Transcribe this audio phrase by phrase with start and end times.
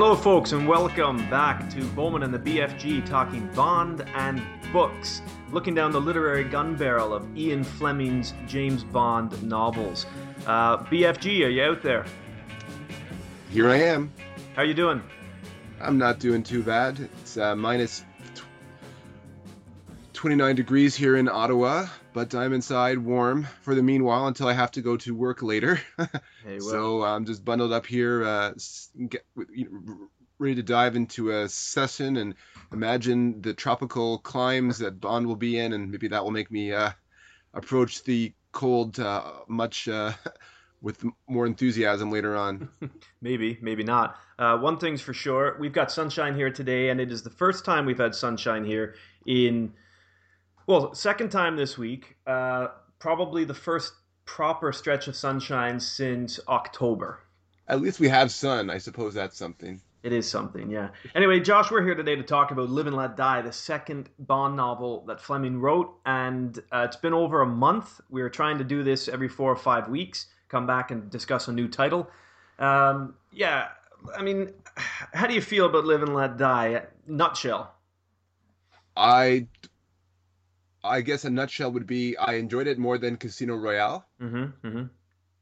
[0.00, 4.40] Hello, folks, and welcome back to Bowman and the BFG talking Bond and
[4.72, 10.06] books, looking down the literary gun barrel of Ian Fleming's James Bond novels.
[10.46, 12.06] Uh, BFG, are you out there?
[13.50, 14.12] Here I am.
[14.54, 15.02] How you doing?
[15.80, 17.00] I'm not doing too bad.
[17.20, 18.04] It's uh, minus
[18.36, 18.44] tw-
[20.12, 21.88] 29 degrees here in Ottawa,
[22.18, 25.80] but I'm inside warm for the meanwhile until I have to go to work later.
[26.44, 28.52] Hey, well, so I'm just bundled up here, uh,
[29.08, 29.24] get,
[30.38, 32.34] ready to dive into a session and
[32.72, 36.72] imagine the tropical climes that Bond will be in, and maybe that will make me
[36.72, 36.90] uh,
[37.52, 40.12] approach the cold uh, much uh,
[40.80, 42.68] with more enthusiasm later on.
[43.20, 44.16] maybe, maybe not.
[44.38, 47.64] Uh, one thing's for sure, we've got sunshine here today, and it is the first
[47.64, 48.94] time we've had sunshine here
[49.26, 49.72] in,
[50.68, 52.16] well, second time this week.
[52.26, 52.68] Uh,
[52.98, 53.94] probably the first
[54.26, 57.20] proper stretch of sunshine since October.
[57.66, 58.70] At least we have sun.
[58.70, 59.80] I suppose that's something.
[60.02, 60.90] It is something, yeah.
[61.14, 64.56] Anyway, Josh, we're here today to talk about Live and Let Die, the second Bond
[64.56, 68.00] novel that Fleming wrote, and uh, it's been over a month.
[68.08, 71.48] We are trying to do this every four or five weeks, come back and discuss
[71.48, 72.08] a new title.
[72.60, 73.68] Um, yeah,
[74.16, 76.82] I mean, how do you feel about Live and Let Die?
[77.06, 77.74] Nutshell.
[78.96, 79.46] I,
[80.84, 84.06] I guess a nutshell would be I enjoyed it more than Casino Royale.
[84.20, 84.66] Mm-hmm.
[84.66, 84.82] Mm-hmm.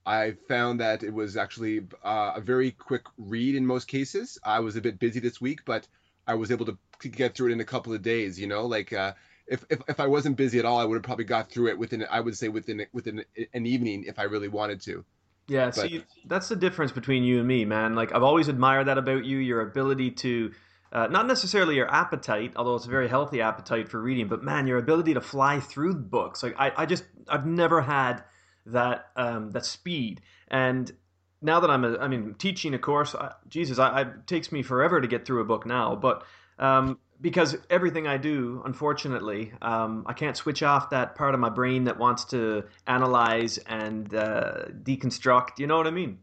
[0.06, 4.38] I found that it was actually uh, a very quick read in most cases.
[4.44, 5.86] I was a bit busy this week, but
[6.26, 8.38] I was able to get through it in a couple of days.
[8.38, 9.12] You know, like uh,
[9.46, 11.78] if, if if I wasn't busy at all, I would have probably got through it
[11.78, 15.04] within I would say within within an evening if I really wanted to.
[15.48, 17.94] Yeah, But- see, that's the difference between you and me, man.
[17.94, 20.52] Like, I've always admired that about you your ability to,
[20.92, 24.66] uh, not necessarily your appetite, although it's a very healthy appetite for reading, but man,
[24.66, 26.42] your ability to fly through books.
[26.42, 28.22] Like, I, I just, I've never had
[28.66, 30.20] that, um, that speed.
[30.48, 30.90] And
[31.42, 34.52] now that I'm, a, I mean, teaching a course, I, Jesus, I, I, it takes
[34.52, 35.96] me forever to get through a book now.
[35.96, 36.24] But
[36.58, 41.50] um, because everything I do, unfortunately, um, I can't switch off that part of my
[41.50, 45.58] brain that wants to analyze and uh, deconstruct.
[45.58, 46.18] You know what I mean?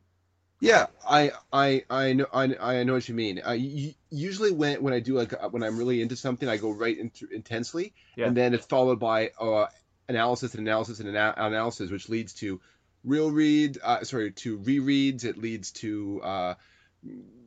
[0.64, 3.42] Yeah, I I I know I, I know what you mean.
[3.46, 6.72] Y- usually when when I do like uh, when I'm really into something, I go
[6.72, 8.28] right into intensely, Yeah.
[8.28, 9.68] and then it's followed by uh,
[10.08, 12.62] analysis and analysis and ana- analysis, which leads to
[13.04, 13.78] real read.
[13.84, 15.26] Uh, sorry, to rereads.
[15.26, 16.54] It leads to uh,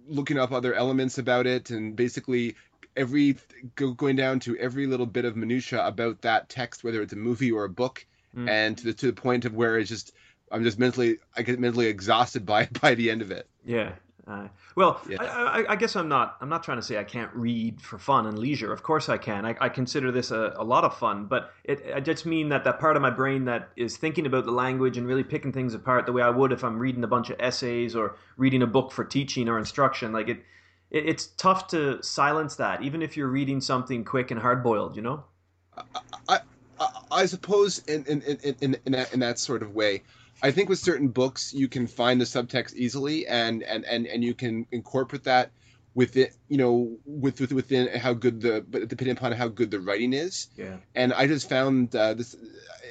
[0.06, 2.54] looking up other elements about it, and basically
[2.96, 3.36] every
[3.76, 7.16] go, going down to every little bit of minutia about that text, whether it's a
[7.16, 8.04] movie or a book,
[8.36, 8.50] Mm.
[8.50, 10.12] and to the to the point of where it's just
[10.50, 13.48] I'm just mentally I get mentally exhausted by by the end of it.
[13.64, 13.92] Yeah.
[14.26, 15.18] Uh, well, Yeah.
[15.22, 16.36] I, I, I guess I'm not.
[16.40, 18.72] I'm not trying to say I can't read for fun and leisure.
[18.72, 19.46] Of course I can.
[19.46, 21.26] I, I consider this a, a lot of fun.
[21.26, 24.44] But it, I just mean that that part of my brain that is thinking about
[24.44, 27.08] the language and really picking things apart the way I would if I'm reading a
[27.08, 30.12] bunch of essays or reading a book for teaching or instruction.
[30.12, 30.38] Like it,
[30.90, 34.96] it it's tough to silence that, even if you're reading something quick and hard boiled.
[34.96, 35.24] You know.
[36.28, 36.40] I,
[37.10, 40.02] I suppose in in, in, in, in, that, in that sort of way.
[40.42, 44.22] I think with certain books you can find the subtext easily and, and, and, and
[44.22, 45.50] you can incorporate that
[45.94, 49.70] with it, you know, with, with within how good the but depending upon how good
[49.70, 50.48] the writing is.
[50.54, 50.76] Yeah.
[50.94, 52.36] And I just found uh, this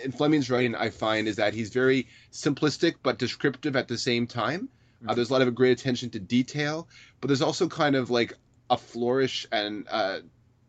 [0.04, 0.74] in Fleming's writing.
[0.74, 4.70] I find is that he's very simplistic but descriptive at the same time.
[5.08, 5.16] Uh, Mhm.
[5.16, 6.88] there's a lot of great attention to detail,
[7.22, 8.34] but there's also kind of like
[8.72, 10.20] a flourish and uh,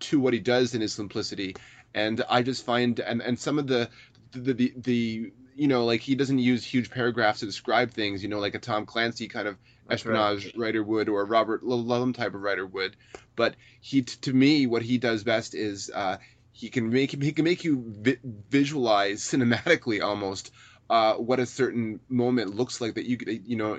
[0.01, 1.55] to what he does in his simplicity.
[1.95, 3.89] And I just find and and some of the
[4.33, 8.23] the the, the you know like he doesn't use huge paragraphs to describe things.
[8.23, 9.57] You know, like a Tom Clancy kind of
[9.89, 10.15] That's right.
[10.15, 12.97] espionage writer would or a Robert Ludlum type of writer would.
[13.37, 16.19] But he, t- to me, what he does best is uh,
[16.53, 20.51] he can make he can make you vi- visualize cinematically almost
[20.89, 23.79] uh, what a certain moment looks like that you you know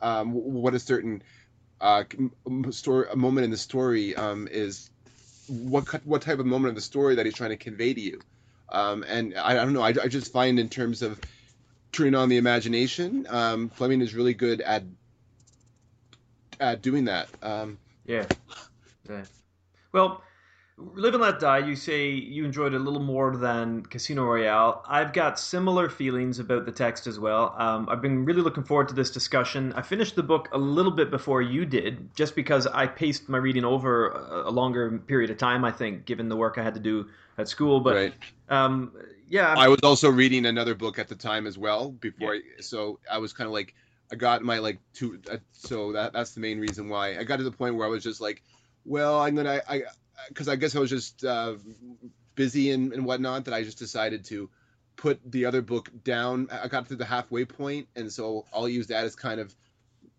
[0.00, 1.22] um, what a certain
[1.80, 2.04] uh,
[2.70, 4.90] story a moment in the story um, is
[5.46, 8.20] what what type of moment of the story that he's trying to convey to you.
[8.70, 9.82] Um, and I, I don't know.
[9.82, 11.20] I, I just find in terms of
[11.92, 14.82] turning on the imagination, um, Fleming is really good at
[16.60, 17.28] at doing that.
[17.42, 18.26] Um, Yeah.
[19.08, 19.24] Yeah.
[19.92, 20.22] Well,
[20.80, 24.84] Live and Let Die, you say you enjoyed it a little more than Casino Royale.
[24.86, 27.52] I've got similar feelings about the text as well.
[27.58, 29.72] Um, I've been really looking forward to this discussion.
[29.72, 33.38] I finished the book a little bit before you did, just because I paced my
[33.38, 36.80] reading over a, longer period of time, I think, given the work I had to
[36.80, 37.08] do
[37.38, 37.80] at school.
[37.80, 38.14] But right.
[38.48, 38.92] um,
[39.28, 43.00] yeah, I was also reading another book at the time as well before, I, so
[43.10, 43.74] I was kind of like
[44.12, 45.20] I got my like two.
[45.28, 47.90] Uh, so that that's the main reason why I got to the point where I
[47.90, 48.42] was just like,
[48.84, 49.82] well, I'm gonna I
[50.28, 51.54] because I guess I was just uh,
[52.34, 54.50] busy and, and whatnot that I just decided to
[54.96, 56.48] put the other book down.
[56.50, 59.54] I got to the halfway point, and so I'll use that as kind of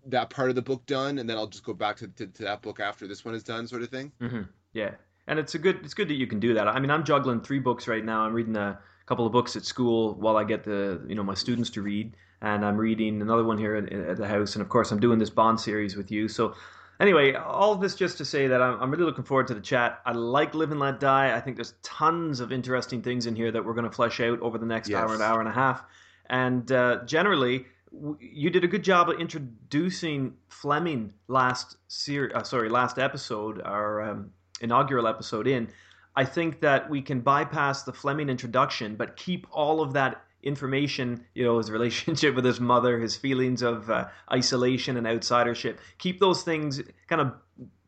[0.08, 2.44] that part of the book done, and then I'll just go back to, to, to
[2.44, 4.12] that book after this one is done, sort of thing.
[4.22, 4.44] Mm-hmm.
[4.74, 4.92] Yeah,
[5.28, 6.68] and it's a good it's good that you can do that.
[6.68, 8.22] I mean, I'm juggling three books right now.
[8.22, 11.34] I'm reading a couple of books at school while I get the you know my
[11.36, 14.70] students to read, and I'm reading another one here at, at the house, and of
[14.70, 16.28] course I'm doing this Bond series with you.
[16.28, 16.56] So
[17.00, 20.02] anyway, all this just to say that I'm, I'm really looking forward to the chat.
[20.06, 21.36] I like Live and Let Die.
[21.36, 24.40] I think there's tons of interesting things in here that we're going to flesh out
[24.42, 25.00] over the next Yes.
[25.02, 25.84] hour and hour and a half.
[26.30, 32.44] And uh, generally, w- you did a good job of introducing Fleming last ser- uh,
[32.44, 34.32] sorry, last episode, our um,
[34.62, 35.70] inaugural episode in.
[36.16, 41.26] I think that we can bypass the Fleming introduction, but keep all of that information,
[41.34, 45.78] you know, his relationship with his mother, his feelings of uh, isolation and outsidership.
[45.98, 47.34] Keep those things kind of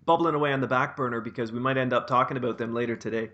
[0.05, 2.95] bubbling away on the back burner because we might end up talking about them later
[2.95, 3.29] today.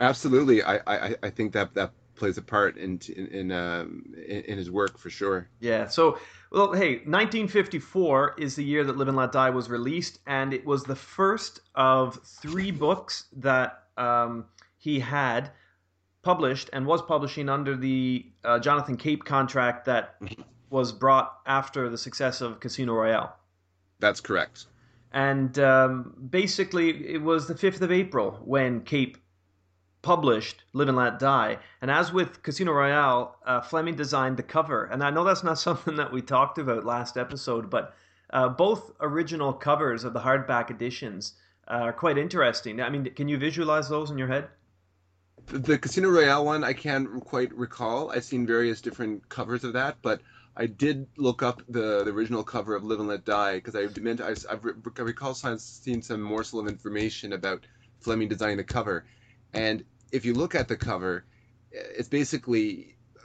[0.00, 4.42] Absolutely, I, I, I think that that plays a part in in in, um, in
[4.42, 5.48] in his work for sure.
[5.60, 5.88] Yeah.
[5.88, 6.18] So,
[6.52, 10.64] well, hey, 1954 is the year that Live and Let Die was released, and it
[10.64, 14.44] was the first of three books that um,
[14.76, 15.50] he had
[16.22, 20.16] published and was publishing under the uh, Jonathan Cape contract that
[20.70, 23.34] was brought after the success of Casino Royale.
[24.00, 24.66] That's correct.
[25.12, 29.16] And um, basically, it was the 5th of April when Cape
[30.02, 31.58] published Live and Let Die.
[31.80, 34.84] And as with Casino Royale, uh, Fleming designed the cover.
[34.84, 37.94] And I know that's not something that we talked about last episode, but
[38.30, 41.34] uh, both original covers of the hardback editions
[41.68, 42.80] uh, are quite interesting.
[42.80, 44.48] I mean, can you visualize those in your head?
[45.50, 48.10] The, Casino Royale one, I can't quite recall.
[48.10, 50.20] I've seen various different covers of that, but
[50.54, 53.86] I did look up the, the original cover of Live and Let Die because I
[53.98, 54.62] meant I, I've,
[54.98, 57.64] recall seeing some morsel of information about
[58.00, 59.06] Fleming designing the cover,
[59.54, 61.24] and if you look at the cover,
[61.72, 63.20] it's basically uh,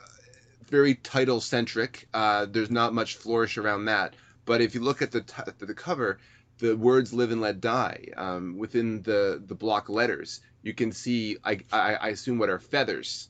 [0.70, 2.08] very title centric.
[2.14, 4.16] Uh, there's not much flourish around that,
[4.46, 6.20] but if you look at the t- the cover,
[6.60, 11.38] the words "Live and Let Die" um, within the the block letters, you can see.
[11.44, 13.30] I, I, I assume what are feathers,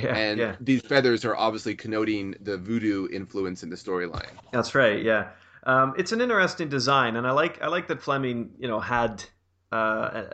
[0.00, 4.38] Yeah, and yeah, these feathers are obviously connoting the voodoo influence in the storyline.
[4.50, 5.02] that's right.
[5.02, 5.28] Yeah,
[5.64, 9.22] um, it's an interesting design, and I like I like that Fleming, you know, had
[9.70, 10.24] uh,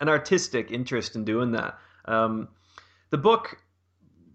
[0.00, 1.78] an artistic interest in doing that.
[2.04, 2.48] Um,
[3.10, 3.58] the book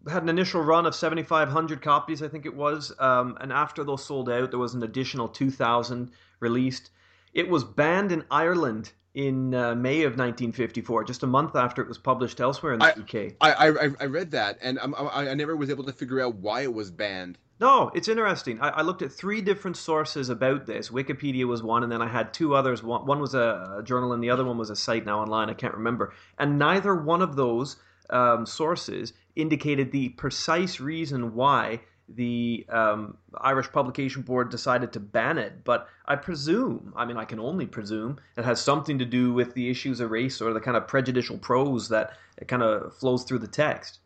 [0.09, 4.05] had an initial run of 7,500 copies, I think it was, um, and after those
[4.05, 6.11] sold out, there was an additional 2,000
[6.41, 6.89] released.
[7.33, 11.87] It was banned in Ireland in uh, May of 1954, just a month after it
[11.87, 13.33] was published elsewhere in the I- UK.
[13.41, 16.35] I, I I read that, and I'm, I I never was able to figure out
[16.35, 17.37] why it was banned.
[17.59, 18.59] No, it's interesting.
[18.59, 20.89] I, I looked at three different sources about this.
[20.89, 22.81] Wikipedia was one, and then I had two others.
[22.81, 25.49] One, one was a, a journal, and the other one was a site now online.
[25.49, 26.13] I can't remember.
[26.39, 27.77] And neither one of those
[28.09, 35.37] um, sources indicated the precise reason why the um, Irish Publication Board decided to ban
[35.37, 35.63] it.
[35.63, 39.53] But I presume, I mean, I can only presume, it has something to do with
[39.53, 43.23] the issues of race or the kind of prejudicial prose that it kind of flows
[43.23, 43.99] through the text.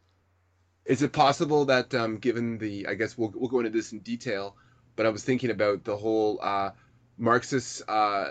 [0.85, 3.99] Is it possible that, um, given the, I guess we'll we'll go into this in
[3.99, 4.55] detail,
[4.95, 6.69] but I was thinking about the whole uh,
[7.17, 8.27] Marxist uh,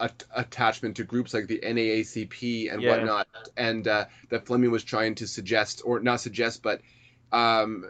[0.00, 2.90] at- attachment to groups like the NAACP and Yeah.
[2.90, 6.80] whatnot, and uh, that Fleming was trying to suggest, or not suggest, but
[7.30, 7.84] um,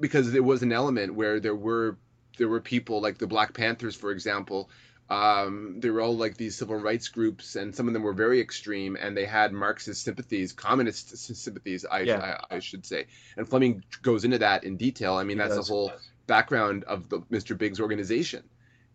[0.00, 1.96] because there was an element where there were
[2.38, 4.70] there were people like the Black Panthers, for example.
[5.10, 8.40] Um, they were all like these civil rights groups, and some of them were very
[8.40, 12.36] extreme, and they had Marxist sympathies, communist sympathies, I, Yeah.
[12.50, 13.06] I, I should say.
[13.36, 15.14] And Fleming goes into that in detail.
[15.14, 15.66] I mean, He that's does.
[15.68, 15.92] the whole
[16.26, 17.56] background of the Mr.
[17.56, 18.44] Big's organization.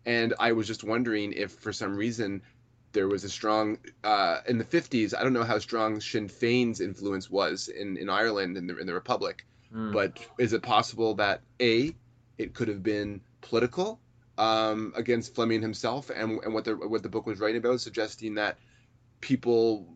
[0.06, 2.42] And I was just wondering if, for some reason,
[2.92, 5.14] there was a strong uh, in the 50s.
[5.18, 8.86] I don't know how strong Sinn Féin's influence was in, in Ireland and the, in
[8.86, 9.44] the Republic,
[9.74, 9.90] Hmm.
[9.90, 11.92] but is it possible that a
[12.38, 13.98] it could have been political
[14.38, 18.34] um, against Fleming himself and, and what the what the book was writing about, suggesting
[18.36, 18.56] that
[19.20, 19.93] people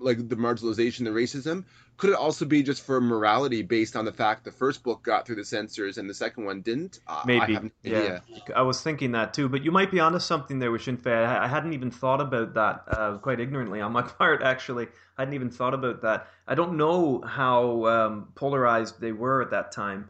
[0.00, 1.64] like the marginalization, the racism,
[2.00, 5.26] could it also be just for morality based on the fact the first book got
[5.26, 7.00] through the censors and the second one didn't?
[7.06, 8.20] Uh, I Maybe, no yeah.
[8.56, 11.26] I was thinking that too, but you might be onto something there with Sinn Féin.
[11.26, 14.86] I I hadn't even thought about that uh, quite ignorantly on my part, actually.
[15.18, 16.28] I hadn't even thought about that.
[16.48, 20.08] I don't know how um, polarized they were at that time,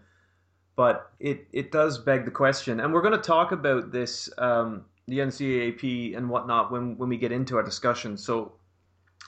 [0.77, 2.79] but it, it does beg the question.
[2.79, 7.17] And we're going to talk about this, um, the NCAAP and whatnot, when, when we
[7.17, 8.17] get into our discussion.
[8.17, 8.53] So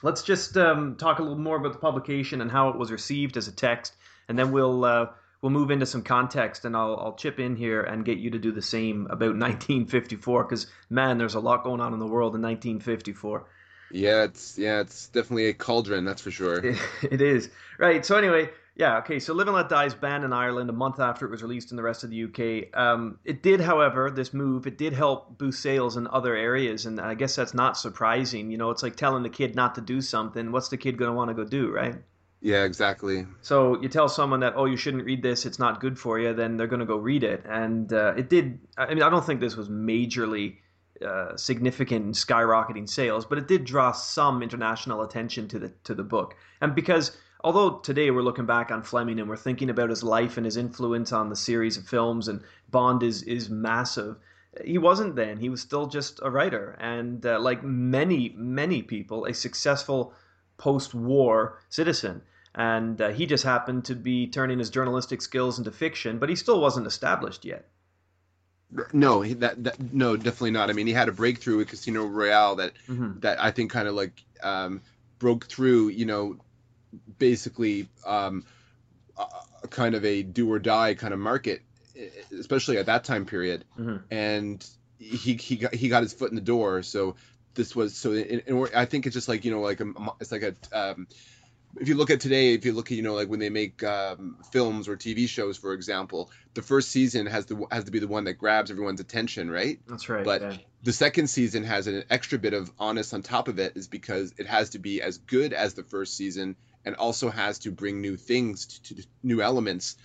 [0.01, 3.37] let's just um, talk a little more about the publication and how it was received
[3.37, 3.93] as a text,
[4.27, 5.07] and then we'll uh,
[5.41, 8.39] we'll move into some context, and I'll I'll chip in here and get you to
[8.39, 12.35] do the same about 1954, because man, there's a lot going on in the world
[12.35, 13.45] in 1954.
[13.91, 16.75] Yeah, it's yeah, it's definitely a cauldron, that's for sure.
[17.03, 18.03] It is right.
[18.03, 19.19] So anyway, Yeah, okay.
[19.19, 21.69] So Live and Let Die is banned in Ireland a month after it was released
[21.69, 22.75] in the rest of the UK.
[22.77, 26.87] Um, it did, however, this move, it did help boost sales in other areas.
[26.87, 28.49] And I guess that's not surprising.
[28.49, 30.51] You know, it's like telling the kid not to do something.
[30.51, 31.95] What's the kid going to want to go do, right?
[32.41, 33.25] Yeah, exactly.
[33.41, 36.33] So you tell someone that, oh, you shouldn't read this, it's not good for you,
[36.33, 37.45] then they're going to go read it.
[37.47, 40.57] And uh, it did, I mean, I don't think this was majorly
[41.05, 45.93] uh, significant in skyrocketing sales, but it did draw some international attention to the to
[45.93, 46.35] the book.
[46.61, 50.37] And because although today we're looking back on Fleming and we're thinking about his life
[50.37, 54.17] and his influence on the series of films, and Bond is is massive.
[54.63, 55.37] He wasn't then.
[55.37, 60.13] He was still just a writer, and uh, like many many people, a successful
[60.57, 62.21] post-war citizen.
[62.55, 66.35] And uh, he just happened to be turning his journalistic skills into fiction, but he
[66.35, 67.67] still wasn't established yet.
[68.91, 70.69] No, that, that no, definitely not.
[70.69, 73.19] I mean, he had a breakthrough with Casino Royale that mm-hmm.
[73.19, 74.81] that I think kind of like um,
[75.19, 75.89] broke through.
[75.89, 76.37] You know,
[77.19, 78.45] basically um,
[79.17, 81.61] a, kind of a do or die kind of market,
[82.37, 83.65] especially at that time period.
[83.79, 83.97] Mm-hmm.
[84.11, 84.65] And
[84.97, 86.83] he he got, he got his foot in the door.
[86.83, 87.15] So
[87.53, 88.13] this was so.
[88.13, 90.55] In, in, I think it's just like you know, like a, it's like a.
[90.71, 91.07] Um,
[91.79, 93.83] if you look at today, if you look at you know like when they make
[93.83, 97.99] um, films or TV shows, for example, the first season has to has to be
[97.99, 99.79] the one that grabs everyone's attention, right?
[99.87, 100.23] That's right.
[100.23, 100.57] But yeah.
[100.83, 104.33] the second season has an extra bit of honest on top of it, is because
[104.37, 106.55] it has to be as good as the first season,
[106.85, 109.95] and also has to bring new things, to, to new elements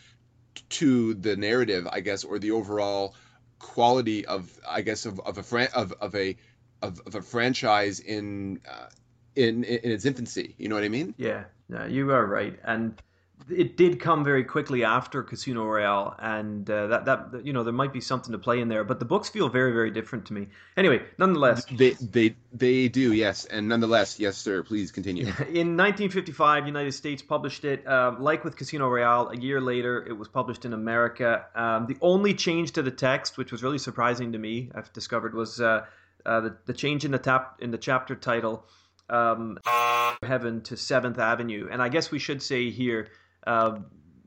[0.68, 3.14] to the narrative, I guess, or the overall
[3.58, 6.36] quality of, I guess, of, of a fran- of, of a
[6.80, 8.86] of, of a franchise in, uh,
[9.34, 10.54] in in its infancy.
[10.58, 11.14] You know what I mean?
[11.16, 13.00] Yeah, yeah, you are right, and
[13.50, 17.72] it did come very quickly after Casino Royale, and uh, that that you know there
[17.72, 20.32] might be something to play in there, but the books feel very very different to
[20.32, 20.48] me.
[20.76, 24.62] Anyway, nonetheless, they they they do yes, and nonetheless, yes, sir.
[24.62, 25.24] Please continue.
[25.48, 27.86] In 1955, United States published it.
[27.86, 31.46] Uh, like with Casino Royale, a year later, it was published in America.
[31.54, 35.34] Um, the only change to the text, which was really surprising to me, I've discovered,
[35.34, 35.86] was uh,
[36.26, 38.66] uh the the change in the tap in the chapter title.
[39.10, 39.58] Um,
[40.22, 43.08] heaven to Seventh Avenue, and I guess we should say here
[43.48, 43.78] uh,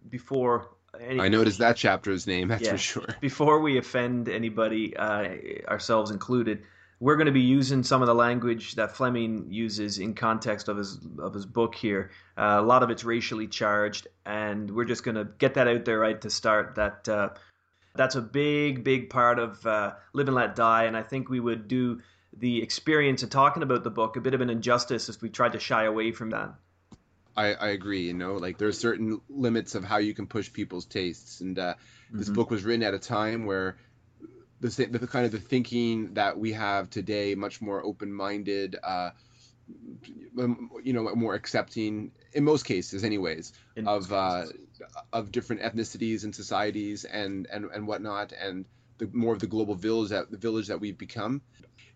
[0.09, 0.69] before.
[0.99, 2.49] Any, I noticed that chapter's name.
[2.49, 3.07] That's yeah, for sure.
[3.21, 5.29] Before we offend anybody, uh,
[5.69, 6.63] ourselves included,
[6.99, 10.77] we're going to be using some of the language that Fleming uses in context of
[10.77, 12.11] his of his book here.
[12.37, 15.85] Uh, a lot of it's racially charged, and we're just going to get that out
[15.85, 16.75] there right to start.
[16.75, 17.29] That uh,
[17.95, 21.39] that's a big, big part of uh, Live and Let Die, and I think we
[21.39, 22.01] would do
[22.37, 25.53] the experience of talking about the book a bit of an injustice if we tried
[25.53, 26.53] to shy away from that.
[27.35, 28.07] I, I agree.
[28.07, 31.75] You know, like there's certain limits of how you can push people's tastes, and uh,
[32.11, 32.35] this mm-hmm.
[32.35, 33.77] book was written at a time where
[34.59, 39.11] the, the kind of the thinking that we have today, much more open-minded, uh,
[40.83, 44.45] you know, more accepting in most cases, anyways, in of uh,
[45.13, 48.65] of different ethnicities and societies and and and whatnot, and
[48.97, 51.41] the more of the global village that the village that we've become.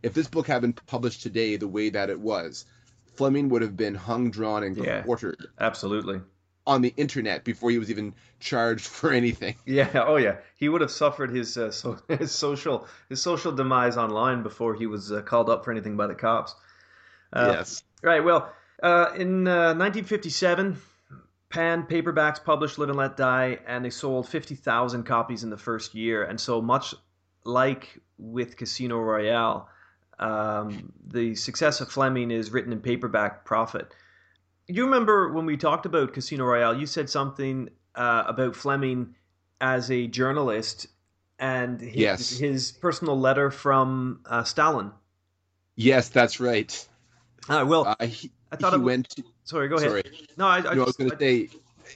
[0.01, 2.65] If this book had been published today the way that it was,
[3.17, 5.47] Fleming would have been hung, drawn, and yeah, quartered.
[5.59, 6.21] Absolutely.
[6.67, 9.55] On the internet before he was even charged for anything.
[9.65, 9.89] Yeah.
[9.93, 10.37] Oh, yeah.
[10.55, 14.87] He would have suffered his uh, so, his social his social demise online before he
[14.87, 16.55] was uh, called up for anything by the cops.
[17.31, 17.83] Uh, yes.
[18.01, 18.23] Right.
[18.23, 21.15] Well, uh, in 1957, uh,
[21.49, 25.93] Pan paperbacks published Live and Let Die, and they sold 50,000 copies in the first
[25.95, 26.23] year.
[26.23, 26.93] And so much
[27.43, 29.69] like with Casino Royale,
[30.19, 33.93] um, the success of Fleming is written in paperback profit.
[34.67, 39.15] You remember when we talked about Casino Royale, you said something uh, about Fleming
[39.61, 40.87] as a journalist
[41.39, 42.37] and his, yes.
[42.37, 44.91] his personal letter from uh, Stalin.
[45.75, 46.87] Yes, that's right.
[47.49, 49.09] Uh, well, he, I thought he it went.
[49.09, 49.89] To, sorry, go ahead.
[49.89, 50.03] Sorry.
[50.37, 51.49] No, I, I, no, I was going to say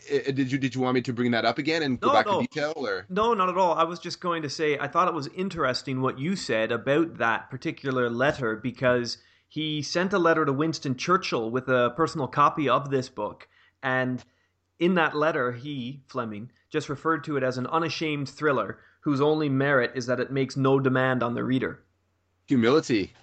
[0.07, 2.25] did you did you want me to bring that up again and go no, back
[2.25, 2.41] no.
[2.41, 3.05] to detail or?
[3.09, 3.73] No not at all.
[3.73, 7.17] I was just going to say i thought it was interesting what you said about
[7.17, 9.17] that particular letter because
[9.47, 13.47] he sent a letter to winston churchill with a personal copy of this book.
[13.81, 14.23] And
[14.79, 19.49] in that letter he fleming just referred to it as an unashamed thriller whose only
[19.49, 21.83] merit is that it makes no demand on the reader.
[22.47, 23.13] Humility.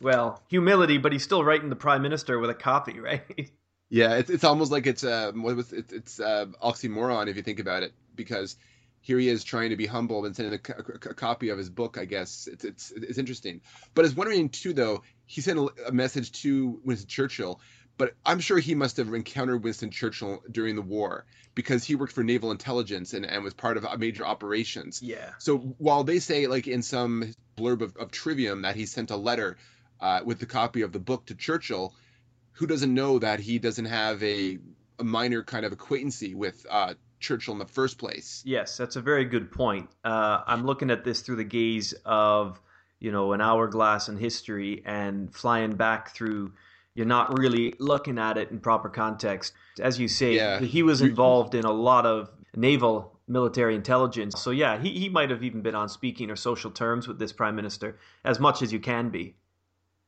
[0.00, 3.50] Well humility but he's still writing the prime minister with a copy right
[3.90, 7.42] Yeah, it's it's almost like it's uh what was it, it's uh, oxymoron if you
[7.42, 8.56] think about it because
[9.00, 11.70] here he is trying to be humble and sending a, a, a, copy of his
[11.70, 11.98] book.
[11.98, 13.62] I guess it's it's it's interesting.
[13.94, 17.60] But I was wondering too, though, he sent a, a, message to Winston Churchill,
[17.96, 22.12] but I'm sure he must have encountered Winston Churchill during the war because he worked
[22.12, 25.02] for naval intelligence and, and was part of major operations.
[25.02, 25.30] Yeah.
[25.38, 29.16] So while they say like in some blurb of, of Trivium that he sent a
[29.16, 29.56] letter
[30.00, 31.94] uh, with the copy of the book to Churchill
[32.52, 34.58] who doesn't know that he doesn't have a
[34.98, 38.42] a minor kind of acquaintancy with uh, Churchill in the first place.
[38.44, 39.88] Yes, that's a very good point.
[40.04, 42.60] Uh, I'm looking at this through the gaze of
[42.98, 46.52] you know an hourglass in history and flying back through.
[46.94, 49.52] You're not really looking at it in proper context.
[49.80, 50.60] As you say, Yeah.
[50.60, 54.40] he was involved in a lot of naval military intelligence.
[54.40, 57.32] So yeah, he, he might have even been on speaking or social terms with this
[57.32, 59.36] prime minister as much as you can be.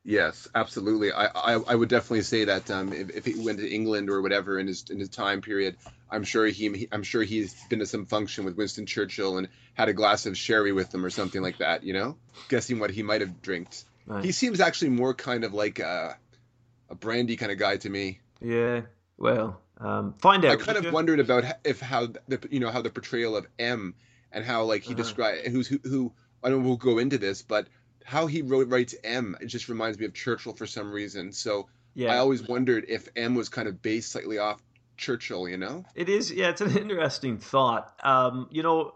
[0.04, 1.12] Yes, absolutely.
[1.12, 4.20] I, I, I would definitely say that um, if, if he went to England or
[4.20, 5.76] whatever in his in his time period,
[6.10, 9.88] I'm sure he I'm sure he's been to some function with Winston Churchill and had
[9.88, 11.84] a glass of sherry with him or something like that.
[11.84, 12.16] You know,
[12.48, 13.84] guessing what he might have drinked.
[14.06, 14.24] Right.
[14.24, 16.18] He seems actually more kind of like a,
[16.90, 18.18] a brandy kind of guy to me.
[18.40, 18.80] Yeah.
[19.18, 20.60] Well, um, find out.
[20.60, 20.90] I kind of you?
[20.90, 23.94] wondered about if how the you know how the portrayal of M
[24.32, 25.02] and how like he Uh-huh.
[25.02, 27.68] described who's who, who I don't know we'll go into this, but
[28.04, 31.32] how he wrote writes M it just reminds me of Churchill for some reason.
[31.32, 32.14] So Yeah.
[32.14, 34.62] I always wondered if M was kind of based slightly off
[34.96, 35.84] Churchill, you know?
[35.94, 36.50] It is, yeah.
[36.50, 37.92] It's an interesting thought.
[38.02, 38.94] Um, you know,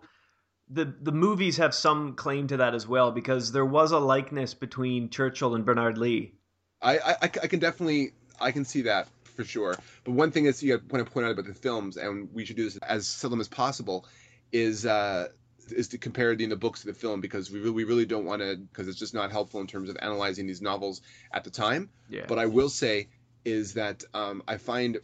[0.69, 4.55] the the movies have some claim to that as well because there was a likeness
[4.55, 6.35] between Churchill and Bernard Lee.
[6.83, 9.77] I, I, I can definitely I can see that for sure.
[10.05, 12.57] But one thing is you want to point out about the films, and we should
[12.57, 14.07] do this as seldom as possible,
[14.53, 15.29] is uh,
[15.73, 18.25] is to compare the, the books to the film because we really, we really don't
[18.25, 21.01] want to because it's just not helpful in terms of analyzing these novels
[21.33, 21.91] at the time.
[22.09, 22.25] Yeah.
[22.29, 23.09] But I will say
[23.45, 24.99] is that um, I find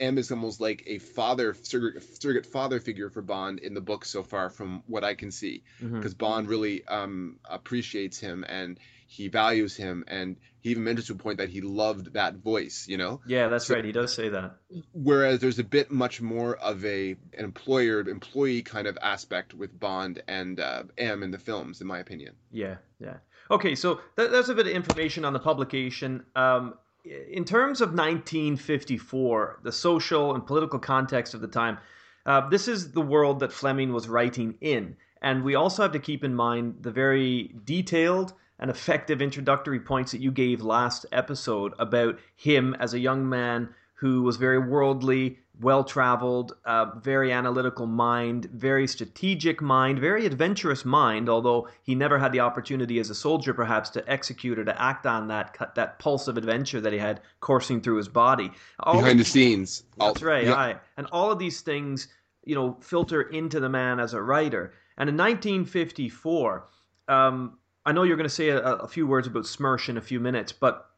[0.00, 4.04] M is almost like a father surrogate, surrogate father figure for Bond in the book
[4.04, 9.28] so far, from what I can see because Bond really um, appreciates him and he
[9.28, 12.96] values him, and he even mentions to a point that he loved that voice, you
[12.96, 13.20] know.
[13.26, 13.84] Yeah, that's So- right.
[13.84, 14.56] He does say that.
[14.92, 19.78] Whereas there's a bit much more of a an employer employee kind of aspect with
[19.78, 22.34] Bond and uh, M in the films, in my opinion.
[22.50, 23.18] Yeah, yeah.
[23.50, 26.24] Okay, so that, that's a bit of information on the publication.
[26.34, 26.74] Um,
[27.04, 31.78] in terms of 1954, the social and political context of the time,
[32.26, 34.96] uh, this is the world that Fleming was writing in.
[35.20, 40.12] And we also have to keep in mind the very detailed and effective introductory points
[40.12, 45.38] that you gave last episode about him as a young man who was very worldly,
[45.60, 51.28] well traveled, uh, very analytical mind, very strategic mind, very adventurous mind.
[51.28, 55.06] Although he never had the opportunity as a soldier, perhaps, to execute or to act
[55.06, 58.50] on that that pulse of adventure that he had coursing through his body.
[58.80, 59.84] All Behind the scenes.
[59.96, 60.44] that's right.
[60.44, 60.54] yeah.
[60.54, 60.76] aye.
[60.96, 62.08] And all of these things,
[62.44, 64.74] you know, filter into the man as a writer.
[64.96, 66.66] And in 1954,
[67.08, 70.00] um, I know you're going to say a, a few words about Smersh in a
[70.00, 70.90] few minutes, but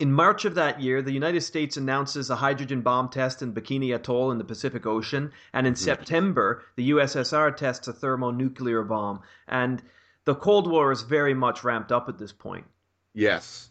[0.00, 3.94] in March of that year, the United States announces a hydrogen bomb test in Bikini
[3.94, 5.30] Atoll in the Pacific Ocean.
[5.52, 5.78] And in hmm.
[5.78, 9.20] September, the USSR tests a thermonuclear bomb.
[9.46, 9.82] And
[10.24, 12.64] the Cold War is very much ramped up at this point.
[13.12, 13.68] Yes.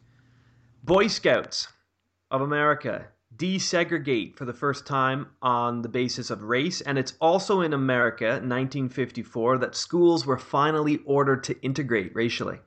[0.84, 1.68] Boy Scouts
[2.30, 7.62] of America desegregate for the first time on the basis of race, and it's also
[7.62, 12.60] in America, 1954, that schools were finally ordered to integrate racially.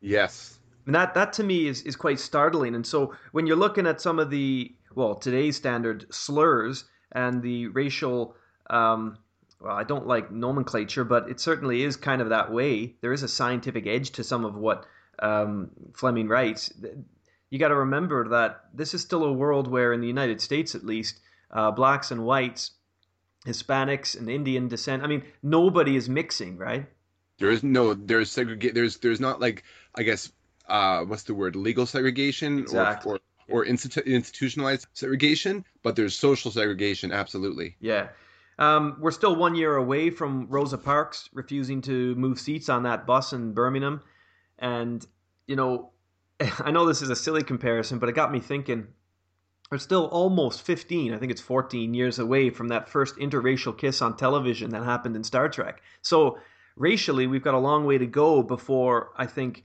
[0.00, 0.53] Yes.
[0.86, 2.74] And that, that to me is, is quite startling.
[2.74, 7.68] And so when you're looking at some of the, well, today's standard slurs and the
[7.68, 8.36] racial,
[8.70, 9.18] um,
[9.60, 12.96] well, I don't like nomenclature, but it certainly is kind of that way.
[13.00, 14.86] There is a scientific edge to some of what
[15.20, 16.72] um, Fleming writes.
[17.50, 20.74] You got to remember that this is still a world where, in the United States
[20.74, 21.20] at least,
[21.50, 22.72] uh, blacks and whites,
[23.46, 26.86] Hispanics and Indian descent, I mean, nobody is mixing, right?
[27.38, 30.30] There is no there's segregate there's there's not like I guess
[30.68, 33.12] uh what's the word legal segregation Exactly.
[33.12, 37.76] or or, or institu- institutionalized segregation, but there's social segregation absolutely.
[37.80, 38.08] Yeah.
[38.58, 43.06] Um, we're still one year away from Rosa Parks refusing to move seats on that
[43.06, 44.00] bus in Birmingham.
[44.58, 45.04] And,
[45.46, 45.90] you know,
[46.60, 48.86] I know this is a silly comparison, but it got me thinking.
[49.70, 54.02] We're still almost 15, I think it's 14 years away from that first interracial kiss
[54.02, 55.82] on television that happened in Star Trek.
[56.00, 56.38] So,
[56.76, 59.64] racially, we've got a long way to go before I think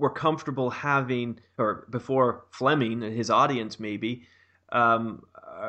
[0.00, 4.26] we're comfortable having, or before Fleming and his audience maybe,
[4.72, 5.24] um,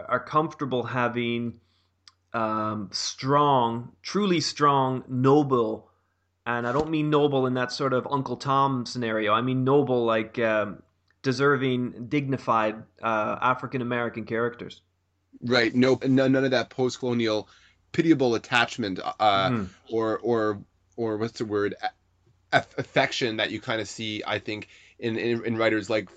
[0.07, 1.59] are comfortable having
[2.33, 5.89] um, strong, truly strong, noble,
[6.45, 9.33] and I don't mean noble in that sort of Uncle Tom scenario.
[9.33, 10.81] I mean noble, like um,
[11.23, 14.81] deserving, dignified uh, African American characters.
[15.43, 15.75] Right.
[15.75, 17.49] No, none, none of that post-colonial
[17.91, 19.69] pitiable attachment, uh, Mhm.
[19.91, 20.61] or or
[20.95, 21.75] or what's the word,
[22.51, 24.23] aff- affection that you kind of see.
[24.25, 24.67] I think
[24.99, 26.09] in, in in writers like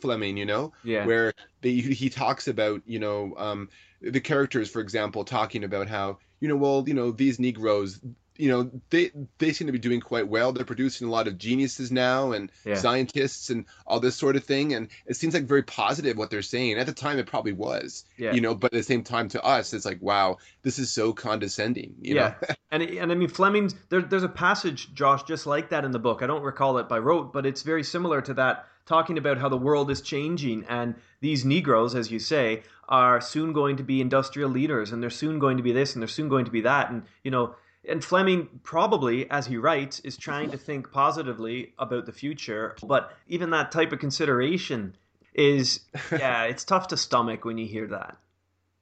[0.00, 1.06] Fleming, you know, Yeah.
[1.06, 3.68] where they, he talks about, you know, um,
[4.00, 8.00] the characters, for example, talking about how, you know, well, you know, these Negroes,
[8.42, 10.50] you know, they they seem to be doing quite well.
[10.50, 12.74] They're producing a lot of geniuses now and Yeah.
[12.74, 16.42] scientists and all this sort of thing, and it seems like very positive what they're
[16.42, 16.76] saying.
[16.76, 18.32] At the time, it probably was, Yeah.
[18.32, 21.12] you know, but at the same time, to us, it's like, wow, this is so
[21.12, 22.54] condescending, you yeah, know.
[22.72, 26.00] and and I mean Fleming's there, there's a passage, Josh, just like that in the
[26.00, 26.20] book.
[26.20, 29.48] I don't recall it by rote, but it's very similar to that, talking about how
[29.48, 34.00] the world is changing and these Negroes, as you say, are soon going to be
[34.00, 36.62] industrial leaders, and they're soon going to be this, and they're soon going to be
[36.62, 37.54] that, and you know.
[37.88, 42.76] And Fleming probably, as he writes, is trying to think positively about the future.
[42.82, 44.96] But even that type of consideration
[45.34, 45.80] is,
[46.12, 48.16] yeah, it's tough to stomach when you hear that.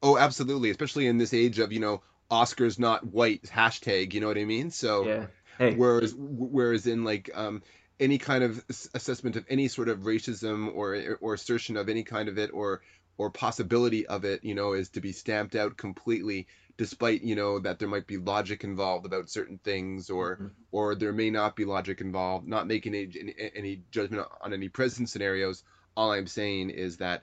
[0.03, 4.29] Oh, absolutely, especially in this age of, you know, Oscars not white hashtag, you know
[4.29, 4.71] what I mean?
[4.71, 5.27] So Yeah.
[5.59, 5.75] Hey.
[5.75, 7.63] whereas whereas in like um
[7.99, 12.29] any kind of assessment of any sort of racism or or assertion of any kind
[12.29, 12.81] of it or
[13.21, 16.47] or possibility of it, you know, is to be stamped out completely
[16.79, 20.51] despite, you know, that there might be logic involved about certain things or Mhm.
[20.73, 24.71] or there may not be logic involved, not making any, any, any judgment on any
[24.71, 25.63] present scenarios.
[25.95, 27.23] All I'm saying is that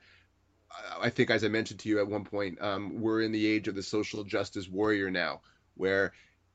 [1.01, 3.67] I think, as I mentioned to you at one point, um, we're in the age
[3.67, 5.41] of the social justice warrior now,
[5.73, 6.13] where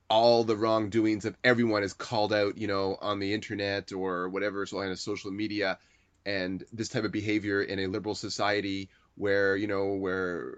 [0.08, 4.66] all the wrongdoings of everyone is called out, you know, on the internet or whatever
[4.66, 5.78] so on social media,
[6.24, 10.56] and this type of behavior in a liberal society where you know where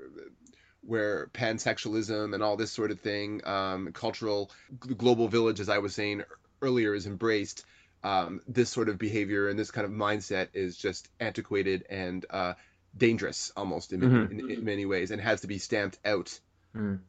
[0.83, 5.95] where pansexualism and all this sort of thing, um, cultural global village, as I was
[5.95, 6.23] saying
[6.61, 7.65] earlier, is embraced.
[8.03, 12.53] Um, this sort of behavior and this kind of mindset is just antiquated and uh,
[12.95, 14.31] dangerous almost in, Mhm.
[14.31, 16.39] in, in many ways and has to be stamped out.
[16.77, 17.01] Mm.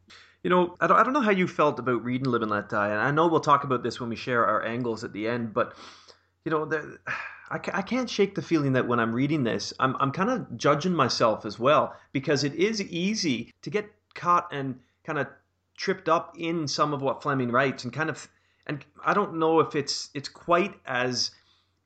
[0.42, 2.70] You know, I don't, I don't know how you felt about reading Live and Let
[2.70, 5.28] Die, and I know we'll talk about this when we share our angles at the
[5.28, 5.74] end, but,
[6.46, 6.98] you know, there,
[7.50, 10.56] I, I can't shake the feeling that when I'm reading this, I'm, I'm kind of
[10.56, 15.28] judging myself as well, because it is easy to get caught and kind of
[15.76, 18.28] tripped up in some of what Fleming writes and kind of,
[18.66, 21.30] and I don't know if it's it's quite as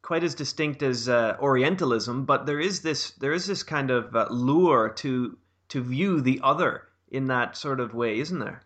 [0.03, 4.17] quite as distinct as uh, Orientalism, but there is this there is this kind of
[4.17, 5.37] uh, lure to
[5.69, 8.63] to view the other in that sort of way, isn't there?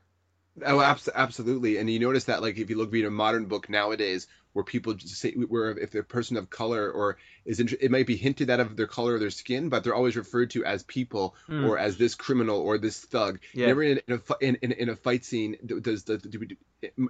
[0.65, 1.79] Oh, abs- absolutely.
[1.79, 4.95] And you notice that, like, if you look read a modern book nowadays, where people
[4.95, 8.17] just say, where if they're a person of color or is, inter- it might be
[8.17, 11.35] hinted at of their color or their skin, but they're always referred to as people
[11.49, 11.69] Mm.
[11.69, 13.41] or as this criminal or this thug.
[13.53, 13.67] Yeah.
[13.67, 16.57] Never in, in a in, in, in a fight scene does the do we,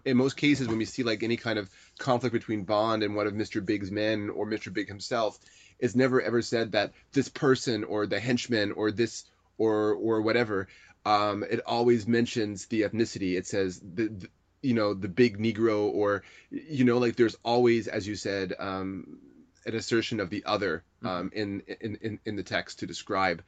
[0.05, 3.27] in most cases when we see like any kind of conflict between Bond and one
[3.27, 3.65] of Mr.
[3.65, 4.73] Big's men or Mr.
[4.73, 5.39] Big himself,
[5.79, 9.25] it's never ever said that this person or the henchman or this
[9.59, 10.69] or or whatever
[11.07, 13.37] um, it always mentions the ethnicity.
[13.37, 14.29] It says the, the
[14.65, 19.19] you know the big Negro or you know like there's always, as you said, um,
[19.67, 23.43] an assertion of the other um, in, in in in the text to describe.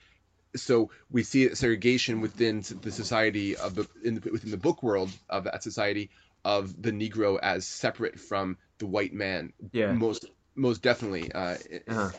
[0.54, 5.10] So we see segregation within the society of the in the, within the book world
[5.28, 6.10] of that society
[6.44, 9.52] of the Negro as separate from the white man.
[9.72, 9.92] Yeah.
[9.92, 11.32] Most most definitely.
[11.32, 11.56] Uh,
[11.88, 12.10] Uh-huh.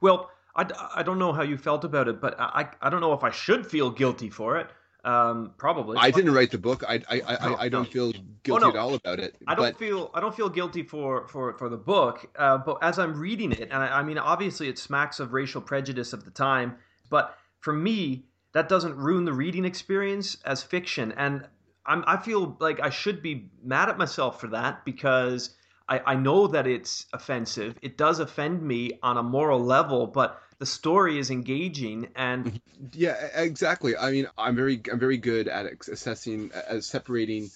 [0.00, 3.12] Well, I, I don't know how you felt about it, but I, I don't know
[3.12, 4.70] if I should feel guilty for it.
[5.04, 5.96] Um, probably.
[5.98, 6.84] I didn't write the book.
[6.86, 7.90] I I, I, No, I don't no.
[7.90, 8.70] feel guilty no.
[8.70, 9.36] at all about it.
[9.46, 12.78] I don't but feel I don't feel guilty for for for the book, uh, but
[12.82, 16.24] as I'm reading it, and I, I mean, obviously it smacks of racial prejudice of
[16.24, 16.76] the time,
[17.08, 21.46] but for me, that doesn't ruin the reading experience as fiction, and
[21.86, 25.50] I'm I feel like I should be mad at myself for that because
[25.88, 27.76] I I know that it's offensive.
[27.82, 32.60] It does offend me on a moral level, but the story is engaging and
[32.92, 33.96] Yeah, e- exactly.
[33.96, 37.50] I mean, I'm very I'm very good at assessing as separating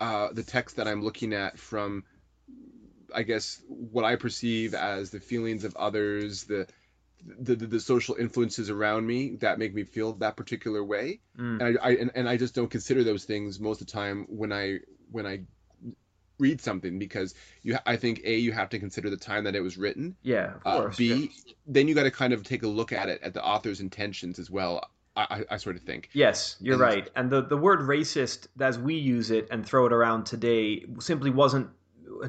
[0.00, 2.04] uh, the text that I'm looking at from
[3.14, 6.66] I guess what I perceive as the feelings of others, the
[7.40, 11.20] the, the, the social influences around me that make me feel that particular way.
[11.36, 11.60] Mm.
[11.60, 14.26] And I, I and, and I just don't consider those things most of the time
[14.28, 14.78] when I
[15.10, 15.40] when I
[16.38, 19.60] read something because you I think a you have to consider the time that it
[19.60, 20.96] was written yeah, of uh, course.
[20.96, 21.30] B,
[21.66, 24.38] then you got to kind of take a look at it at the author's intentions
[24.38, 24.88] as well.
[25.16, 26.10] I, I, I sort of think.
[26.12, 27.10] Yes, you're And- right.
[27.16, 31.30] And the, the word racist, as we use it and throw it around today, simply
[31.30, 31.68] wasn't.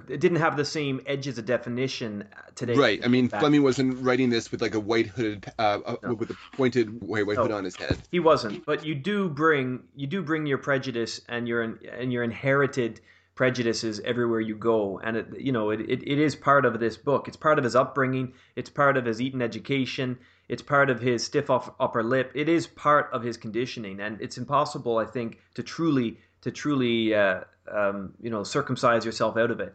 [0.08, 2.74] It didn't have the same edges of definition today.
[2.76, 3.00] Right.
[3.04, 6.14] I mean, Back- Fleming wasn't writing this with like a white hooded, uh, uh, No.
[6.16, 7.44] with a pointed white, white No.
[7.44, 7.98] hood on his head.
[8.12, 12.24] He wasn't, but you do bring you do bring your prejudice and your and your
[12.24, 13.02] inherited
[13.40, 16.98] prejudices everywhere you go, and it you know it, it, it is part of this
[16.98, 17.26] book.
[17.30, 18.34] It's part of his upbringing.
[18.58, 20.20] It's part of his Eton education.
[20.50, 22.34] It's part of his stiff upper lip.
[22.36, 27.16] It is part of his conditioning, and it's impossible, I think, to truly to truly
[27.16, 29.74] uh, um, you know circumcise yourself out of it.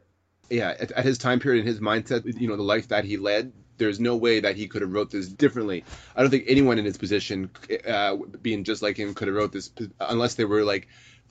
[0.50, 3.16] Yeah, at, at his time period and his mindset, you know, the life that he
[3.16, 5.84] led, there's no way that he could have wrote this differently.
[6.14, 7.48] I don't think anyone in his position,
[7.88, 10.86] uh, being just like him, could have wrote this unless they were like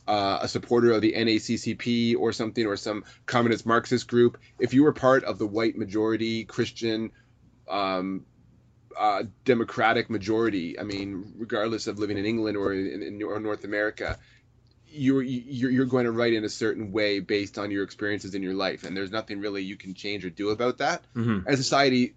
[0.07, 4.37] uh, a supporter of the NACCP or something, or some communist Marxist group.
[4.59, 7.11] If you were part of the white majority Christian
[7.69, 8.25] um,
[8.97, 13.63] uh, democratic majority, I mean, regardless of living in England or in, in or North
[13.63, 14.19] America,
[14.87, 18.43] you're, you're you're going to write in a certain way based on your experiences in
[18.43, 21.03] your life, and there's nothing really you can change or do about that.
[21.15, 21.47] Mm-hmm.
[21.47, 22.13] As society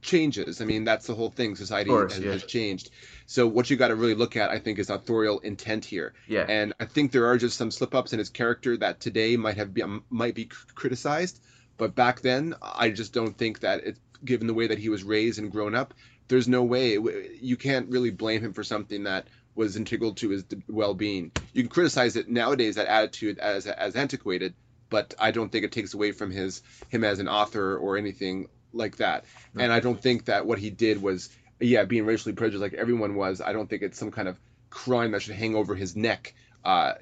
[0.00, 1.56] changes, I mean, that's the whole thing.
[1.56, 2.32] Society course, has, yeah.
[2.32, 2.90] has changed.
[3.30, 6.14] So what you got to really look at, I think, is authorial intent here.
[6.26, 6.46] Yeah.
[6.48, 9.56] And I think there are just some slip ups in his character that today might
[9.56, 11.40] have been um, might be criticized,
[11.76, 15.04] but back then, I just don't think that it, given the way that he was
[15.04, 15.94] raised and grown up,
[16.26, 16.98] there's no way
[17.40, 21.30] you can't really blame him for something that was integral to his well-being.
[21.52, 24.54] You can criticize it nowadays that attitude as as antiquated,
[24.88, 28.48] but I don't think it takes away from his him as an author or anything
[28.72, 29.24] like that.
[29.56, 31.28] And I don't think that what he did was
[31.60, 33.40] yeah being racially prejudiced like everyone was.
[33.40, 34.38] I don't think it's some kind of
[34.70, 36.34] crime that should hang over his neck.
[36.64, 36.94] Uh,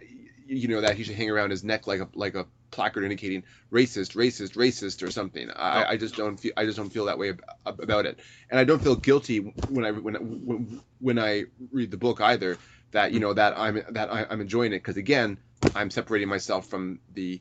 [0.47, 3.45] you know that he should hang around his neck like a like a placard indicating
[3.73, 5.51] racist, racist, racist, or something.
[5.51, 7.31] I, I just don't feel I just don't feel that way
[7.67, 8.19] ab- about it,
[8.51, 12.59] and I don't feel guilty when I when when, when I read the book either.
[12.93, 15.39] That you know that I'm that I'm enjoying it because again
[15.75, 17.39] I'm separating myself from the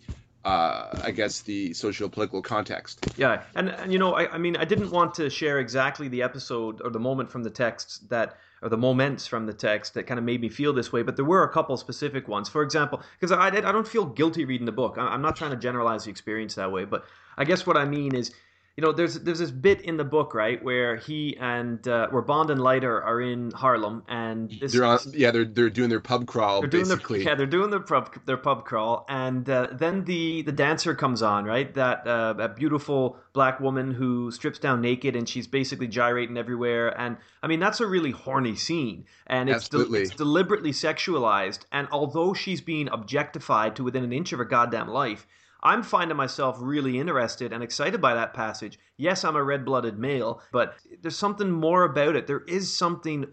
[0.47, 3.05] uh, I guess the socio-political context.
[3.17, 6.23] Yeah, and and you know, I, I mean, I didn't want to share exactly the
[6.23, 10.07] episode or the moment from the text that, or the moments from the text that
[10.07, 12.47] kind of made me feel this way, but there were a couple specific ones.
[12.47, 14.95] For example, because I, I don't feel guilty reading the book.
[14.97, 17.03] I'm not trying to generalize the experience that way, but
[17.37, 18.31] I guess what I mean is,
[18.77, 22.21] you know, there's there's this bit in the book, right, where he and uh, where
[22.21, 25.99] Bond and Leiter are in Harlem, and this They're on, yeah, they're they're doing their
[25.99, 27.23] pub crawl they're doing basically.
[27.23, 30.93] their yeah, they're doing their pub their pub crawl, and uh, then the the dancer
[30.93, 31.73] comes on, right?
[31.73, 36.89] That uh, that beautiful black woman who strips down naked and she's basically gyrating everywhere,
[37.01, 41.87] and I mean that's a really horny scene, and it's de- it's deliberately sexualized, and
[41.91, 45.25] although she's being objectified to within an inch of her goddamn life.
[45.63, 48.79] I'm finding myself really interested and excited by that passage.
[48.97, 52.27] Yes, I'm a red-blooded male, but there's something more about it.
[52.27, 53.25] There is something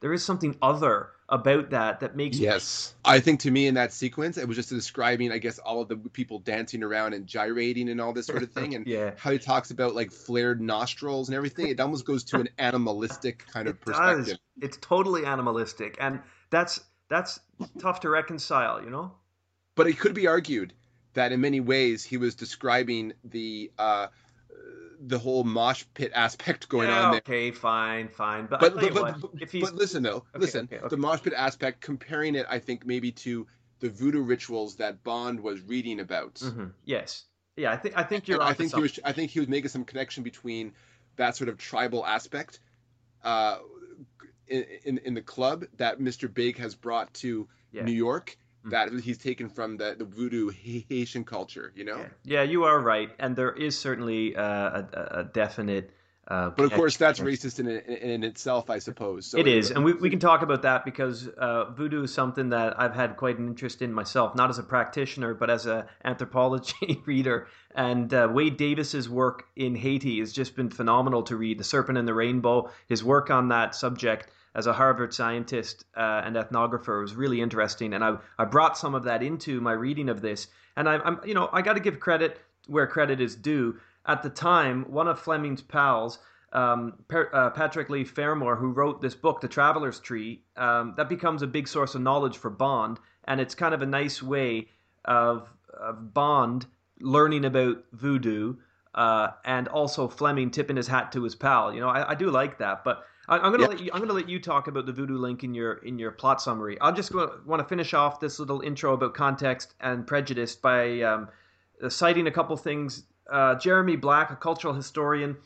[0.00, 2.94] there is something other about that that makes Yes.
[3.04, 5.88] I think to me in that sequence, it was just describing, I guess, all of
[5.88, 8.74] the people dancing around and gyrating and all this sort of thing.
[8.76, 9.12] And Yeah.
[9.16, 11.66] how he talks about like flared nostrils and everything.
[11.68, 13.96] It almost goes to an animalistic kind of It does.
[13.96, 14.38] perspective.
[14.60, 17.40] It's totally animalistic, and that's that's
[17.80, 18.82] tough to reconcile.
[18.82, 19.12] You know.
[19.74, 20.72] But it could be argued
[21.18, 24.06] that in many ways he was describing the uh,
[25.00, 27.18] the whole mosh pit aspect going yeah, on there.
[27.18, 28.46] Okay, fine, fine.
[28.46, 30.64] But, But but, but, what, but, if he's but listen though, Okay, listen.
[30.64, 30.88] okay, okay.
[30.88, 33.46] The mosh pit aspect, comparing it, I think maybe to
[33.80, 36.34] the voodoo rituals that Bond was reading about.
[36.36, 37.24] Mhm, yes,
[37.56, 38.40] yeah, I think I think you're.
[38.40, 39.00] I think he was.
[39.04, 40.72] I think he was making some connection between
[41.16, 42.60] that sort of tribal aspect
[43.24, 43.58] uh,
[44.46, 46.32] in, in in the club that Mr.
[46.32, 47.84] Big has brought to Yeah.
[47.84, 48.36] New York.
[48.66, 48.70] Mhm.
[48.70, 51.72] That he's taken from the the voodoo Haitian culture.
[51.76, 51.96] You know.
[51.98, 52.08] Yeah.
[52.24, 55.90] yeah, you are right, and there is certainly uh, a, a- definite.
[56.26, 57.78] Uh, But of course, that's racist in, in,
[58.10, 59.24] in itself, I suppose.
[59.24, 62.50] So it is, and we, we can talk about that because uh, voodoo is something
[62.50, 65.84] that I've had quite an interest in myself, not as a practitioner, but as an
[66.04, 67.46] anthropology reader.
[67.74, 71.56] And uh, Wade Davis's work in Haiti has just been phenomenal to read.
[71.58, 76.22] The Serpent and the Rainbow, his work on that subject as a Harvard scientist uh,
[76.24, 80.08] and ethnographer was really interesting, and I I brought some of that into my reading
[80.08, 80.48] of this.
[80.76, 83.76] And I, I'm you know I got to give credit where credit is due.
[84.06, 86.18] At the time, one of Fleming's pals
[86.52, 91.08] um, per, uh, Patrick Leigh Fermor, who wrote this book, The Traveler's Tree, um, that
[91.08, 94.68] becomes a big source of knowledge for Bond, and it's kind of a nice way
[95.04, 96.66] of, of Bond
[97.00, 98.54] learning about voodoo
[98.94, 101.72] uh, and also Fleming tipping his hat to his pal.
[101.72, 103.68] You know, I, I do like that, but I, I'm gonna Yeah.
[103.68, 103.90] let you.
[103.92, 106.80] I'm gonna let you talk about the voodoo link in your in your plot summary.
[106.80, 111.28] I'll just want to finish off this little intro about context and prejudice by um,
[111.88, 113.04] citing a couple things.
[113.30, 115.36] Uh, Jeremy Black, a cultural historian,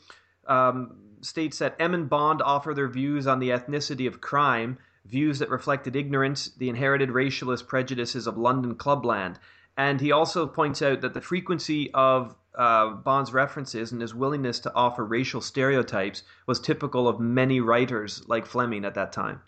[0.47, 5.39] um, states that M and Bond offer their views on the ethnicity of crime, views
[5.39, 9.37] that reflected ignorance, the inherited racialist prejudices of London clubland.
[9.75, 14.59] And he also points out that the frequency of uh, Bond's references and his willingness
[14.61, 19.41] to offer racial stereotypes was typical of many writers like Fleming at that time.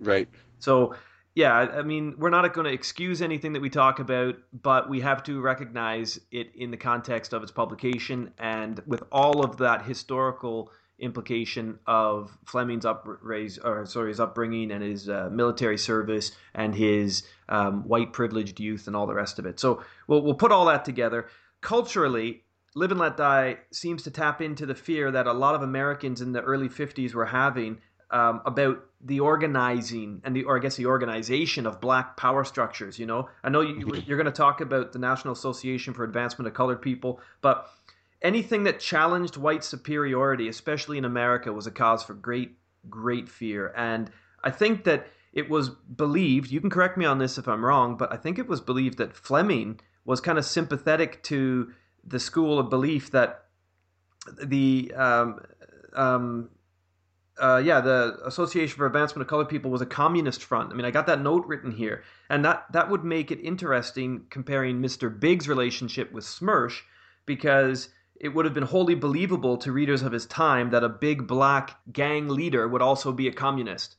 [0.00, 0.28] right.
[0.58, 0.94] So,
[1.34, 5.00] yeah, I mean, we're not going to excuse anything that we talk about, but we
[5.00, 9.84] have to recognize it in the context of its publication and with all of that
[9.84, 16.74] historical implication of Fleming's upraise, or sorry, his upbringing and his uh, military service and
[16.74, 19.60] his um, white privileged youth and all the rest of it.
[19.60, 21.28] So we'll we'll put all that together.
[21.60, 22.44] Culturally,
[22.76, 26.20] Live and Let Die seems to tap into the fear that a lot of Americans
[26.20, 27.78] in the early 50s were having
[28.10, 32.98] um, about the organizing and the, or I guess the organization of black power structures.
[32.98, 36.48] You know, I know you, you're going to talk about the National Association for Advancement
[36.48, 37.66] of Colored People, but
[38.20, 42.58] anything that challenged white superiority, especially in America, was a cause for great,
[42.90, 43.72] great fear.
[43.74, 44.10] And
[44.44, 47.96] I think that it was believed, you can correct me on this if I'm wrong,
[47.96, 51.72] but I think it was believed that Fleming was kind of sympathetic to
[52.06, 53.44] the school of belief that
[54.42, 55.40] the um,
[55.94, 56.50] um,
[57.38, 60.72] uh, yeah, the Association for Advancement of Colored People was a communist front.
[60.72, 64.26] I mean, I got that note written here, and that that would make it interesting
[64.30, 65.08] comparing Mr.
[65.20, 66.80] Big's relationship with Smersh,
[67.26, 71.26] because it would have been wholly believable to readers of his time that a big
[71.26, 73.95] black gang leader would also be a communist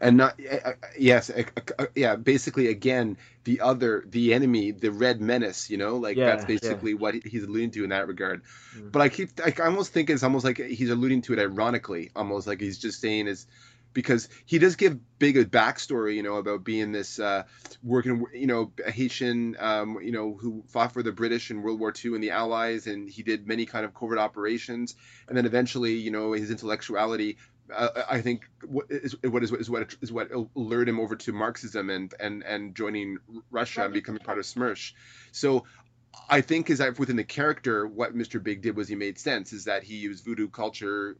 [0.00, 1.42] and not uh, yes uh,
[1.78, 6.26] uh, yeah basically again the other the enemy the red menace you know like yeah,
[6.26, 6.98] that's basically yeah.
[6.98, 8.42] what he's alluding to in that regard
[8.76, 8.90] mm.
[8.90, 12.46] but i keep i almost think it's almost like he's alluding to it ironically almost
[12.46, 13.46] like he's just saying is
[13.94, 17.44] because he does give big a backstory, you know, about being this uh,
[17.82, 21.80] working, you know, a Haitian, um, you know, who fought for the British in World
[21.80, 24.96] War II and the Allies, and he did many kind of covert operations,
[25.28, 27.38] and then eventually, you know, his intellectuality
[27.72, 31.32] uh, I think what is, what is, is what is what lured him over to
[31.32, 33.18] Marxism and and and joining
[33.50, 34.92] Russia and becoming part of Smersh.
[35.32, 35.64] So
[36.28, 38.42] I think is that within the character, what Mr.
[38.42, 39.52] Big did was he made sense.
[39.52, 41.16] Is that he used voodoo culture,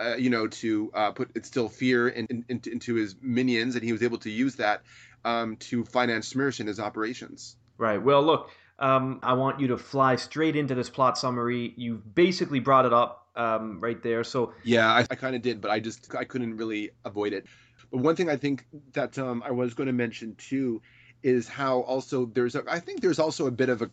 [0.00, 3.84] uh, you know, to uh, put instill fear in, in, in, into his minions, and
[3.84, 4.82] he was able to use that
[5.24, 7.56] um, to finance Smersh and his operations.
[7.78, 8.02] Right.
[8.02, 11.72] Well, look, um, I want you to fly straight into this plot summary.
[11.76, 14.24] You've basically brought it up um, right there.
[14.24, 17.46] So yeah, I, I kind of did, but I just I couldn't really avoid it.
[17.90, 20.82] But one thing I think that um, I was going to mention too
[21.22, 23.90] is how also there's a, I think there's also a bit of a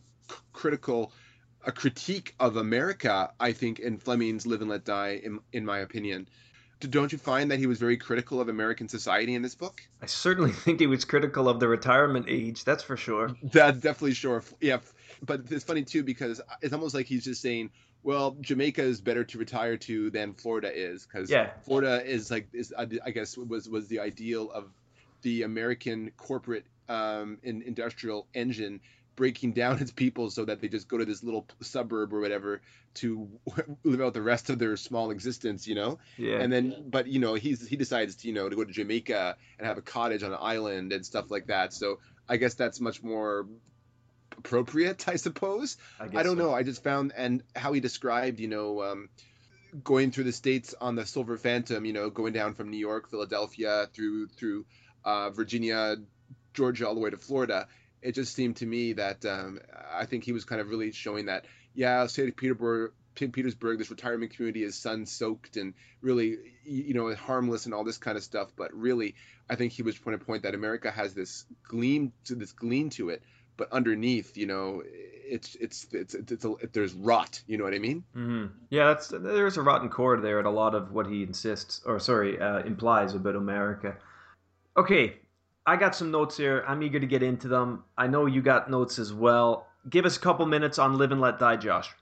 [0.51, 1.11] critical
[1.65, 3.31] a critique of America.
[3.39, 6.27] I think in Fleming's Live and Let Die, in, in my opinion.
[6.79, 9.81] Don't you find that he was very critical of American society in this book?
[10.01, 12.65] I certainly think he was critical of the retirement age.
[12.65, 13.31] That's for sure.
[13.41, 14.43] That's definitely sure.
[14.59, 14.79] Yeah,
[15.21, 17.69] but it's funny too because it's almost like he's just saying,
[18.03, 21.51] well, Jamaica is better to retire to than Florida is because yeah.
[21.63, 24.69] Florida is like is I guess was was the ideal of
[25.21, 28.81] the American corporate um, in, industrial engine
[29.15, 32.61] breaking down its people so that they just go to this little suburb or whatever
[32.95, 33.29] to
[33.83, 35.99] live out the rest of their small existence, you know.
[36.17, 36.39] Yeah.
[36.39, 39.37] And then, but you know, he's he decides to you know to go to Jamaica
[39.57, 41.73] and have a cottage on an island and stuff like that.
[41.73, 43.47] So I guess that's much more
[44.37, 45.77] appropriate, I suppose.
[45.99, 46.43] I, I don't so.
[46.43, 46.53] know.
[46.53, 49.09] I just found and how he described, you know, um,
[49.83, 53.09] going through the states on the Silver Phantom, you know, going down from New York,
[53.09, 54.65] Philadelphia through through
[55.03, 55.95] uh, Virginia,
[56.53, 57.67] Georgia, all the way to Florida.
[58.01, 59.59] It just seemed to me that um,
[59.93, 62.35] I think he was kind of really showing that, yeah, St.
[62.35, 67.85] Petersburg, Petersburg, this retirement community is sun soaked and really, you know, harmless and all
[67.85, 68.51] this kind of stuff.
[68.57, 69.15] But really,
[69.49, 72.89] I think he was trying to point that America has this gleam to this gleam
[72.91, 73.23] to it
[73.57, 77.41] but underneath, you know, it's it's it's it's, it's a, there's rot.
[77.47, 78.03] You know what I mean?
[78.15, 78.45] Mm-hmm.
[78.69, 81.99] Yeah, that's there's a rotten core there at a lot of what he insists or
[81.99, 83.95] sorry uh, implies about America.
[84.77, 85.15] Okay,
[85.65, 86.63] I got some notes here.
[86.67, 87.83] I'm eager to get into them.
[87.97, 89.67] I know you got notes as well.
[89.89, 91.93] Give us a couple minutes on Live and Let Die, Josh.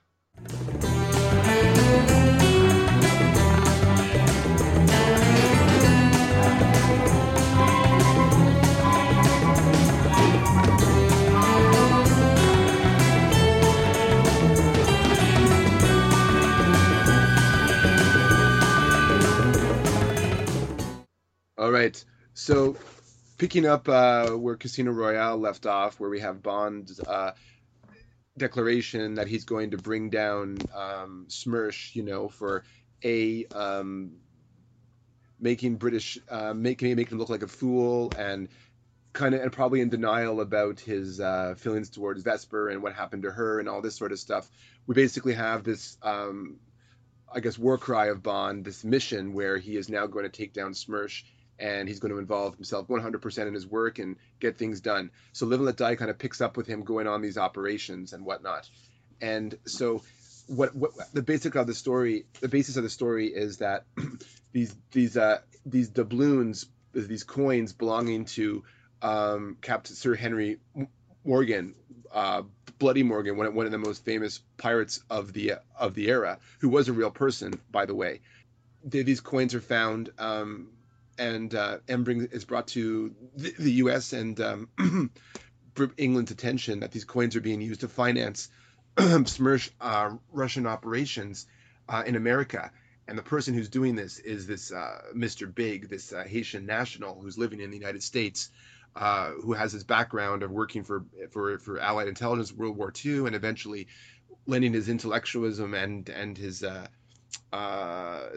[22.42, 22.76] So,
[23.38, 27.34] picking up uh, where Casino Royale left off, where we have Bond's uh,
[28.36, 32.64] declaration that he's going to bring down um, Smersh, you know, for
[33.04, 34.16] a um,
[35.38, 38.48] making British, uh, making making him look like a fool, and
[39.12, 43.22] kind of and probably in denial about his uh, feelings towards Vesper and what happened
[43.22, 44.50] to her and all this sort of stuff.
[44.88, 45.96] We basically have this.
[46.02, 46.58] Um,
[47.34, 50.52] I guess war cry of Bond, this mission where he is now going to take
[50.52, 51.22] down Smersh
[51.62, 55.12] and he's going to involve himself 100% in his work and get things done.
[55.32, 58.12] So Live and Let Die kind of picks up with him going on these operations
[58.12, 58.68] and whatnot.
[59.20, 60.02] And so
[60.48, 63.84] what, what the basic of the story, the basis of the story is that
[64.52, 68.64] these these uh, these doubloons, these coins belonging to
[69.00, 70.58] um, Captain Sir Henry
[71.24, 71.76] Morgan,
[72.12, 72.42] uh,
[72.80, 76.68] Bloody Morgan, one, one of the most famous pirates of the of the era, who
[76.68, 78.20] was a real person, by the way.
[78.84, 80.66] These coins are found um,
[81.22, 84.12] and uh, and bring is brought to the, the U.S.
[84.12, 84.68] and um,
[85.96, 88.48] England's attention that these coins are being used to finance
[88.96, 91.46] Smersh uh, Russian operations
[91.88, 92.70] uh, in America.
[93.08, 95.52] And the person who's doing this is this uh, Mr.
[95.52, 98.50] Big, this uh, Haitian national who's living in the United States,
[98.94, 103.26] uh, who has his background of working for, for for Allied intelligence World War II,
[103.26, 103.88] and eventually
[104.46, 106.64] lending his intellectualism and and his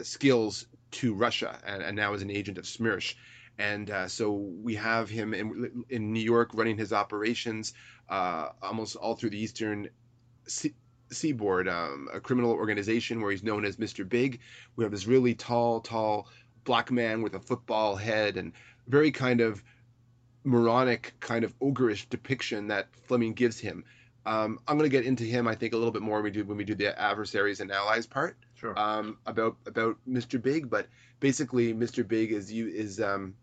[0.02, 0.66] skills
[0.96, 3.14] to Russia, and, and, now is an agent of Smersh.
[3.58, 7.72] And so we have him in, in New York running his operations
[8.10, 9.88] almost all through the eastern
[11.10, 14.08] Seaboard, um, a criminal organization where he's known as Mr.
[14.08, 14.40] Big.
[14.74, 16.28] We have this really tall, tall
[16.64, 18.52] black man with a football head and
[18.88, 19.62] very kind of
[20.44, 23.84] moronic, kind of ogreish depiction that Fleming gives him.
[24.24, 26.30] Um, I'm going to get into him, I think, a little bit more when we
[26.30, 28.36] do when we do the adversaries and allies part.
[28.56, 28.78] Sure.
[28.78, 30.40] Um, about about Mr.
[30.40, 30.88] Big, but
[31.20, 32.06] basically, Mr.
[32.06, 33.34] Big is you is um,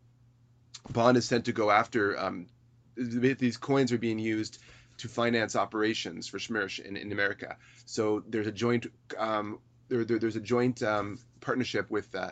[0.89, 2.47] Bond is sent to go after um,
[2.95, 4.59] these coins are being used
[4.97, 7.57] to finance operations for Smersh in, in America.
[7.85, 8.87] So there's a joint
[9.17, 12.31] um, there, there, there's a joint um, partnership with uh,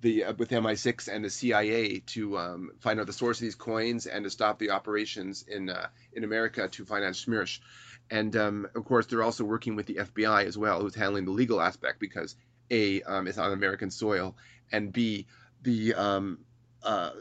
[0.00, 3.54] the uh, with MI6 and the CIA to um, find out the source of these
[3.54, 7.60] coins and to stop the operations in uh, in America to finance Smersh.
[8.12, 11.30] And um, of course, they're also working with the FBI as well, who's handling the
[11.30, 12.36] legal aspect because
[12.70, 14.36] a um, it's on American soil,
[14.70, 15.26] and b
[15.62, 16.38] the um,
[16.82, 17.12] uh,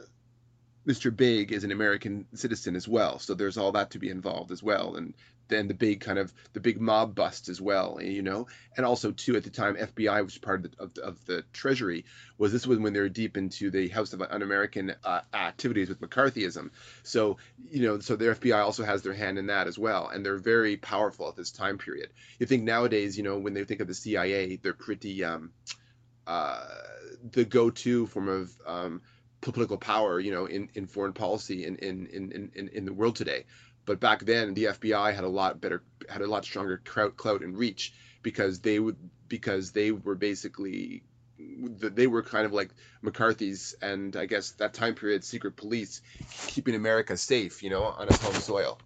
[0.86, 1.16] Mr.
[1.16, 4.62] Big is an American citizen as well, so there's all that to be involved as
[4.62, 5.14] well, and
[5.52, 9.12] then the big kind of the big mob bust as well, you know, and also
[9.12, 12.06] too at the time FBI was part of the, of, of the Treasury
[12.40, 16.02] was this was when they were deep into the House of Un-American uh, activities with
[16.02, 16.72] McCarthyism,
[17.04, 17.38] so
[17.70, 20.38] you know, so the FBI also has their hand in that as well, and they're
[20.38, 22.10] very powerful at this time period.
[22.40, 25.52] You think nowadays, you know, when they think of the CIA, they're pretty um,
[26.26, 26.66] uh,
[27.32, 29.02] the go-to form of um,
[29.42, 33.16] political power, you know, in, in foreign policy in, in, in, in, in the world
[33.16, 33.46] today.
[33.86, 37.42] But back then, the FBI had a lot better, had a lot stronger clout, clout
[37.42, 41.04] and reach because they would, because they were basically,
[41.38, 42.70] they were kind of like
[43.02, 46.02] McCarthy's and I guess that time period secret police,
[46.48, 48.78] keeping America safe, you know, on its home soil.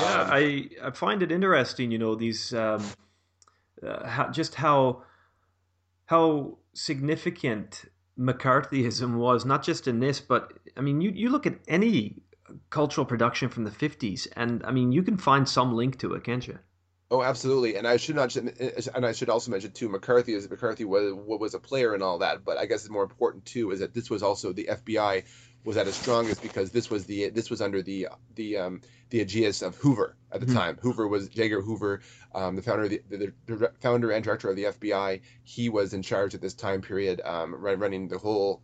[0.00, 2.84] Yeah, um, I I find it interesting, you know, these um,
[3.86, 5.02] uh, how, just how
[6.06, 7.84] how significant
[8.18, 12.22] McCarthyism was not just in this, but I mean, you, you look at any
[12.70, 16.24] cultural production from the 50s, and I mean, you can find some link to it,
[16.24, 16.58] can't you?
[17.10, 17.76] Oh, absolutely.
[17.76, 21.54] And I should not, and I should also mention too, McCarthy is McCarthy was was
[21.54, 22.44] a player and all that.
[22.44, 25.24] But I guess it's more important too is that this was also the FBI
[25.64, 29.20] was at its strongest because this was the this was under the the um, the
[29.20, 30.56] aegis of Hoover at the mm-hmm.
[30.56, 30.78] time.
[30.82, 31.44] Hoover was J.
[31.44, 32.02] Edgar Hoover,
[32.34, 35.22] um, the founder of the, the, the, founder and director of the FBI.
[35.44, 38.62] He was in charge at this time period, um, running the whole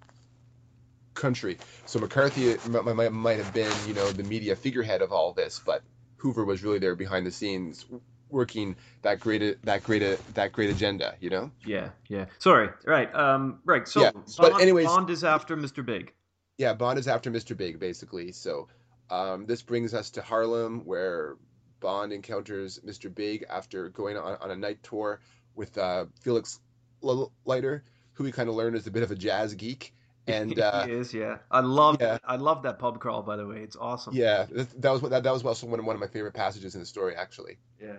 [1.15, 1.59] country.
[1.87, 5.83] So McCarthy might, might have been, you know, the media figurehead of all this, but
[6.17, 7.87] Hoover was really there behind the scenes,
[8.31, 11.15] working that great that great that great agenda.
[11.21, 11.51] You know?
[11.65, 12.27] Yeah, yeah.
[12.39, 13.87] Sorry, right, um, right.
[13.87, 15.85] So, yeah, but anyways, Bond is after Mr.
[15.85, 16.13] Big.
[16.59, 17.57] Yeah, Bond is after Mr.
[17.57, 18.33] Big, basically.
[18.33, 18.69] So
[19.11, 21.37] um, this brings us to Harlem, where
[21.81, 23.13] Bond encounters Mr.
[23.15, 25.21] Big after going on, on a night tour
[25.55, 26.61] with uh, Felix
[27.03, 29.94] Leiter, who we kind of learned is a bit of a jazz geek.
[30.27, 31.39] And uh, he is, yeah.
[31.51, 32.19] I love, yeah.
[32.25, 33.23] I love that pub crawl.
[33.23, 34.15] By the way, it's awesome.
[34.15, 36.81] Yeah, that was that, that was also one of, one of my favorite passages in
[36.81, 37.59] the story, actually.
[37.81, 37.97] Yeah.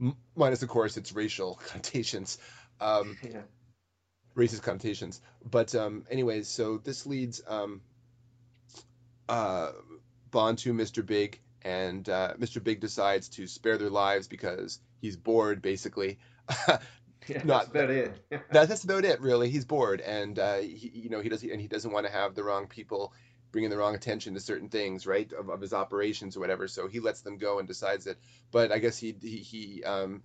[0.00, 2.38] M- minus, of course, its racial connotations.
[2.80, 3.42] Um, yeah.
[4.36, 7.80] Racist connotations, but um, anyways, so this leads um,
[9.28, 9.70] uh,
[10.32, 11.06] Bond to Mr.
[11.06, 12.62] Big, and uh, Mr.
[12.62, 16.18] Big decides to spare their lives because he's bored, basically.
[17.28, 18.26] yeah, Not, that's about it.
[18.50, 19.50] that, that's about it, really.
[19.50, 22.34] He's bored, and uh, he, you know he does, and he doesn't want to have
[22.34, 23.12] the wrong people
[23.52, 26.66] bringing the wrong attention to certain things, right, of, of his operations or whatever.
[26.66, 28.16] So he lets them go and decides that.
[28.50, 30.22] But I guess he he, he um,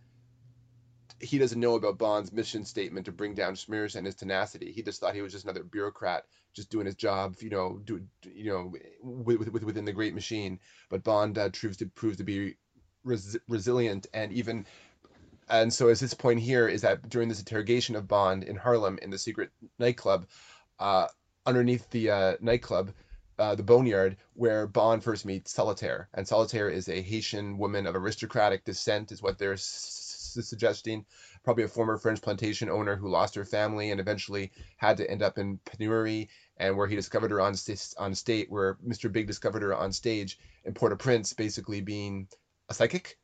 [1.20, 4.72] he doesn't know about Bond's mission statement to bring down Smersh and his tenacity.
[4.72, 8.02] He just thought he was just another bureaucrat, just doing his job, you know, do,
[8.24, 8.74] you know,
[9.04, 10.60] with, with, within the great machine.
[10.90, 12.56] But Bond uh, proves to proves to be
[13.04, 14.66] res- resilient and even.
[15.50, 19.00] And so, as this point here is that during this interrogation of Bond in Harlem
[19.02, 20.28] in the secret nightclub,
[20.80, 21.08] uh,
[21.46, 22.92] underneath the uh, nightclub,
[23.40, 26.10] uh, the Boneyard, where Bond first meets Solitaire.
[26.14, 31.06] And Solitaire is a Haitian woman of aristocratic descent, is what they're suggesting
[31.44, 35.24] probably a former French plantation owner who lost her family and eventually had to end
[35.24, 37.56] up in penury, and where he discovered her on
[37.98, 39.12] on state, where Mr.
[39.12, 42.28] Big discovered her on stage in Port-au-Prince, basically being
[42.70, 43.18] a psychic.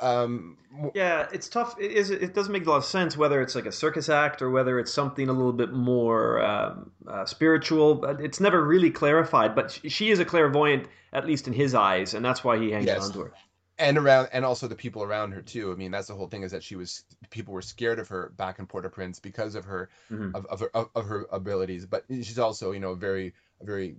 [0.00, 0.56] Um,
[0.94, 1.74] yeah, it's tough.
[1.80, 4.42] It, is, it doesn't make a lot of sense whether it's like a circus act
[4.42, 8.04] or whether it's something a little bit more um, uh, spiritual.
[8.20, 9.54] It's never really clarified.
[9.54, 12.86] But she is a clairvoyant, at least in his eyes, and that's why he hangs
[12.86, 13.06] yes.
[13.06, 13.32] on to her.
[13.78, 15.72] and around and also the people around her too.
[15.72, 18.32] I mean, that's the whole thing is that she was people were scared of her
[18.36, 20.34] back in Port-au-Prince because of her Mhm.
[20.34, 21.86] of of her, of, of her abilities.
[21.86, 23.96] But she's also you know a very a very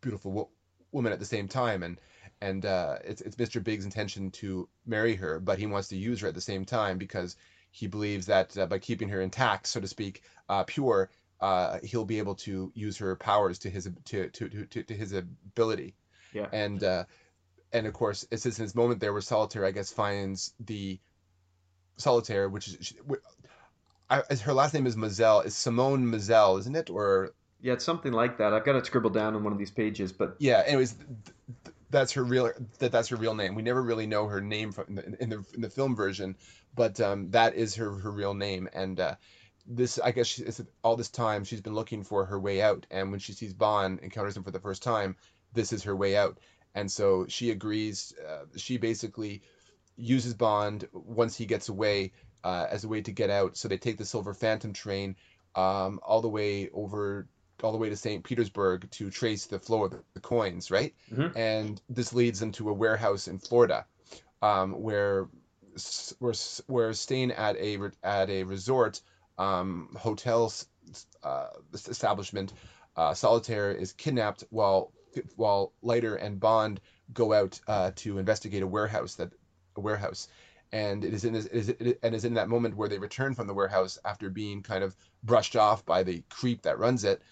[0.00, 0.50] beautiful wo-
[0.90, 1.98] woman at the same time, and
[2.42, 3.62] and uh, it's it's Mr.
[3.62, 6.98] Big's intention to marry her, but he wants to use her at the same time
[6.98, 7.36] because
[7.70, 12.04] he believes that uh, by keeping her intact, so to speak, uh, pure, uh, he'll
[12.04, 15.94] be able to use her powers to his to to to, to, his ability
[16.32, 16.48] Yeah.
[16.52, 17.04] and uh,
[17.72, 21.00] and of course it's in this moment there where solitaire i guess finds the
[21.96, 22.96] solitaire which is she,
[24.12, 26.90] I, her last name is Mazel, is Simone Mazel, isn't it?
[26.90, 27.32] Or
[27.62, 28.52] Yeah, it's something like that.
[28.52, 30.62] I've got it scribbled down on one of these pages, but yeah.
[30.66, 30.96] Anyways,
[31.92, 33.54] that's her real that that's her real name.
[33.54, 36.36] We never really know her name from in the in the, in the film version,
[36.74, 38.68] but um, that is her her real name.
[38.72, 39.14] And uh,
[39.66, 40.44] this, I guess, she,
[40.82, 42.86] all this time she's been looking for her way out.
[42.90, 45.16] And when she sees Bond encounters him for the first time,
[45.52, 46.38] this is her way out.
[46.74, 48.14] And so she agrees.
[48.28, 49.42] Uh, she basically
[49.96, 52.12] uses Bond once he gets away
[52.42, 53.56] uh, as a way to get out.
[53.56, 55.16] So they take the Silver Phantom train
[55.54, 57.28] um, all the way over,
[57.64, 58.24] all the way to St.
[58.24, 60.94] Petersburg to trace the flow of the coins, right?
[61.10, 61.32] Mhm.
[61.36, 63.86] And this leads them to a warehouse in Florida,
[64.42, 65.28] um, where
[65.74, 66.14] s-
[66.66, 69.02] where staying at a at a resort
[69.38, 70.52] um, hotel
[71.22, 72.52] uh, establishment.
[72.96, 74.92] Uh, Solitaire is kidnapped while
[75.36, 76.80] while Leiter and Bond
[77.12, 79.32] go out uh, to investigate a warehouse that
[79.76, 80.28] a warehouse,
[80.72, 82.98] and it is in this, it is, it, and is in that moment where they
[82.98, 87.04] return from the warehouse after being kind of brushed off by the creep that runs
[87.04, 87.22] it,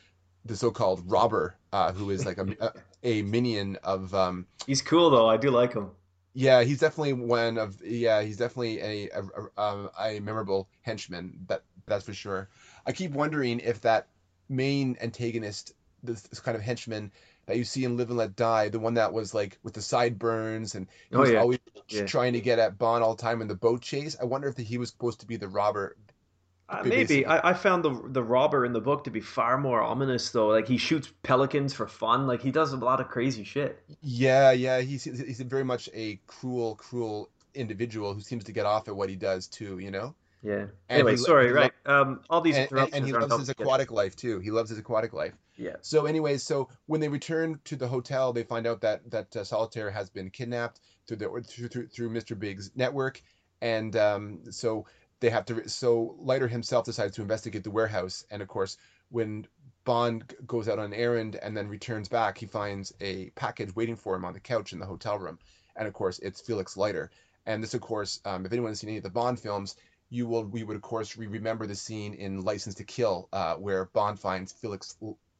[0.44, 2.72] the so-called robber, uh, who is like a, a,
[3.02, 5.28] a minion of um, he's cool though.
[5.28, 5.90] I do like him.
[6.34, 9.22] yeah, he's definitely one of yeah, he's definitely a a,
[9.62, 11.38] a, a memorable henchman.
[11.48, 12.48] That that's for sure.
[12.86, 14.08] I keep wondering if that
[14.48, 15.72] main antagonist,
[16.02, 17.12] this, this kind of henchman
[17.46, 19.82] that you see in Live and Let Die, the one that was like with the
[19.82, 21.38] sideburns and he Oh, was yeah.
[21.40, 22.06] always Yeah.
[22.06, 24.16] trying to get at Bond all the time in the boat chase.
[24.20, 25.96] I wonder if he was supposed to be the robber.
[26.70, 29.82] Uh, maybe I, I found the the robber in the book to be far more
[29.82, 30.48] ominous though.
[30.48, 32.26] Like he shoots pelicans for fun.
[32.28, 33.82] Like he does a lot of crazy shit.
[34.02, 38.86] Yeah, yeah, he's he's very much a cruel, cruel individual who seems to get off
[38.86, 39.80] at what he does too.
[39.80, 40.14] You know.
[40.42, 40.54] Yeah.
[40.54, 41.46] And Anyway, he- sorry.
[41.48, 41.72] he Right.
[41.86, 42.20] Um.
[42.30, 44.38] All these and, and, and he loves his aquatic life too.
[44.38, 45.34] He loves his aquatic life.
[45.56, 45.76] Yeah.
[45.82, 49.44] So, anyways, so when they return to the hotel, they find out that that uh,
[49.44, 52.38] Solitaire has been kidnapped through the through, through, through Mr.
[52.38, 53.20] Big's network,
[53.60, 54.86] and um, so
[55.20, 55.68] they have to.
[55.68, 58.76] So Leiter himself decides to investigate the warehouse, and of course,
[59.10, 59.46] when
[59.84, 63.96] Bond goes out on an errand and then returns back, he finds a package waiting
[63.96, 65.38] for him on the couch in the hotel room,
[65.76, 67.10] and of course, it's Felix Leiter.
[67.46, 69.76] And this, of course, um, if anyone's seen any of the Bond films,
[70.10, 73.54] you will we would of course re- remember the scene in License to Kill, uh,
[73.54, 74.96] where Bond finds Felix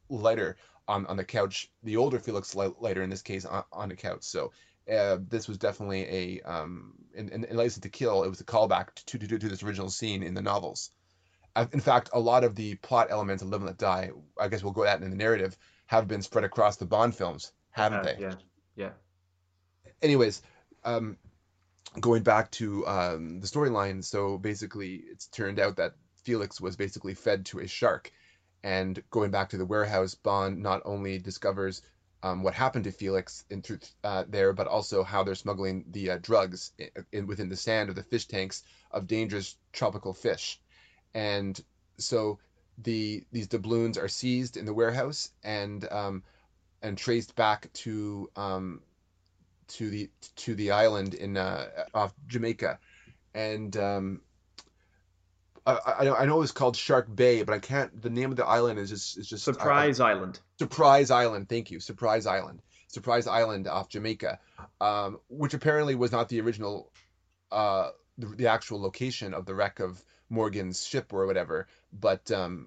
[0.08, 0.56] Leiter
[0.88, 3.96] on, on the couch, the older Felix Le- Leiter in this case on, on the
[3.96, 4.22] couch.
[4.22, 4.52] So
[4.91, 8.45] uh, this was definitely a um, in, in, in License to Kill, it was a
[8.45, 10.91] callback to, to, to, to this original scene in the novels.
[11.57, 14.49] Uh, in fact, a lot of the plot elements of Live and Let Die, I
[14.49, 18.01] guess we'll go at in the narrative, have been spread across the Bond films, haven't
[18.01, 18.16] Uh, they?
[18.20, 18.34] Yeah.
[18.76, 18.91] Yeah.
[20.01, 20.43] anyways,
[20.84, 21.16] um,
[21.99, 27.14] going back to um, the storyline, so basically, it's turned out that Felix was basically
[27.14, 28.12] fed to a shark,
[28.62, 31.82] and going back to the warehouse, Bond not only discovers
[32.22, 36.10] um, what happened to Felix in through uh, there, but also how they're smuggling the
[36.10, 40.60] uh, drugs in, in within the sand of the fish tanks of dangerous tropical fish,
[41.14, 41.62] and
[41.98, 42.38] so
[42.78, 46.22] the these doubloons are seized in the warehouse and um,
[46.82, 48.82] and traced back to um,
[49.68, 52.78] to the to the island in uh, off Jamaica,
[53.34, 54.20] and um,
[55.66, 58.00] I, I know I know it's called Shark Bay, but I can't.
[58.00, 60.40] The name of the island is just is just I- I- Surprise Island.
[60.58, 61.48] Surprise Island.
[61.48, 62.62] Thank you, Surprise Island.
[62.88, 64.40] Surprise Island off Jamaica,
[64.80, 66.90] um, which apparently was not the original,
[67.52, 72.66] uh, the, the actual location of the wreck of Morgan's ship or whatever, but um,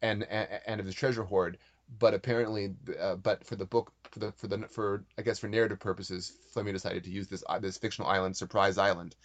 [0.00, 1.58] and and, and of the treasure hoard.
[1.98, 5.48] But apparently, uh, but for the book, for the for the for I guess for
[5.48, 9.16] narrative purposes, Fleming decided to use this uh, this fictional island, Surprise Island,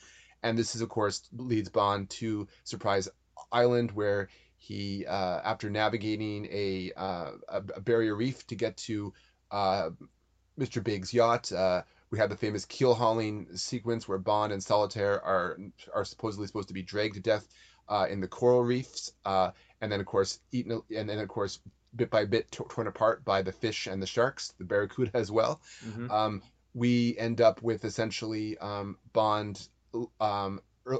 [0.44, 3.10] and this is of course leads Bond to Surprise
[3.52, 9.14] Island, where he uh, after navigating a, uh, a barrier reef to get to
[9.52, 9.90] uh,
[10.60, 10.84] Mr.
[10.84, 11.52] Big's yacht.
[11.52, 15.58] Uh, we have the famous keel hauling sequence where Bond and Solitaire are
[15.94, 17.48] are supposedly supposed to be dragged to death
[17.88, 21.60] uh, in the coral reefs, uh, and then of course eaten, and then of course
[21.96, 25.32] bit by bit t- torn apart by the fish and the sharks, the barracuda as
[25.32, 26.12] well Mhm.
[26.12, 26.42] um,
[26.76, 29.68] we end up with essentially um, Bond,
[30.20, 31.00] um, er,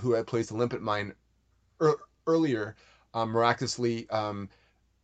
[0.00, 1.14] who had placed a limpet mine
[1.80, 2.76] er, earlier,
[3.14, 4.48] um, miraculously, um,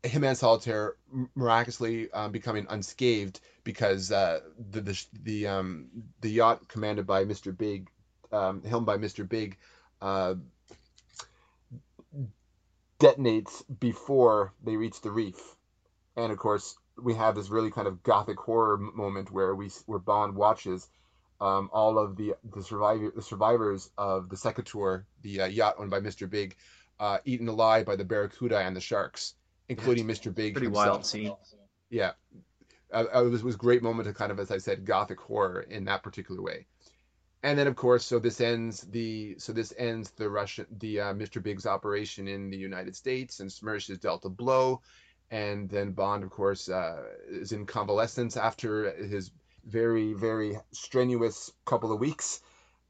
[0.03, 0.97] him and Solitaire
[1.35, 4.41] miraculously um, becoming unscathed because uh,
[4.71, 5.89] the the the um
[6.21, 7.57] the yacht commanded by Mr.
[7.57, 7.89] Big,
[8.33, 9.29] um, helmed by Mr.
[9.29, 9.57] Big,
[10.01, 10.35] uh,
[12.99, 15.41] detonates before they reach the reef,
[16.17, 19.99] and of course we have this really kind of gothic horror moment where we where
[19.99, 20.89] Bond watches
[21.43, 25.91] um, all of the the survivor the survivors of the Secatur, the uh, yacht owned
[25.91, 26.31] by Mr.
[26.31, 26.55] Big,
[27.01, 29.35] uh, eaten alive by the barracuda and the sharks,
[29.69, 30.33] including yeah, Mr.
[30.33, 30.55] Big.
[30.55, 30.87] Pretty himself.
[30.87, 31.35] wild scene.
[31.91, 32.13] Yeah,
[32.93, 35.85] uh, it was was great moment of kind of as I said gothic horror in
[35.87, 36.67] that particular way.
[37.43, 41.13] And then of course, so this ends the so this ends the Russian the uh,
[41.13, 41.43] Mr.
[41.43, 44.81] Big's operation in the United States and Smersh is dealt a blow,
[45.33, 49.33] and then Bond of course uh, is in convalescence after his
[49.67, 52.41] very very strenuous couple of weeks.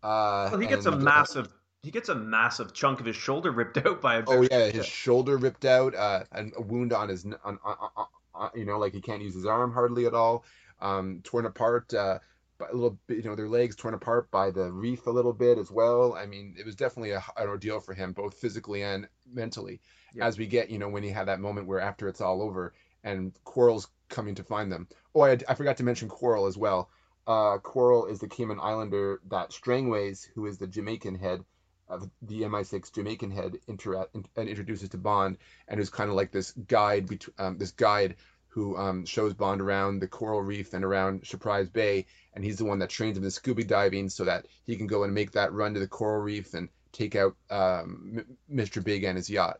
[0.02, 1.52] Uh, well, he gets a massive
[1.82, 4.24] he gets a massive chunk of his shoulder ripped out by a.
[4.26, 8.06] Oh yeah, his shoulder ripped out, uh, and a wound on his on, on, on,
[8.34, 10.44] on, you know like he can't use his arm hardly at all,
[10.80, 11.92] um, torn apart.
[11.92, 12.18] Uh,
[12.58, 15.32] by a little bit, you know, their legs torn apart by the reef a little
[15.32, 16.14] bit as well.
[16.14, 19.80] I mean, it was definitely a, an ordeal for him, both physically and mentally.
[20.14, 20.26] Yeah.
[20.26, 22.74] As we get, you know, when he had that moment where after it's all over
[23.02, 24.86] and Quarrel's coming to find them.
[25.14, 26.90] Oh, I, I forgot to mention Quarrel as well.
[27.26, 31.44] Uh, Quarrel is the Cayman Islander that Strangways, who is the Jamaican head
[31.88, 35.38] of the MI6 Jamaican head, inter- in, and introduces to Bond,
[35.68, 38.16] and who's kind of like this guide, bet- um, this guide
[38.48, 42.64] who um, shows Bond around the coral reef and around Surprise Bay, and he's the
[42.64, 45.52] one that trains him in scuba diving so that he can go and make that
[45.52, 48.84] run to the coral reef and take out um, Mr.
[48.84, 49.58] Big and his yacht.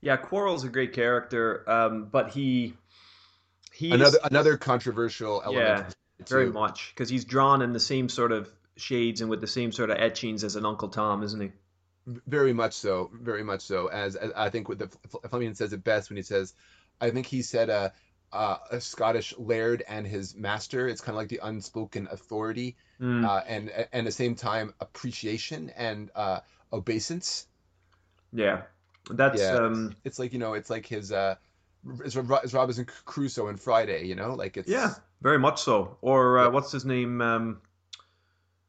[0.00, 2.74] Yeah, Quarrel's a great character, um, but he
[3.80, 5.94] he's another another controversial element.
[6.18, 9.46] Yeah, very much because he's drawn in the same sort of shades and with the
[9.46, 11.50] same sort of etchings as an Uncle Tom, isn't he?
[12.26, 13.86] Very much so, very much so.
[13.86, 14.88] As, as I think with the
[15.28, 16.54] Fleming says it best when he says,
[17.00, 17.92] I think he said a,
[18.32, 20.88] uh, a Scottish laird and his master.
[20.88, 23.26] It's kind of like the unspoken authority, mm.
[23.26, 26.40] uh, and and at the same time appreciation and uh,
[26.72, 27.46] obeisance.
[28.32, 28.62] Yeah,
[29.10, 29.54] that's yeah.
[29.54, 31.12] Um, it's like you know, it's like his
[31.88, 34.06] uh, it's, it's Robinson Crusoe and Friday.
[34.06, 35.96] You know, like it's yeah, very much so.
[36.00, 37.20] Or uh, what's his name?
[37.20, 37.60] Um,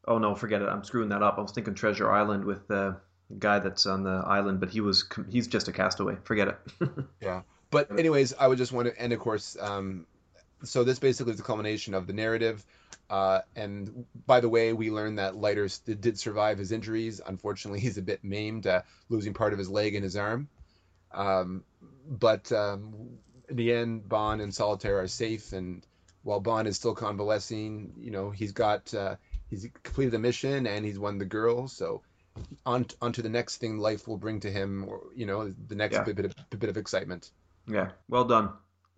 [0.07, 0.69] oh no, forget it.
[0.69, 1.37] I'm screwing that up.
[1.37, 2.97] I was thinking Treasure Island with the
[3.39, 6.17] guy that's on the island, but he was he's just a castaway.
[6.23, 6.57] Forget it.
[7.21, 9.57] yeah, but anyways, I would just want to end, of course.
[9.59, 10.05] Um,
[10.63, 12.65] so this basically is the culmination of the narrative.
[13.09, 15.67] Uh, and by the way, we learned that Leiter
[15.99, 17.19] did survive his injuries.
[17.25, 20.47] Unfortunately, he's a bit maimed, uh, losing part of his leg and his arm.
[21.13, 21.63] Um,
[22.07, 23.17] but um,
[23.49, 25.85] in the end, Bond and Solitaire are safe, and
[26.23, 29.15] while Bond is still convalescing, you know, he's got uh,
[29.49, 31.67] he's completed the mission and he's won the girl.
[31.67, 32.01] So
[32.65, 35.75] on on to the next thing life will bring to him, or you know, the
[35.75, 36.03] next yeah.
[36.03, 37.31] bit, bit of bit of excitement.
[37.67, 38.49] Yeah, well done.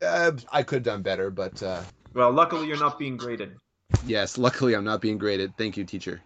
[0.01, 1.81] Uh, I could have done better, but uh,
[2.13, 3.57] well, luckily you're not being graded.
[4.05, 5.57] Yes, luckily I'm not being graded.
[5.57, 6.21] Thank you, teacher.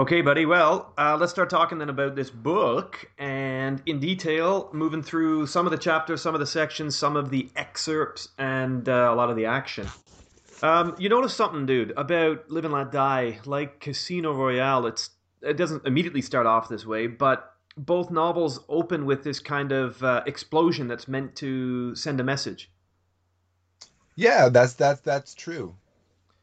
[0.00, 0.46] Okay, buddy.
[0.46, 5.66] Well, uh, let's start talking then about this book and in detail, moving through some
[5.66, 9.28] of the chapters, some of the sections, some of the excerpts, and uh, a lot
[9.28, 9.86] of the action.
[10.62, 14.86] Um, you notice something, dude, about Live and Let Die, like Casino Royale.
[14.86, 15.10] It's
[15.42, 20.02] it doesn't immediately start off this way, but both novels open with this kind of
[20.02, 22.70] uh, explosion that's meant to send a message.
[24.16, 25.74] Yeah, that's that's that's true.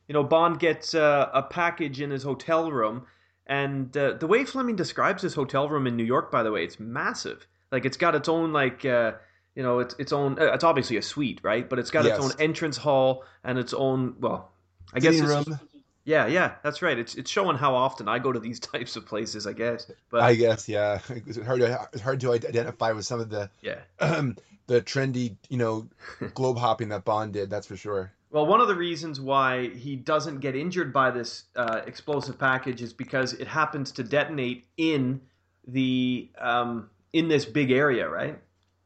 [0.07, 3.07] You know, Bond gets uh, a package in his hotel room,
[3.47, 6.63] and uh, the way Fleming describes his hotel room in New York, by the way,
[6.63, 7.47] it's massive.
[7.71, 9.13] Like it's got its own like uh,
[9.55, 10.39] you know its its own.
[10.39, 11.67] Uh, it's obviously a suite, right?
[11.67, 12.17] But it's got yes.
[12.17, 14.51] its own entrance hall and its own well,
[14.93, 15.59] I guess room.
[16.07, 16.97] Yeah, yeah, that's right.
[16.97, 19.91] It's it's showing how often I go to these types of places, I guess.
[20.09, 23.49] But I guess, yeah, it's hard to it's hard to identify with some of the
[23.61, 24.37] yeah um,
[24.67, 25.87] the trendy, you know,
[26.33, 27.49] globe hopping that Bond did.
[27.49, 28.11] That's for sure.
[28.29, 32.81] Well, one of the reasons why he doesn't get injured by this uh, explosive package
[32.81, 35.21] is because it happens to detonate in
[35.65, 38.37] the um, in this big area, right?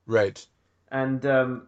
[0.05, 0.45] Right.
[0.91, 1.67] And um,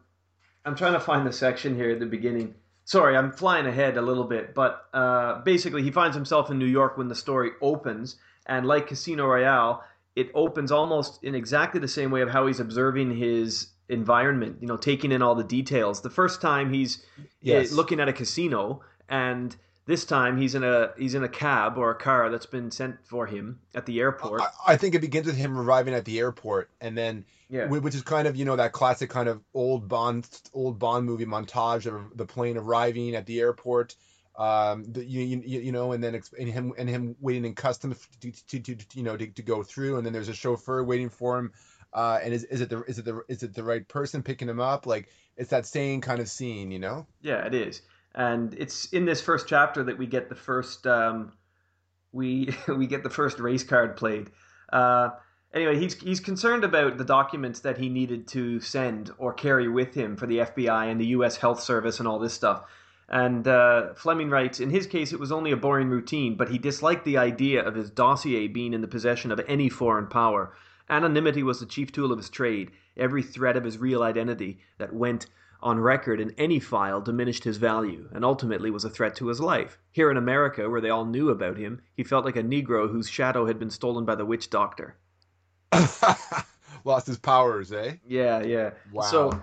[0.66, 2.54] I'm trying to find the section here at the beginning
[2.86, 6.66] sorry, I'm flying ahead a little bit, but uh, basically, he finds himself in New
[6.66, 9.84] York when the story opens, and like Casino Royale,
[10.16, 14.58] it opens almost in exactly the same way of how he's observing his environment.
[14.62, 16.02] You know, taking in all the details.
[16.02, 17.72] The first time he's eh, yes.
[17.72, 19.56] looking at a casino, and
[19.86, 22.96] this time he's in a he's in a cab or a car that's been sent
[23.06, 24.42] for him at the airport.
[24.42, 27.68] I, I think it begins with him arriving at the airport, and then yeah.
[27.68, 31.26] which is kind of you know that classic kind of old Bond old Bond movie
[31.26, 33.96] montage of the plane arriving at the airport.
[34.38, 37.54] um, the, you, you, you know, and then exp- and him and him waiting in
[37.54, 40.34] customs to, to, to, to you know to, to go through, and then there's a
[40.34, 41.52] chauffeur waiting for him.
[41.94, 44.50] Uh, and is, is it the is it the is it the right person picking
[44.50, 44.86] him up?
[44.86, 47.06] Like it's that same kind of scene, you know?
[47.22, 47.82] Yeah, it is,
[48.16, 51.34] and it's in this first chapter that we get the first um,
[52.12, 54.32] we we get the first race card played.
[54.72, 55.10] Uh,
[55.54, 59.94] anyway, he's he's concerned about the documents that he needed to send or carry with
[59.94, 61.38] him for the FBI and the U.S.
[61.38, 62.64] Health Service and all this stuff.
[63.10, 66.58] And uh, Fleming writes, in his case, it was only a boring routine, but he
[66.58, 70.56] disliked the idea of his dossier being in the possession of any foreign power.
[70.90, 72.72] Anonymity was the chief tool of his trade.
[72.98, 75.28] Every thread of his real identity that went
[75.64, 79.40] on record in any file diminished his value and ultimately was a threat to his
[79.40, 79.78] life.
[79.92, 83.10] Here in America, where they all knew about him, he felt like a Negro whose
[83.10, 84.98] shadow had been stolen by the witch doctor.
[86.84, 87.96] Lost his powers, eh?
[88.06, 88.72] Yeah, yeah.
[88.92, 89.04] Wow.
[89.04, 89.42] So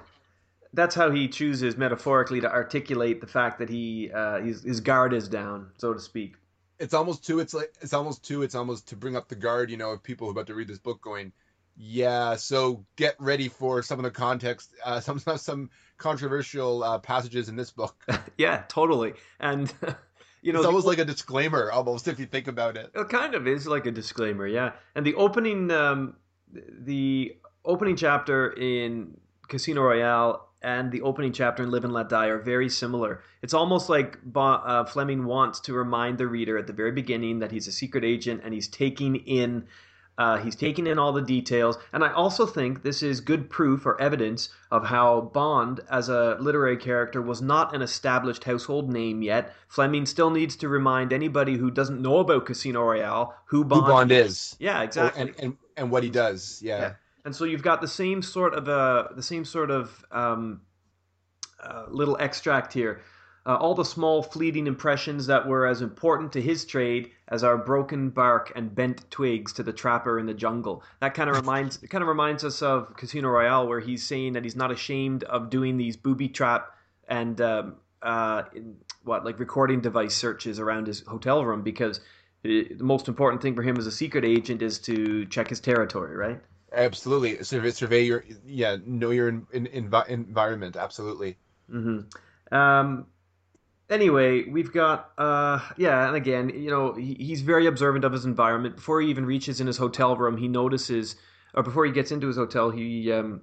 [0.75, 5.15] that's how he chooses metaphorically to articulate the fact that he uh, his, his guard
[5.15, 6.37] is down, so to speak.
[6.81, 7.39] It's almost too.
[7.41, 8.43] It's like it's almost too.
[8.43, 10.55] It's almost to bring up the guard, you know, of people who are about to
[10.55, 11.33] read this book, going,
[11.77, 12.37] yeah.
[12.37, 17.57] So get ready for some of the context, uh, some some controversial uh, passages in
[17.57, 18.03] this book.
[18.39, 19.15] yeah, totally.
[19.39, 19.73] And
[20.43, 22.91] you know, it's the- almost like a disclaimer, almost if you think about it.
[22.95, 24.73] It kind of is like a disclaimer, yeah.
[24.95, 26.17] And the opening, um,
[26.53, 29.17] the opening chapter in
[29.49, 33.23] Casino Royale and the opening chapter in Live and Let Die are very similar.
[33.43, 37.51] It's almost like uh, Fleming wants to remind the reader at the very beginning that
[37.51, 39.67] he's a secret agent and he's taking in.
[40.19, 43.87] Uh, he's taking in all the details, and I also think this is good proof
[43.87, 49.23] or evidence of how Bond, as a literary character, was not an established household name
[49.23, 49.55] yet.
[49.69, 53.89] Fleming still needs to remind anybody who doesn't know about Casino Royale who Bond, Who
[53.89, 55.23] Bond is, Yeah, exactly.
[55.23, 56.61] and, and and what he does.
[56.63, 56.81] Yeah.
[56.81, 56.93] Yeah.
[57.25, 60.61] And so you've got the same sort of uh, the same sort of um,
[61.63, 63.03] uh, little extract here.
[63.47, 67.57] Uh, all the small fleeting impressions that were as important to his trade as our
[67.57, 70.83] broken bark and bent twigs to the trapper in the jungle.
[71.01, 74.45] That kind of reminds kind of reminds us of Casino Royale, where he's saying that
[74.45, 76.75] he's not ashamed of doing these booby trap
[77.09, 78.43] and um, uh,
[79.05, 83.55] what like recording device searches around his hotel room because uh, the most important thing
[83.55, 86.41] for him as a secret agent is to check his territory, right?
[86.73, 87.43] Absolutely.
[87.43, 90.77] Survey, survey your yeah, know your in, in, envi- environment.
[90.77, 91.37] Absolutely.
[91.69, 92.01] hmm
[92.53, 93.07] Um,
[93.89, 98.25] anyway, we've got uh, yeah, and again, you know, he, he's very observant of his
[98.25, 98.77] environment.
[98.77, 101.17] Before he even reaches in his hotel room, he notices,
[101.55, 103.43] or before he gets into his hotel, he um,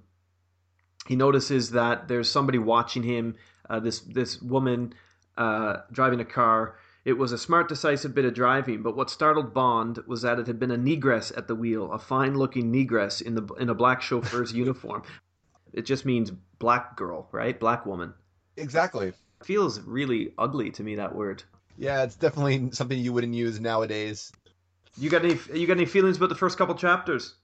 [1.07, 3.36] he notices that there's somebody watching him.
[3.69, 4.93] Uh, this this woman
[5.38, 6.78] uh, driving a car.
[7.08, 10.47] It was a smart, decisive bit of driving, but what startled Bond was that it
[10.47, 14.01] had been a negress at the wheel, a fine-looking negress in the in a black
[14.01, 15.03] chauffeur's uniform.
[15.72, 17.58] It just means black girl, right?
[17.58, 18.14] Black woman
[18.58, 19.14] Exactly.
[19.41, 21.43] feels really ugly to me that word
[21.78, 24.32] Yeah, it's definitely something you wouldn't use nowadays.
[24.97, 27.36] you got any you got any feelings about the first couple chapters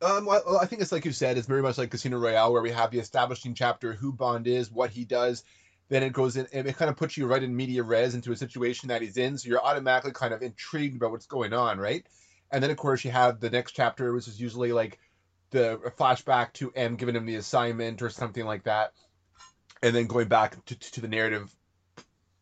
[0.00, 2.62] Um, well, I think it's like you said, it's very much like Casino Royale, where
[2.62, 5.44] we have the establishing chapter, who Bond is, what he does.
[5.92, 8.32] Then it goes in, and it kind of puts you right in media res into
[8.32, 11.78] a situation that he's in, so you're automatically kind of intrigued about what's going on,
[11.78, 12.06] right?
[12.50, 14.98] And then of course you have the next chapter, which is usually like
[15.50, 18.94] the flashback to M giving him the assignment or something like that,
[19.82, 21.54] and then going back to, to the narrative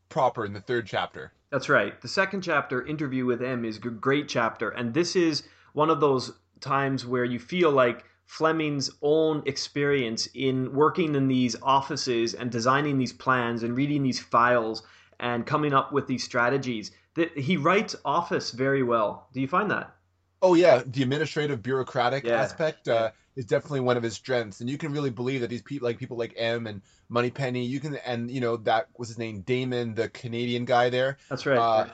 [0.09, 1.33] proper in the third chapter.
[1.51, 5.43] that's right the second chapter interview with m is a great chapter and this is
[5.73, 11.57] one of those times where you feel like Fleming's own experience in working in these
[11.63, 14.85] offices and designing these plans and reading these files
[15.19, 19.27] and coming up with these strategies that he writes office very well.
[19.33, 19.97] Do you find that?
[20.43, 22.41] Oh yeah, the administrative bureaucratic Yeah.
[22.41, 25.63] aspect uh, is definitely one of his strengths, and you can really believe that these
[25.63, 29.19] people, like people like M and Moneypenny, you can, and you know that was his
[29.19, 31.87] name, Damon, the Canadian guy there, that's right Uh,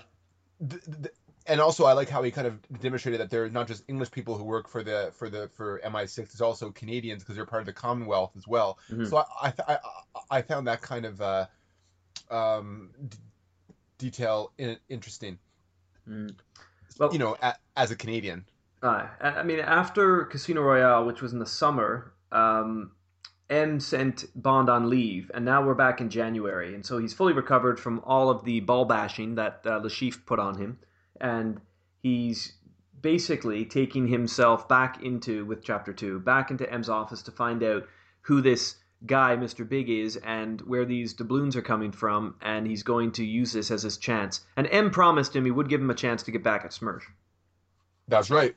[0.68, 1.14] th- th-
[1.48, 4.36] and also I like how he kind of demonstrated that they're not just English people
[4.36, 7.66] who work for the for the for MI6, there's also Canadians because they're part of
[7.66, 8.78] the Commonwealth as well.
[8.90, 9.08] Mhm.
[9.08, 9.78] So I I, I
[10.30, 11.46] I found that kind of uh,
[12.30, 13.18] um, d-
[13.98, 15.38] detail in, interesting.
[16.08, 16.34] Mm.
[16.98, 18.44] Well- you know, a, as a Canadian.
[18.82, 22.92] Uh, I I mean, after Casino Royale, which was in the summer, um,
[23.48, 27.32] M sent Bond on leave, and now we're back in January, and so he's fully
[27.32, 30.78] recovered from all of the ball bashing that uh, Le Chiffre put on him,
[31.20, 31.60] and
[32.02, 32.52] he's
[33.00, 37.86] basically taking himself back into with Chapter Two, back into M's office to find out
[38.22, 39.68] who this guy, Mr.
[39.68, 43.70] Big, is, and where these doubloons are coming from, and he's going to use this
[43.70, 44.40] as his chance.
[44.56, 47.02] And M promised him he would give him a chance to get back at Smersh.
[48.08, 48.56] That's right.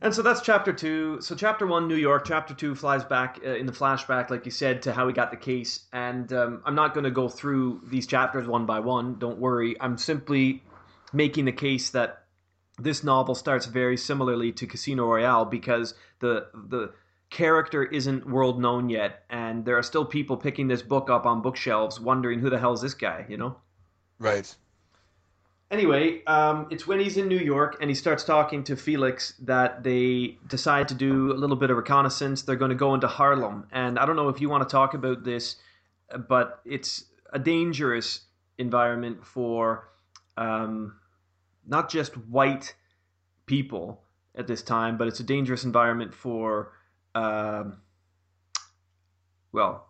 [0.00, 1.20] And so that's chapter two.
[1.20, 2.24] So chapter one, New York.
[2.24, 5.32] Chapter two flies back uh, in the flashback, like you said, to how he got
[5.32, 5.86] the case.
[5.92, 9.18] And um, I'm not going to go through these chapters one by one.
[9.18, 9.76] Don't worry.
[9.80, 10.62] I'm simply
[11.12, 12.24] making the case that
[12.78, 16.92] this novel starts very similarly to Casino Royale because the the
[17.30, 21.42] character isn't world known yet, and there are still people picking this book up on
[21.42, 23.26] bookshelves, wondering who the hell is this guy.
[23.28, 23.56] You know.
[24.18, 24.54] Right.
[25.70, 29.82] Anyway, um, it's when he's in New York and he starts talking to Felix that
[29.82, 32.40] they decide to do a little bit of reconnaissance.
[32.40, 33.66] They're going to go into Harlem.
[33.70, 35.56] And I don't know if you want to talk about this,
[36.26, 37.04] but it's
[37.34, 38.20] a dangerous
[38.56, 39.90] environment for
[40.38, 40.94] um,
[41.68, 42.74] not just white
[43.46, 44.02] people
[44.34, 46.72] at this time, but it's a dangerous environment for,
[47.14, 47.78] um,
[49.52, 49.88] well,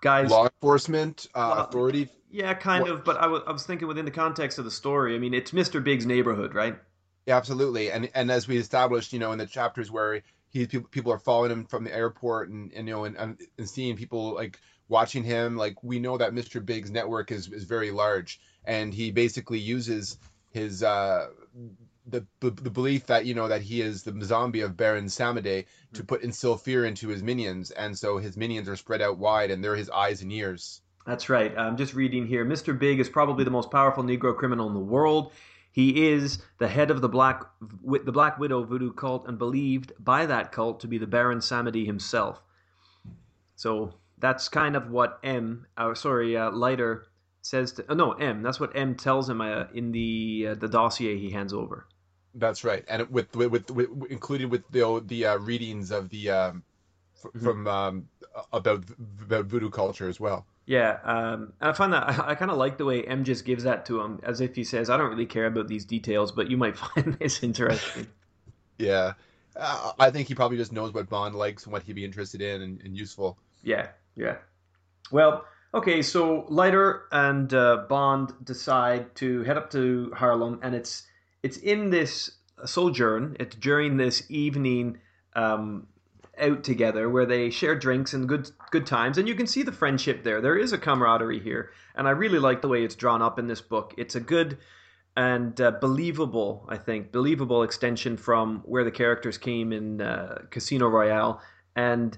[0.00, 0.30] guys.
[0.30, 2.08] Law enforcement, uh, authority.
[2.30, 4.70] Yeah, kind What- of, but I wa- I was thinking within the context of the
[4.70, 5.14] story.
[5.14, 5.82] I mean, it's Mr.
[5.82, 6.76] Big's neighborhood, right?
[7.26, 7.90] Yeah, absolutely.
[7.90, 11.18] And and as we established, you know, in the chapters where he people, people are
[11.18, 14.58] following him from the airport and, and you know and and seeing people like
[14.88, 16.64] watching him, like we know that Mr.
[16.64, 20.18] Big's network is is very large, and he basically uses
[20.54, 21.26] his uh
[22.06, 25.66] the, the the belief that you know that he is the zombie of Baron Samedi
[25.92, 29.50] to put instill fear into his minions, and so his minions are spread out wide,
[29.50, 30.80] and they're his eyes and ears.
[31.06, 31.56] That's right.
[31.58, 32.46] I'm just reading here.
[32.46, 32.78] Mr.
[32.78, 35.32] Big is probably the most powerful Negro criminal in the world.
[35.72, 40.24] He is the head of the Black the Black Widow voodoo cult and believed by
[40.26, 42.40] that cult to be the Baron Samedi himself.
[43.56, 47.06] So that's kind of what M, uh, sorry, uh, Leiter
[47.44, 47.84] says to.
[47.88, 48.42] Oh, no, M.
[48.42, 51.86] That's what M tells him uh, in the uh, the dossier he hands over.
[52.34, 56.30] That's right, and with with, with, with included with the the uh, readings of the
[56.30, 56.64] um,
[57.24, 57.42] f- Mhm.
[57.42, 58.08] from um,
[58.52, 58.84] about
[59.22, 60.46] about voodoo culture as well.
[60.66, 63.44] Yeah, um, and I find that I, I kind of like the way M just
[63.44, 66.32] gives that to him, as if he says, "I don't really care about these details,
[66.32, 68.06] but you might find this interesting."
[68.76, 69.12] Yeah,
[69.54, 72.40] uh, I think he probably just knows what Bond likes and what he'd be interested
[72.42, 73.38] in and, and useful.
[73.62, 74.38] Yeah, yeah.
[75.12, 75.44] Well,
[75.74, 81.02] okay, so Leiter and uh, Bond decide to head up to Harlem, and it's
[81.42, 82.30] it's in this
[82.64, 83.36] sojourn.
[83.40, 84.98] It's during this evening
[85.34, 85.88] um,
[86.40, 89.72] out together where they share drinks and good good times, and you can see the
[89.72, 90.40] friendship there.
[90.40, 93.48] There is a camaraderie here, and I really like the way it's drawn up in
[93.48, 93.94] this book.
[93.98, 94.58] It's a good
[95.16, 100.88] and uh, believable, I think, believable extension from where the characters came in uh, Casino
[100.88, 101.40] Royale,
[101.76, 102.16] and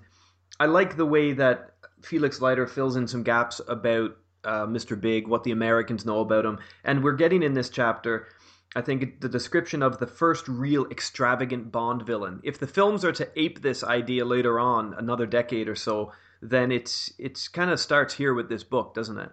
[0.58, 5.00] I like the way that Felix Leiter fills in some gaps about uh, Mr.
[5.00, 8.28] Big, what the Americans know about him, and we're getting in this chapter.
[8.74, 12.40] I think the description of the first real extravagant Bond villain.
[12.44, 16.70] If the films are to ape this idea later on, another decade or so, then
[16.70, 19.30] it's it's kind of starts here with this book, doesn't it?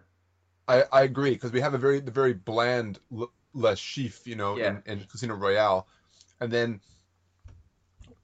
[0.67, 4.35] I, I agree because we have a very the very bland L- Le Chiffre, you
[4.35, 4.77] know, Yeah.
[4.85, 5.87] in, in Casino Royale,
[6.39, 6.79] and then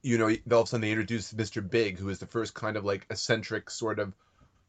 [0.01, 1.67] you know all of a sudden they introduce Mr.
[1.67, 4.13] Big, who is the first kind of like eccentric sort of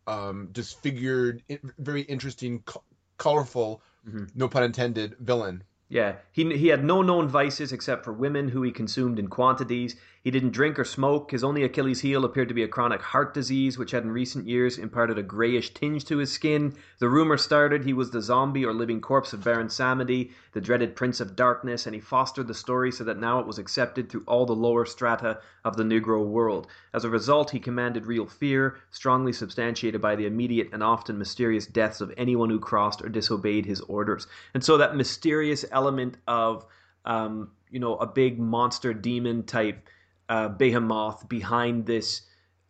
[0.07, 1.43] um, disfigured,
[1.79, 2.83] very interesting, co-
[3.19, 4.31] colorful, Mhm.
[4.35, 5.63] no pun intended, villain.
[5.89, 9.97] Yeah, he he had no known vices except for women who he consumed in quantities.
[10.23, 11.31] He didn't drink or smoke.
[11.31, 14.47] His only Achilles heel appeared to be a chronic heart disease, which had in recent
[14.47, 16.75] years imparted a grayish tinge to his skin.
[16.99, 20.95] The rumor started he was the zombie or living corpse of Baron Samedi, the dreaded
[20.95, 24.25] Prince of Darkness, and he fostered the story so that now it was accepted through
[24.27, 26.67] all the lower strata of the Negro world.
[26.93, 31.65] As a result, he commanded real fear, strongly substantiated by the immediate and often mysterious
[31.65, 34.27] deaths of anyone who crossed or disobeyed his orders.
[34.53, 36.67] And so that mysterious element of,
[37.07, 39.89] um, you know, a big monster demon type
[40.31, 42.23] uh, behemoth behind this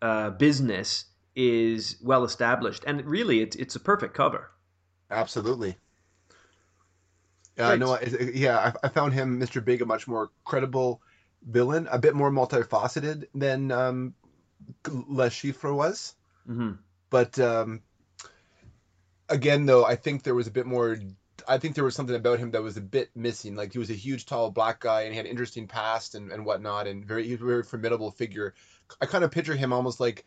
[0.03, 1.07] uh, business
[1.37, 4.51] is well established, and really, it's it's a perfect cover.
[5.11, 5.77] Absolutely.
[7.59, 7.99] Uh, no,
[8.33, 9.61] yeah, I, I found him, Mr.
[9.61, 11.03] Big, a much more credible
[11.47, 14.15] villain, a bit more multifaceted than um,
[14.89, 16.15] Le Chiffre was.
[16.47, 16.73] hmm
[17.11, 17.83] But um,
[19.29, 20.97] again, though, I think there was a bit more.
[21.49, 23.57] I think there was something about him that was a bit missing.
[23.57, 26.31] Like he was a huge, tall black guy, and he had an interesting past and,
[26.31, 28.55] and whatnot, and very he was a very formidable figure.
[29.01, 30.25] I kind of picture him almost like,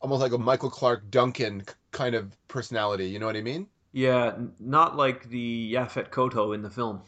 [0.00, 3.08] almost like a Michael Clarke Duncan kind of personality.
[3.08, 3.68] You know what I mean?
[3.92, 7.02] Yeah, not like the Yaphet Kotto in the film.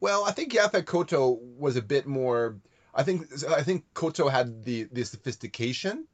[0.00, 2.58] Well, I think Yaphet Kotto was a bit more.
[2.94, 6.06] I think I think Kotto had the the sophistication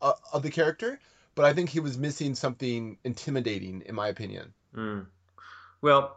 [0.00, 0.98] of, of the character,
[1.34, 4.54] but I think he was missing something intimidating, in my opinion.
[4.74, 5.06] Mm.
[5.84, 6.16] Well,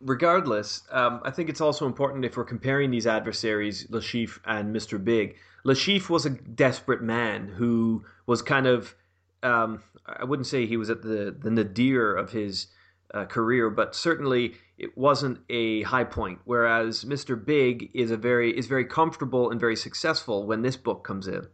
[0.00, 4.72] regardless, um, I think it's also important if we're comparing these adversaries, Le Chiffre and
[4.72, 5.02] Mr.
[5.02, 5.34] Big.
[5.64, 8.94] Le Chiffre was a desperate man who was kind of,
[9.42, 12.68] um, I wouldn't say he was at the, the nadir of his
[13.12, 16.38] uh, career, but certainly it wasn't a high point.
[16.44, 17.44] Whereas Mr.
[17.44, 21.48] Big is a very is very comfortable and very successful when this book comes in.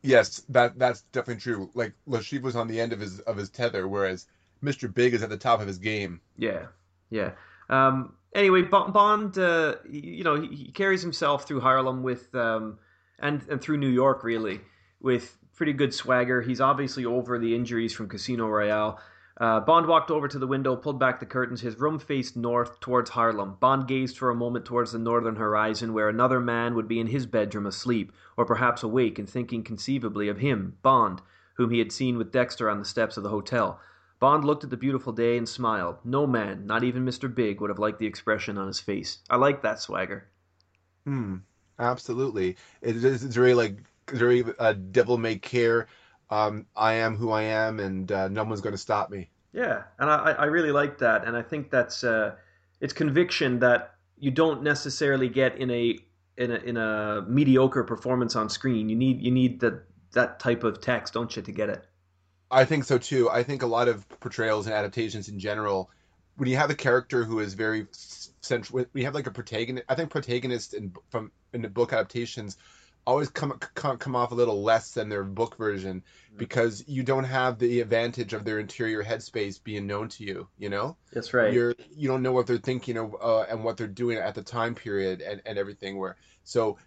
[0.00, 1.70] Yes, that that's definitely true.
[1.74, 4.28] Le Chiffre was on the end of his of his tether, whereas
[4.64, 4.92] Mr.
[4.92, 6.20] Big is at the top of his game.
[6.36, 6.66] Yeah,
[7.10, 7.32] yeah.
[7.68, 12.78] Um, anyway, Bond, uh, you know, he, carries himself through Harlem with um,
[13.18, 14.60] and and through New York really
[15.00, 16.42] with pretty good swagger.
[16.42, 18.98] He's obviously over the injuries from Casino Royale.
[19.36, 21.60] Uh, Bond walked over to the window, pulled back the curtains.
[21.60, 23.56] His room faced north towards Harlem.
[23.58, 27.08] Bond gazed for a moment towards the northern horizon, where another man would be in
[27.08, 31.20] his bedroom asleep, or perhaps awake and thinking conceivably of him, Bond,
[31.54, 33.80] whom he had seen with Dexter on the steps of the hotel.
[34.20, 35.96] Bond looked at the beautiful day and smiled.
[36.04, 37.32] No man, not even Mr.
[37.32, 39.18] Big, would have liked the expression on his face.
[39.28, 40.28] I like that swagger.
[41.04, 41.36] Hmm.
[41.78, 42.56] Absolutely.
[42.82, 45.88] It is it's very like very uh, devil may care
[46.30, 49.30] um, I am who I am, and uh, no one's going to stop me.
[49.52, 52.34] Yeah, and I, I really like that, and I think that's uh,
[52.80, 55.98] it's conviction that you don't necessarily get in a
[56.36, 58.88] in a in a mediocre performance on screen.
[58.88, 61.84] You need you need that that type of text, don't you, to get it?
[62.54, 63.28] I think so too.
[63.28, 65.90] I think a lot of portrayals and adaptations in general,
[66.36, 69.84] when you have a character who is very central, we have like a protagonist.
[69.88, 72.56] I think protagonists in from in the book adaptations
[73.06, 76.38] always come, come come off a little less than their book version mm-hmm.
[76.38, 80.70] because you don't have the advantage of their interior headspace being known to you you
[80.70, 83.86] know that's right you're you don't know what they're thinking of uh, and what they're
[83.86, 86.78] doing at the time period and, and everything where so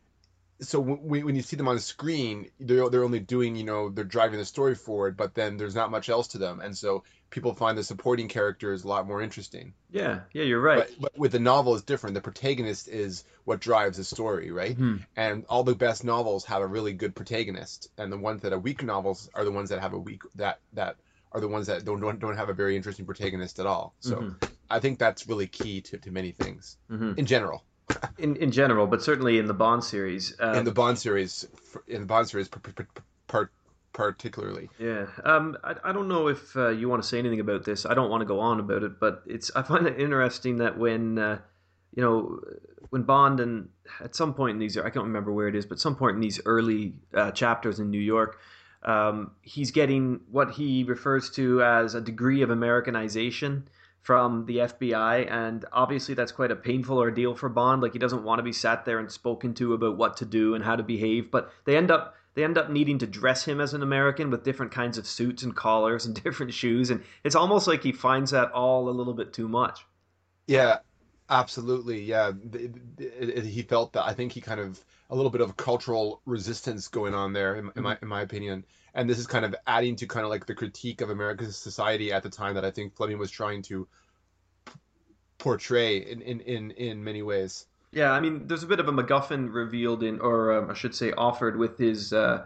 [0.59, 3.89] so when, when you see them on the screen they're, they're only doing you know
[3.89, 6.59] they're driving the story forward but then there's not much else to them.
[6.59, 9.73] And so people find the supporting characters a lot more interesting.
[9.91, 10.21] Yeah.
[10.33, 10.87] Yeah you're right.
[10.87, 12.15] But, but with the novel it's different.
[12.15, 14.77] The protagonist is what drives the story right?
[14.77, 14.97] Mm-hmm.
[15.15, 17.89] and all the best novels have a really good protagonist.
[17.97, 20.59] And the ones that are weak novels are the ones that have a weak that
[20.73, 20.97] that
[21.31, 23.93] are the ones that don't don't, don't have a very interesting protagonist at all.
[23.99, 24.45] So mm-hmm.
[24.69, 27.13] i think that's really key to, to many things mm-hmm.
[27.17, 27.63] in general
[28.17, 30.35] in in general, but certainly in the Bond series.
[30.39, 31.47] Um, in the Bond series,
[31.87, 32.49] in the Bond series,
[33.27, 33.51] part
[33.93, 34.69] particularly.
[34.77, 37.85] Yeah, um, I, I don't know if uh, you want to say anything about this.
[37.85, 40.77] I don't want to go on about it, but it's I find it interesting that
[40.77, 41.39] when uh,
[41.95, 42.39] you know
[42.89, 43.69] when Bond and
[44.01, 46.21] at some point in these I can't remember where it is, but some point in
[46.21, 48.39] these early uh, chapters in New York.
[48.83, 53.67] Um, he's getting what he refers to as a degree of Americanization
[54.07, 57.81] from the FBI, and obviously that's quite a painful ordeal for Bond.
[57.81, 60.55] Like he doesn't want to be sat there and spoken to about what to do
[60.55, 63.59] and how to behave, but they end up they end up needing to dress him
[63.59, 67.35] as an American with different kinds of suits and collars and different shoes, and it's
[67.35, 69.85] almost like he finds that all a little bit too much.
[70.47, 70.77] Yeah,
[71.29, 72.01] absolutely.
[72.01, 72.31] Yeah,
[73.43, 74.05] he felt that.
[74.05, 77.71] I think he kind of a little bit of cultural resistance going on there, in,
[77.75, 78.05] in my mm-hmm.
[78.05, 78.65] in my opinion.
[78.93, 82.11] And this is kind of adding to kind of like the critique of American society
[82.11, 83.87] at the time that I think Fleming was trying to
[85.37, 87.65] portray in in in, in many ways.
[87.91, 90.93] Yeah, I mean, there's a bit of a MacGuffin revealed in, or um, I should
[90.93, 92.45] say, offered with his uh,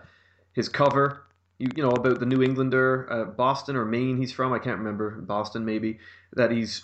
[0.53, 1.23] his cover.
[1.57, 4.17] You, you know about the New Englander, uh, Boston or Maine.
[4.17, 4.53] He's from.
[4.53, 5.21] I can't remember.
[5.21, 5.99] Boston, maybe.
[6.33, 6.83] That he's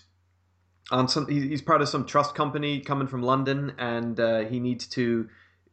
[0.92, 1.28] on some.
[1.28, 5.30] He's part of some trust company coming from London, and uh, he needs to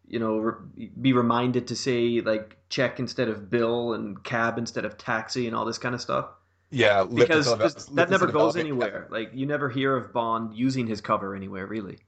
[0.06, 4.84] you know, re- be reminded to say like check instead of bill and cab instead
[4.84, 6.26] of taxi and all this kind of stuff.
[6.70, 9.06] Yeah, because that never goes anywhere.
[9.10, 11.98] Like you never hear of Bond using his cover anywhere, really.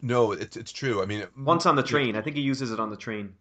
[0.00, 1.02] No, it's it's true.
[1.02, 3.34] I mean, once on the train, I think he uses it on the train.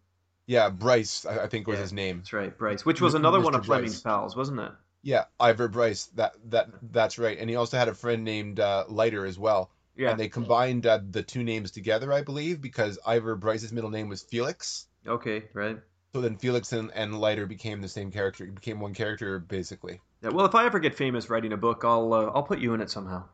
[0.47, 2.17] Yeah, Bryce, I, think was yeah, his name.
[2.17, 3.43] That's right, Bryce, which was another Mr.
[3.43, 4.71] one of Fleming's pals, wasn't it?
[5.01, 6.05] Yeah, Ivar Bryce.
[6.15, 7.37] That that that's right.
[7.37, 9.71] And he also had a friend named uh, Leiter as well.
[9.95, 10.11] Yeah.
[10.11, 14.09] And they combined uh, the two names together, I believe, because Ivar Bryce's middle name
[14.09, 14.87] was Felix.
[15.07, 15.77] Okay, right.
[16.13, 18.45] So then Felix and, and Leiter became the same character.
[18.45, 20.01] It became one character, basically.
[20.21, 20.29] Yeah.
[20.29, 22.81] Well, if I ever get famous writing a book, I'll uh, I'll put you in
[22.81, 23.25] it somehow.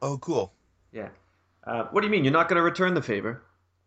[0.00, 0.52] Oh, cool.
[0.92, 1.08] Yeah.
[1.64, 2.24] Uh, what do you mean?
[2.24, 3.42] You're not going to return the favor?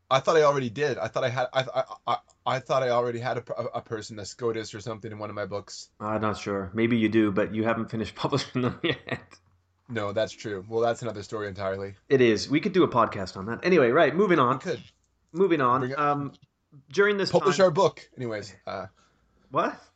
[0.10, 0.98] I thought I already did.
[0.98, 1.48] I thought I had.
[1.54, 5.12] I I, I, I thought I already had a, a, person, a SCOTUS or something,
[5.12, 5.90] in one of my books.
[6.00, 6.70] I'm not sure.
[6.74, 9.38] Maybe you do, but you haven't finished publishing them yet.
[9.92, 10.66] No, that's true.
[10.68, 11.96] Well, that's another story entirely.
[12.08, 12.50] It is.
[12.50, 13.60] We could do a podcast on that.
[13.64, 14.16] Anyway, right.
[14.16, 14.56] Moving on.
[14.56, 14.84] We could.
[15.34, 15.94] Moving on.
[16.00, 16.32] Um,
[16.92, 17.66] during this publish time...
[17.66, 18.10] our book.
[18.18, 18.56] Anyways.
[18.66, 18.88] Uh,
[19.52, 19.80] what?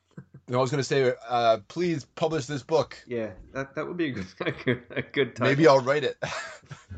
[0.47, 2.95] No, I was going to say, uh, please publish this book.
[3.07, 5.47] Yeah, that, that would be a good, a good, a good time.
[5.47, 6.23] Maybe I'll write it.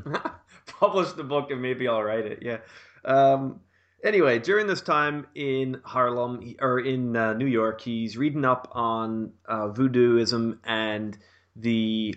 [0.66, 2.40] publish the book and maybe I'll write it.
[2.42, 2.58] Yeah.
[3.06, 3.60] Um,
[4.04, 9.32] anyway, during this time in Harlem or in uh, New York, he's reading up on
[9.48, 11.16] uh, voodooism and
[11.56, 12.14] the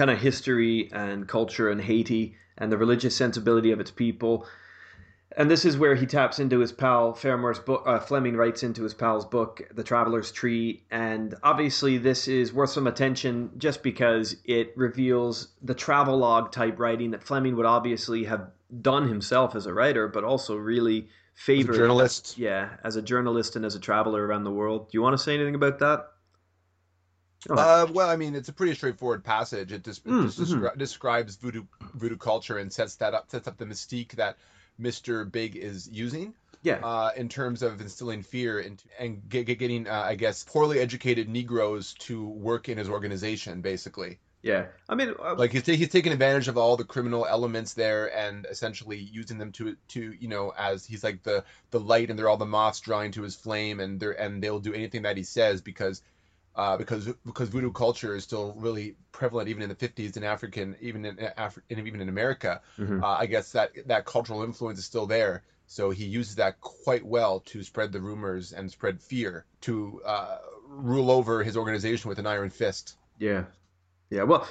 [0.00, 4.46] kind of history and culture in Haiti and the religious sensibility of its people.
[5.36, 7.12] And this is where he taps into his pal
[7.66, 7.82] book.
[7.84, 12.70] Uh, Fleming writes into his pal's book, The Traveler's Tree, and obviously this is worth
[12.70, 18.48] some attention just because it reveals the travelogue type writing that Fleming would obviously have
[18.80, 22.38] done himself as a writer, but also really favored As journalist.
[22.38, 24.90] Yeah, as a journalist and as a traveler around the world.
[24.90, 26.06] Do you want to say anything about that?
[27.48, 29.72] Oh, Uh, well, I mean, it's a pretty straightforward passage.
[29.72, 31.64] It just, Mm, just descri- describes voodoo
[31.94, 34.36] voodoo culture and sets that up, sets up the mystique that
[34.78, 39.58] Mister Big is using yeah, uh, in terms of instilling fear into and get, get-
[39.58, 44.18] getting, uh, I guess, poorly educated Negroes to work in his organization, basically.
[44.42, 44.66] yeah.
[44.88, 48.14] I mean, uh, Like he's, ta- he's taking advantage of all the criminal elements there
[48.14, 52.18] and essentially using them to to you know as he's like the the light and
[52.18, 55.16] they're all the moths drawing to his flame and they're and they'll do anything that
[55.16, 56.02] he says because
[56.60, 60.76] uh, because because voodoo culture is still really prevalent even in the 50s in African
[60.80, 63.02] even in Afri- and even in America mhm.
[63.02, 67.04] uh, I guess that that cultural influence is still there so he uses that quite
[67.04, 70.38] well to spread the rumors and spread fear to uh,
[70.68, 73.44] rule over his organization with an iron fist Yeah.
[74.10, 74.24] Yeah.
[74.24, 74.48] Well,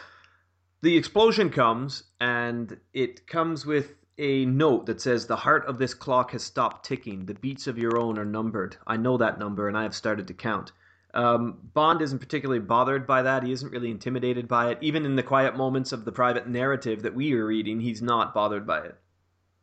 [0.82, 5.94] the explosion comes, and it comes with a note that says, The heart of this
[5.94, 7.26] clock has stopped ticking.
[7.26, 8.78] The beats of your own are numbered.
[8.88, 10.72] I know that number, and I have started to count.
[11.14, 13.44] Um, Bond isn't particularly bothered by that.
[13.44, 14.78] He isn't really intimidated by it.
[14.82, 18.34] Even in the quiet moments of the private narrative that we are reading, he's not
[18.34, 18.96] bothered by it.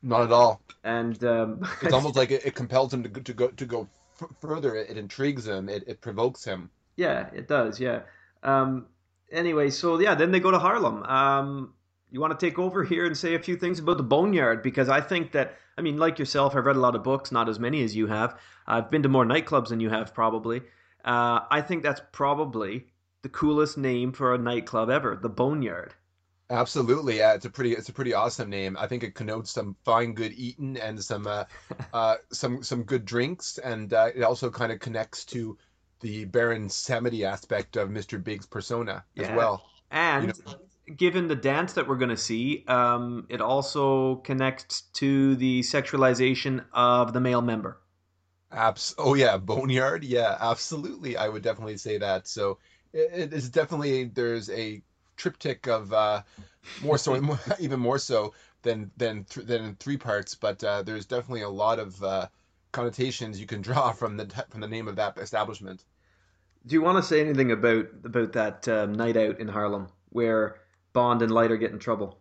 [0.02, 3.34] not at all And um, it's almost like it, it compels him to go to
[3.34, 3.88] go to go
[4.20, 4.74] f- further.
[4.74, 5.68] It, it intrigues him.
[5.68, 6.70] It, it provokes him.
[6.96, 7.80] Yeah, it does.
[7.80, 8.02] Yeah.
[8.42, 8.86] Um,
[9.30, 11.02] anyway, so yeah, then they go to Harlem.
[11.04, 11.74] Um,
[12.10, 14.88] you want to take over here and say a few things about the Boneyard because
[14.88, 17.58] I think that I mean, like yourself, I've read a lot of books, not as
[17.58, 18.38] many as you have.
[18.66, 20.62] I've been to more nightclubs than you have, probably.
[21.06, 22.86] Uh, I think that's probably
[23.22, 25.94] the coolest name for a nightclub ever, the Boneyard.
[26.48, 27.34] Absolutely, yeah.
[27.34, 28.76] It's a pretty it's a pretty awesome name.
[28.78, 31.44] I think it connotes some fine, good eating and some uh,
[31.92, 35.58] uh, some some good drinks, and uh, it also kind of connects to
[36.00, 38.22] the Baron Samedi aspect of Mr.
[38.22, 39.36] Big's persona as Yeah.
[39.36, 39.66] well.
[39.90, 40.32] And
[40.96, 46.64] given the dance that we're going to see, um, it also connects to the sexualization
[46.72, 47.80] of the male member.
[48.52, 50.04] Abs- oh yeah, Boneyard.
[50.04, 51.16] Yeah, absolutely.
[51.16, 52.26] I would definitely say that.
[52.26, 52.58] So
[52.92, 54.82] it, is definitely there's a
[55.16, 56.22] triptych of uh,
[56.82, 60.34] more so, more, even more so than than th- than three parts.
[60.34, 62.28] But uh, there's definitely a lot of uh,
[62.72, 65.84] connotations you can draw from the from the name of that establishment.
[66.66, 70.56] Do you want to say anything about about that um, night out in Harlem where
[70.92, 72.18] Bond and Leiter get in trouble?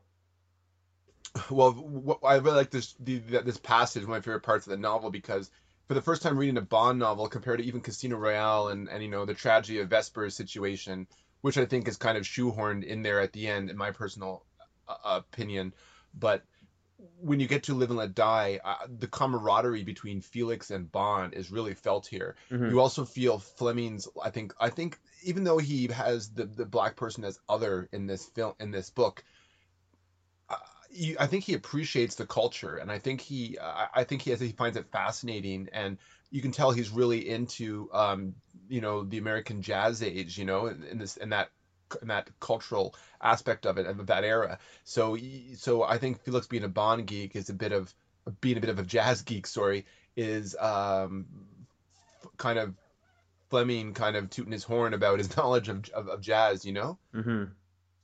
[1.50, 4.72] Well, what, I really like this the, this passage, one of my favorite parts of
[4.72, 5.52] the novel, because
[5.88, 9.04] for the first time reading a Bond novel compared to even Casino Royale and, and
[9.04, 11.08] you know the tragedy of Vesper's situation,
[11.42, 14.44] which I think is kind of shoehorned in there at the end, in my personal
[14.88, 15.74] uh, opinion.
[16.18, 16.44] But
[17.20, 21.34] when you get to Live and Let Die, uh, the camaraderie between Felix and Bond
[21.34, 22.36] is really felt here.
[22.50, 22.72] Mhm.
[22.72, 24.08] You also feel Fleming's.
[24.24, 24.54] I think.
[24.60, 28.54] I think even though he has the the black person as other in this film
[28.60, 29.35] in this book, uh,
[30.96, 33.58] you, I think he appreciates the culture, and I think he.
[33.62, 35.98] I think he has, he finds it fascinating, and
[36.32, 38.36] you can tell he's really into, um,
[38.70, 40.38] you know, the American jazz age.
[40.38, 41.50] You know, in, in this in that
[42.02, 44.60] in that cultural aspect of it of that era.
[44.84, 45.18] So
[45.56, 47.94] so I think Felix being a Bond geek is a bit of
[48.42, 49.48] being a bit of a jazz geek.
[49.48, 49.86] Sorry,
[50.16, 51.26] is um,
[52.38, 52.74] kind of
[53.50, 56.66] Fleming kind of tooting his horn about his knowledge of of, of jazz.
[56.66, 56.98] You know.
[57.14, 57.44] Mm-hmm.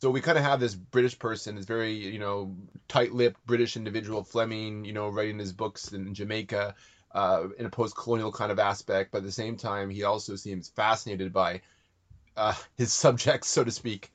[0.02, 2.56] So we kind of have this British person, this very, you know,
[2.88, 6.74] tight-lipped British individual, Fleming, you know, writing his books in Jamaica,
[7.12, 9.12] uh, in a post-colonial kind of aspect.
[9.12, 11.62] But at the same time, he also seems fascinated by
[12.36, 14.12] uh, his subjects, so to speak.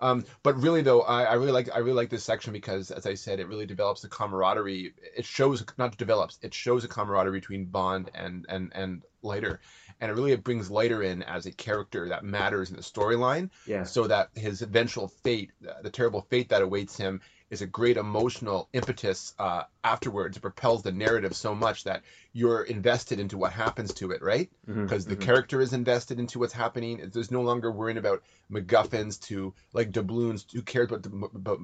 [0.00, 3.06] Um, but really, though, I, I really like I really like this section because, as
[3.06, 4.92] I said, it really develops the camaraderie.
[5.16, 9.60] It shows not develops, it shows a camaraderie between Bond and and and Leiter,
[10.00, 13.50] and it really it brings Leiter in as a character that matters in the storyline
[13.66, 13.84] Yeah.
[13.84, 15.50] so that his eventual fate,
[15.82, 17.20] the terrible fate that awaits him,
[17.50, 20.36] is a great emotional impetus uh, afterwards.
[20.36, 22.02] It propels the narrative so much that
[22.32, 24.50] you're invested into what happens to it, right?
[24.66, 25.20] Because the mhm.
[25.20, 27.10] character is invested into what's happening.
[27.12, 30.44] There's no longer worrying about MacGuffins to like doubloons.
[30.52, 31.60] Who cares about about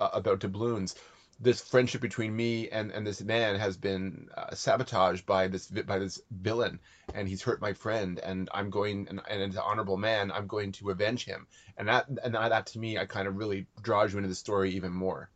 [0.00, 0.94] uh, about doubloons?
[1.38, 5.98] This friendship between me and, and this man has been uh, sabotaged by this by
[5.98, 6.80] this villain,
[7.14, 8.18] and he's hurt my friend.
[8.20, 11.46] And I'm going and, and as an honorable man, I'm going to avenge him
[11.76, 14.72] and that and that, to me, I kind of really draws you into the story
[14.72, 15.30] even more.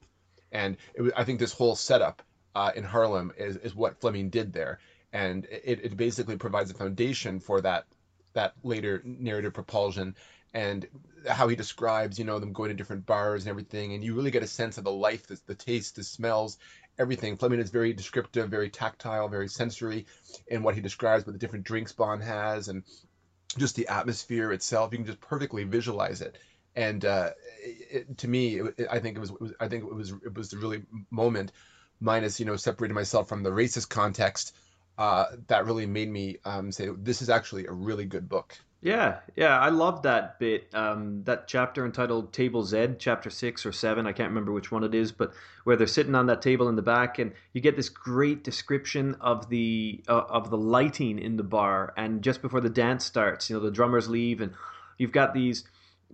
[0.53, 2.23] And it, I think this whole setup
[2.55, 4.81] uh, in Harlem is, is what Fleming did there,
[5.13, 7.87] and it, it basically provides a foundation for that
[8.33, 10.15] that later narrative propulsion
[10.55, 10.87] and
[11.29, 14.31] how he describes, you know, them going to different bars and everything, and you really
[14.31, 16.59] get a sense of the life, the, the taste, the smells,
[16.99, 17.37] everything.
[17.37, 20.07] Fleming is very descriptive, very tactile, very sensory
[20.49, 22.85] in what he describes with the different drinks Bond has and
[23.59, 24.93] just the atmosphere itself.
[24.93, 26.39] You can just perfectly visualize it.
[26.77, 27.31] And uh,
[27.63, 30.35] it, to me, it, I think it was, it was, I think it was it
[30.35, 31.53] was the really moment,
[32.01, 34.55] minus you know separating myself from the racist context,
[34.97, 38.57] uh, that really made me um, say this is actually a really good book.
[38.83, 40.75] Yeah, yeah, I love that bit.
[40.75, 44.85] Um, that chapter entitled Table Z, chapter six or seven, I can't remember which one
[44.85, 45.35] it is, but
[45.65, 49.17] where they're sitting on that table in the back, and you get this great description
[49.21, 53.51] of the uh, of the lighting in the bar, and just before the dance starts,
[53.51, 54.55] you know, the drummers leave, and
[54.97, 55.65] you've got these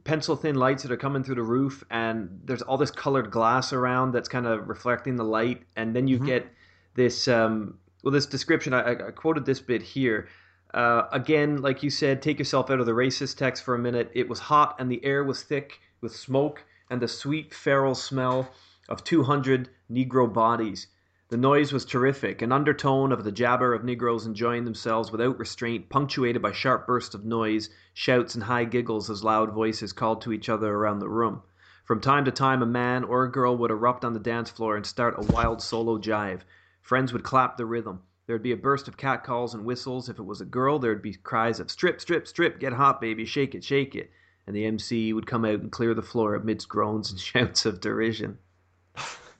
[0.02, 3.72] pencil thin lights that are coming through the roof, and there's all this colored glass
[3.72, 6.26] around that's kind of reflecting the light, and then you mm-hmm.
[6.26, 6.47] get
[6.94, 8.74] this um, well, this description.
[8.74, 10.26] I, I quoted this bit here
[10.74, 14.10] uh, again, like you said, take yourself out of the racist text for a minute.
[14.14, 18.51] It was hot and the air was thick with smoke and the sweet feral smell
[18.88, 20.88] of 200 Negro bodies.
[21.28, 25.88] The noise was terrific, an undertone of the jabber of Negroes enjoying themselves without restraint,
[25.88, 30.32] punctuated by sharp bursts of noise, shouts, and high giggles as loud voices called to
[30.32, 31.43] each other around the room.
[31.84, 34.76] From time to time, a man or a girl would erupt on the dance floor
[34.76, 36.43] and start a wild solo jive.
[36.80, 38.02] Friends would clap the rhythm.
[38.26, 40.08] There'd be a burst of catcalls and whistles.
[40.08, 43.24] If it was a girl, there'd be cries of strip, strip, strip, get hot, baby,
[43.24, 44.10] shake it, shake it.
[44.46, 47.80] And the MC would come out and clear the floor amidst groans and shouts of
[47.80, 48.38] derision.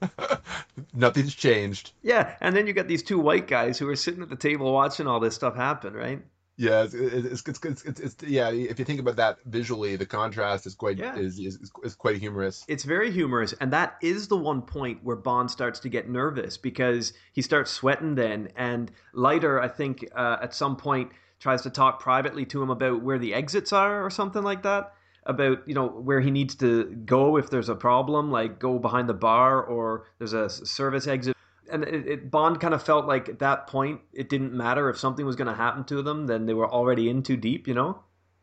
[0.95, 1.93] Nothing's changed.
[2.03, 4.73] Yeah, and then you got these two white guys who are sitting at the table
[4.73, 6.23] watching all this stuff happen, right?
[6.57, 8.51] Yeah, it's it's, it's, it's, it's, it's yeah.
[8.51, 11.15] If you think about that visually, the contrast is quite yeah.
[11.15, 12.65] is, is, is quite humorous.
[12.67, 16.57] It's very humorous, and that is the one point where Bond starts to get nervous
[16.57, 21.71] because he starts sweating then, and Leiter, I think, uh, at some point tries to
[21.71, 25.75] talk privately to him about where the exits are or something like that about you
[25.75, 29.63] know where he needs to go if there's a problem like go behind the bar
[29.63, 31.37] or there's a service exit
[31.71, 34.99] and it, it, Bond kind of felt like at that point it didn't matter if
[34.99, 37.75] something was going to happen to them, then they were already in too deep, you
[37.75, 38.01] know.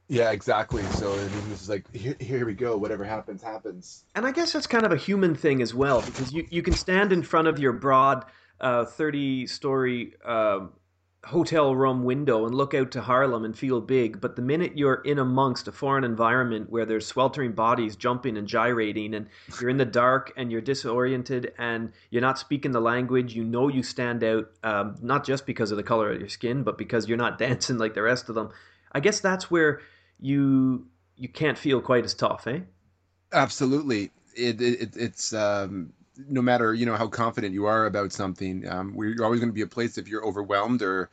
[0.10, 0.84] Yeah, exactly.
[0.92, 2.78] So this is like here, here we go.
[2.78, 4.04] Whatever happens, happens.
[4.16, 6.74] And I guess that's kind of a human thing as well, because you you can
[6.74, 8.26] stand in front of your broad,
[8.60, 10.68] uh, thirty story uh,
[11.26, 15.02] hotel room window and look out to Harlem and feel big, but the minute you're
[15.06, 19.28] in amongst a foreign environment where there's sweltering bodies jumping and gyrating and
[19.60, 23.70] you're in the dark and you're disoriented and you're not speaking the language, you know
[23.70, 27.08] you stand out, um, not just because of the color of your skin, but because
[27.08, 28.50] you're not dancing like the rest of them.
[28.92, 29.80] I guess that's where
[30.20, 32.60] you you can't feel quite as tough, eh?
[33.32, 34.12] Absolutely.
[34.36, 38.96] It, it it's um no matter you know how confident you are about something, um,
[38.98, 41.10] you're always going to be a place if you're overwhelmed or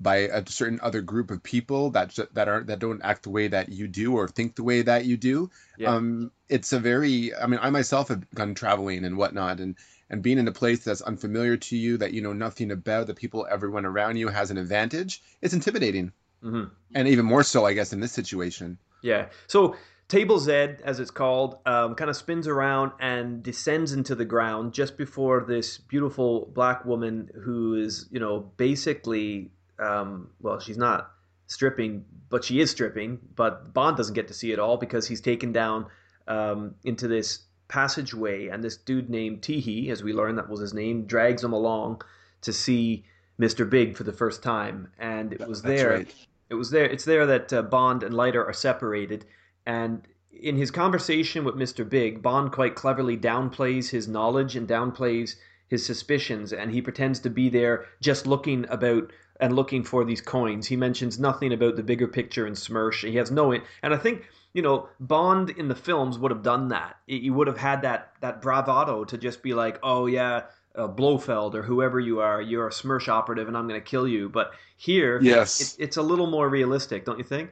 [0.00, 3.48] by a certain other group of people that that aren't that don't act the way
[3.48, 5.50] that you do or think the way that you do.
[5.76, 5.94] Yeah.
[5.94, 7.34] Um, it's a very.
[7.34, 9.76] I mean, I myself have gone traveling and whatnot, and
[10.10, 13.14] and being in a place that's unfamiliar to you, that you know nothing about, the
[13.14, 15.22] people, everyone around you has an advantage.
[15.42, 16.12] It's intimidating,
[16.42, 16.72] mm-hmm.
[16.94, 18.78] and even more so, I guess, in this situation.
[19.02, 19.26] Yeah.
[19.48, 19.76] So
[20.08, 20.52] Table Z,
[20.84, 25.44] as it's called, um, kind of spins around and descends into the ground just before
[25.46, 31.10] this beautiful black woman who is, you know, basically, um, well, she's not
[31.46, 33.18] stripping, but she is stripping.
[33.36, 35.86] But Bond doesn't get to see it all because he's taken down
[36.26, 40.72] um, into this passageway, and this dude named Teehee, as we learn that was his
[40.72, 42.00] name, drags him along
[42.40, 43.04] to see
[43.38, 43.68] Mr.
[43.68, 45.90] Big for the first time, and it was there.
[45.90, 46.14] Right.
[46.48, 46.86] It was there.
[46.86, 49.26] It's there that uh, Bond and Leiter are separated
[49.68, 51.86] and in his conversation with Mr.
[51.86, 55.36] Big, Bond quite cleverly downplays his knowledge and downplays
[55.68, 60.22] his suspicions, and he pretends to be there just looking about and looking for these
[60.22, 60.66] coins.
[60.66, 63.06] He mentions nothing about the bigger picture and Smersh.
[63.06, 66.68] He has no, and I think you know Bond in the films would have done
[66.68, 66.96] that.
[67.06, 70.44] He would have had that that bravado to just be like, oh yeah.
[70.74, 74.06] Uh, Blofeld or whoever you are, you're a Smersh operative, and I'm going to kill
[74.06, 74.28] you.
[74.28, 77.50] But here, yes, it, it's a little more realistic, don't you think?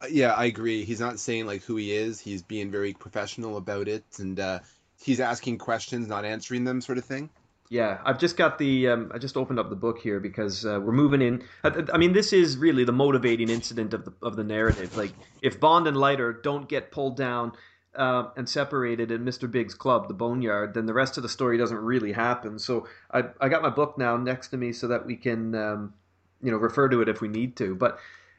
[0.00, 0.84] Uh, yeah, I agree.
[0.84, 2.20] He's not saying like who he is.
[2.20, 4.60] He's being very professional about it, and uh,
[5.02, 7.30] he's asking questions, not answering them, sort of thing.
[7.68, 8.88] Yeah, I've just got the.
[8.88, 11.42] Um, I just opened up the book here because uh, we're moving in.
[11.64, 14.96] I, I, mean, this is really the motivating incident of the of the narrative.
[14.96, 15.12] Like,
[15.42, 17.52] if Bond and Leiter don't get pulled down
[17.96, 21.58] uh, and separated in Mister Big's club, the Boneyard, then the rest of the story
[21.58, 22.58] doesn't really happen.
[22.58, 25.94] So I I got my book now next to me so that we can um,
[26.42, 27.74] you know refer to it if we need to.
[27.74, 27.98] But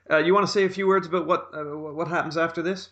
[0.10, 2.90] uh, you want to say a few words about what uh, what happens after this?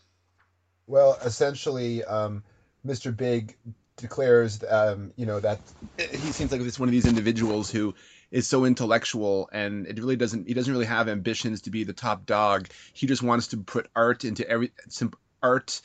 [0.87, 2.43] Well, essentially, um,
[2.85, 3.15] Mr.
[3.15, 3.57] Big
[3.97, 5.59] declares, um, you know, that
[5.97, 7.95] he seems like it's one of these individuals who
[8.31, 11.93] is so intellectual and it really doesn't he doesn't really have ambitions to be the
[11.93, 15.81] top dog he just wants to put art into every some art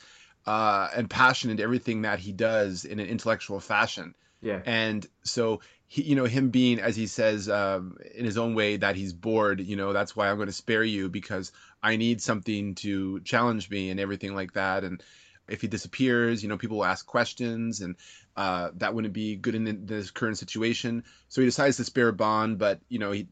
[0.47, 4.61] uh, and passion into everything that he does in an intellectual fashion Yeah.
[4.65, 8.77] And so he, you know, him being as he says um, in his own way
[8.77, 9.59] that he's bored.
[9.61, 11.51] You know, that's why I'm going to spare you because
[11.81, 14.83] I need something to challenge me and everything like that.
[14.83, 15.03] And
[15.47, 17.95] if he disappears, you know, people will ask questions, and
[18.37, 21.03] uh, that wouldn't be good in this current situation.
[21.27, 23.27] So he decides to spare Bond, but you know, he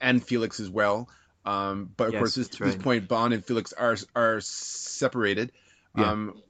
[0.00, 1.08] and Felix as well.
[1.44, 5.52] Um, but of Yes, course, this, that's this point, Bond and Felix are are separated.
[5.94, 6.10] Yeah.
[6.10, 6.42] Um,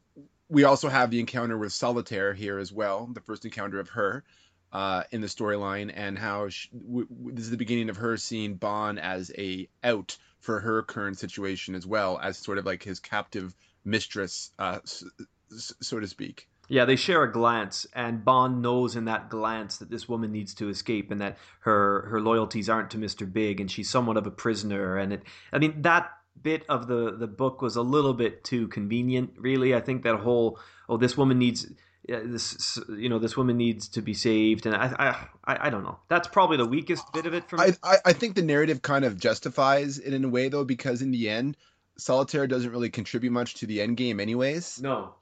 [0.49, 4.25] we also have the encounter with Solitaire here as well, the first encounter of her
[4.73, 8.17] uh, in the storyline, and how she, w- w- this is the beginning of her
[8.17, 12.83] seeing Bond as a out for her current situation as well, as sort of like
[12.83, 13.55] his captive
[13.85, 15.05] mistress, uh, s-
[15.53, 16.49] s- so to speak.
[16.69, 20.55] Yeah, they share a glance, and Bond knows in that glance that this woman needs
[20.55, 24.27] to escape, and that her her loyalties aren't to Mister Big, and she's somewhat of
[24.27, 24.97] a prisoner.
[24.97, 25.23] And it,
[25.53, 29.75] I mean, that bit of the the book was a little bit too convenient, really.
[29.75, 30.59] I think that whole
[30.89, 31.67] oh, this woman needs
[32.13, 35.85] uh, this, you know, this woman needs to be saved, and I I I, don't
[35.85, 35.99] know.
[36.09, 37.73] That's probably the weakest bit of it for me.
[37.83, 41.13] I, I think the narrative kind of justifies it in a way though, because in
[41.13, 41.57] the end,
[41.97, 44.83] Solitaire doesn't really contribute much to the end game, anyways.
[44.83, 45.15] no,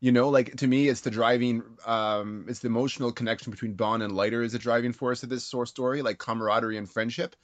[0.00, 4.02] You know, like to me, it's the driving, um, it's the emotional connection between Bond
[4.02, 7.36] and Leiter is the driving force of this source story, like camaraderie and friendship.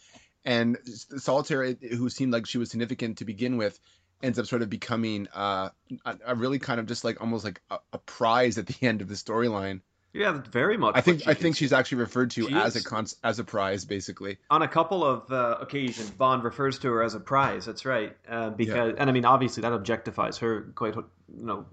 [0.45, 3.79] And Solitaire, who seemed like she was significant to begin with,
[4.23, 5.71] ends up sort of becoming uh,
[6.05, 9.01] a, a really kind of just like almost like a, a prize at the end
[9.03, 9.81] of the storyline.
[10.13, 10.95] yeah, very much.
[10.97, 12.85] I think I think she's actually referred to She as is.
[12.85, 14.39] a con- as a prize, basically.
[14.51, 17.65] on a couple of uh, occasions, Bond refers to her as a prize.
[17.67, 21.05] That's right, uh, because and I mean obviously that objectifies her quite you
[21.47, 21.67] know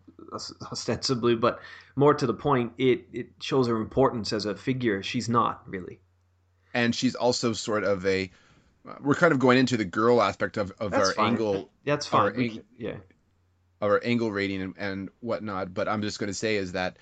[0.72, 1.60] ostensibly, but
[1.95, 5.03] more to the point, it it shows her importance as a figure.
[5.03, 5.99] She's not really.
[6.73, 8.31] and she's also sort of a
[9.02, 11.32] we're kind of going into the girl aspect of, of That's our fine.
[11.34, 12.22] angle That's fine.
[12.22, 12.95] Our ang- can- yeah,
[13.82, 16.98] of our angle rating and, and whatnot but i'm just going to say is that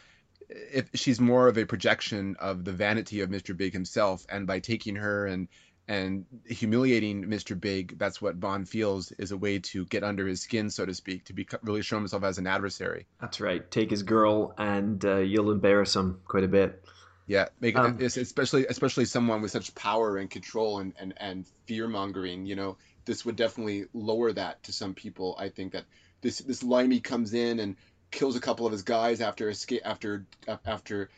[0.50, 4.60] if she's more of a projection of the vanity of mr big himself and by
[4.60, 5.48] taking her and
[5.90, 10.42] and humiliating mr big that's what bond feels is a way to get under his
[10.42, 13.70] skin so to speak to be really show himself as an adversary that's right.
[13.70, 16.84] Take his girl, and uh, you'll embarrass him quite a bit.
[17.30, 21.88] Yeah, make Um, especially especially someone with such power and control and and and fear
[21.88, 22.46] mongering.
[22.46, 25.36] You know, this would definitely lower that to some people.
[25.40, 25.86] I think that
[26.22, 27.76] this this limey comes in and
[28.12, 30.26] kills a couple of his guys after escape after
[30.66, 31.12] after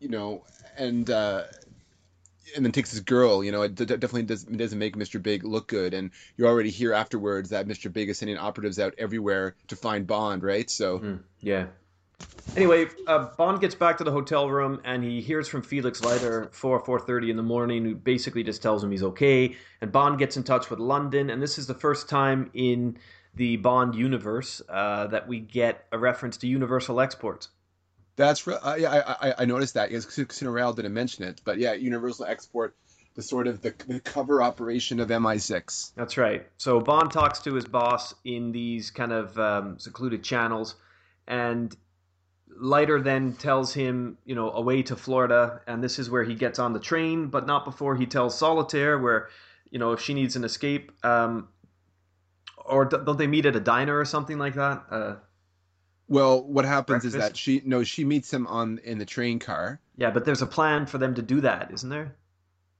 [0.00, 0.44] you know
[0.78, 1.44] and uh
[2.56, 5.22] and then takes his girl you know it d- definitely does, it doesn't make mr
[5.22, 8.94] big look good and you already hear afterwards that mr big is sending operatives out
[8.98, 11.66] everywhere to find bond right so Mm, yeah.
[12.54, 16.50] Anyway, uh, Bond gets back to the hotel room and he hears from Felix Leiter
[16.52, 19.56] four four thirty in the morning, who basically just tells him he's okay.
[19.80, 22.98] And Bond gets in touch with London, and this is the first time in
[23.34, 27.48] the Bond universe uh, that we get a reference to Universal Exports.
[28.16, 28.58] That's right.
[28.62, 29.90] I, I I- I noticed that.
[29.90, 32.76] Yes, Royale didn't mention it, but yeah, Universal Export,
[33.14, 35.92] the sort of the, the cover operation of MI6.
[35.94, 36.46] That's right.
[36.58, 40.74] So Bond talks to his boss in these kind of um, secluded channels,
[41.26, 41.74] and
[42.56, 46.58] Leiter then tells him, you know, away to Florida, and this is where he gets
[46.58, 49.28] on the train, but not before he tells Solitaire where,
[49.70, 51.48] you know, if she needs an escape, um,
[52.64, 54.84] or d- don't they meet at a diner or something like that?
[54.90, 55.16] Uh,
[56.06, 59.80] Well, what happens is that she no, she meets him on in the train car.
[59.96, 62.16] yeah, but there's a plan for them to do that, isn't there?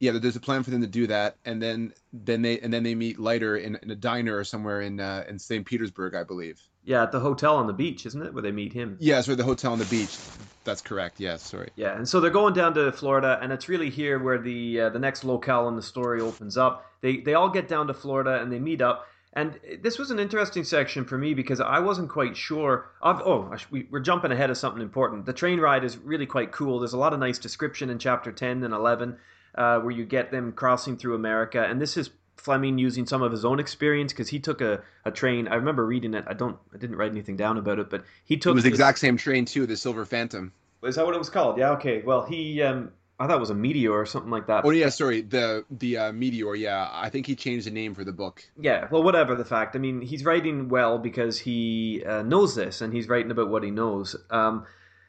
[0.00, 2.82] Yeah, there's a plan for them to do that, and then then they and then
[2.82, 5.64] they meet later in, in a diner or somewhere in uh, in St.
[5.64, 6.60] Petersburg, I believe.
[6.84, 8.96] Yeah, at the hotel on the beach, isn't it, where they meet him?
[8.98, 10.16] Yeah, so the hotel on the beach.
[10.64, 11.20] That's correct.
[11.20, 11.70] Yes, sorry.
[11.76, 14.88] Yeah, and so they're going down to Florida, and it's really here where the uh,
[14.90, 16.86] the next locale in the story opens up.
[17.00, 19.06] They they all get down to Florida and they meet up.
[19.34, 22.90] And this was an interesting section for me because I wasn't quite sure.
[23.00, 25.24] Of, oh, we, we're jumping ahead of something important.
[25.24, 26.80] The train ride is really quite cool.
[26.80, 29.16] There's a lot of nice description in chapter 10 and 11
[29.54, 31.64] uh, where you get them crossing through America.
[31.64, 32.10] And this is
[32.42, 35.46] Fleming using some of his own experience because he took a, a train.
[35.46, 36.24] I remember reading it.
[36.26, 36.58] I don't.
[36.74, 38.50] I didn't write anything down about it, but he took.
[38.50, 40.52] It was the exact same train too, the Silver Phantom.
[40.82, 41.58] Is that what it was called?
[41.58, 41.70] Yeah.
[41.72, 42.02] Okay.
[42.02, 42.60] Well, he.
[42.62, 42.90] Um,
[43.20, 44.64] I thought it was a meteor or something like that.
[44.64, 46.56] Oh yeah, sorry, the the uh, Meteor.
[46.56, 48.44] Yeah, I think he changed the name for the book.
[48.58, 49.76] Yeah, well, whatever the fact.
[49.76, 53.62] I mean, he's writing well because he uh, knows this and he's writing about what
[53.62, 54.16] he knows.
[54.30, 54.66] Um,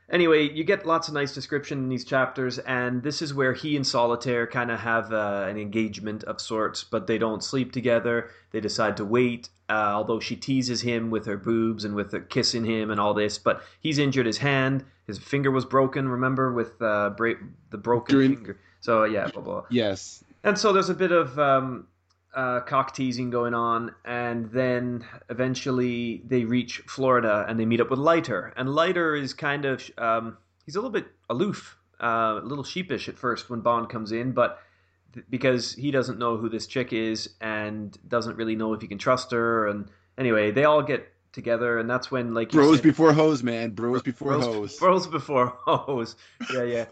[0.09, 3.75] anyway, you get lots of nice description in these chapters, and this is where he
[3.75, 8.30] and Solitaire kind of have uh, an engagement of sorts, but they don't sleep together.
[8.51, 12.19] They decide to wait, uh, although she teases him with her boobs and with her
[12.21, 13.38] kissing him and all this.
[13.38, 14.85] But he's injured his hand.
[15.07, 17.34] His finger was broken, remember, with uh, bra-
[17.71, 18.59] the broken During- finger.
[18.81, 19.63] So, yeah, blah, blah.
[19.69, 20.23] Yes.
[20.43, 21.88] And so there's a bit of um,
[22.35, 27.89] uh, cock teasing going on, and then eventually they reach Florida and they meet up
[27.89, 28.53] with Leiter.
[28.57, 31.77] And Leiter is kind of um, he's a little bit aloof.
[32.01, 34.60] uh, a little sheepish at first when Bond comes in, but
[35.14, 38.88] th- because he doesn't know who this chick is and doesn't really know if he
[38.88, 39.68] can trust her.
[39.68, 43.69] And anyway, they all get together, and that's when like Bros said- before hoes, man.
[43.72, 44.77] Bros before bros, hoes.
[44.80, 46.15] bros before hoes.
[46.53, 46.85] Yeah, yeah.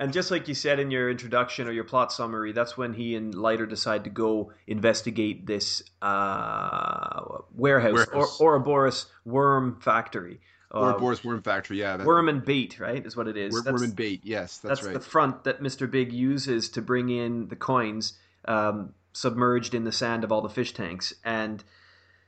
[0.00, 3.16] And just like you said in your introduction or your plot summary, that's when he
[3.16, 8.40] and Leiter decide to go investigate this uh, warehouse, Warehouse.
[8.40, 10.40] or Ouroboros worm factory.
[10.70, 11.96] Or Uh, Boris Worm Factory, yeah.
[11.96, 13.04] That, worm and bait, right?
[13.04, 13.54] Is what it is.
[13.54, 14.92] Worm, That's- worm and bait, yes, that's, that's right.
[14.92, 15.90] the front that Mr.
[15.90, 20.50] Big uses to bring in the coins um, submerged in the sand of all the
[20.50, 21.14] fish tanks.
[21.24, 21.64] And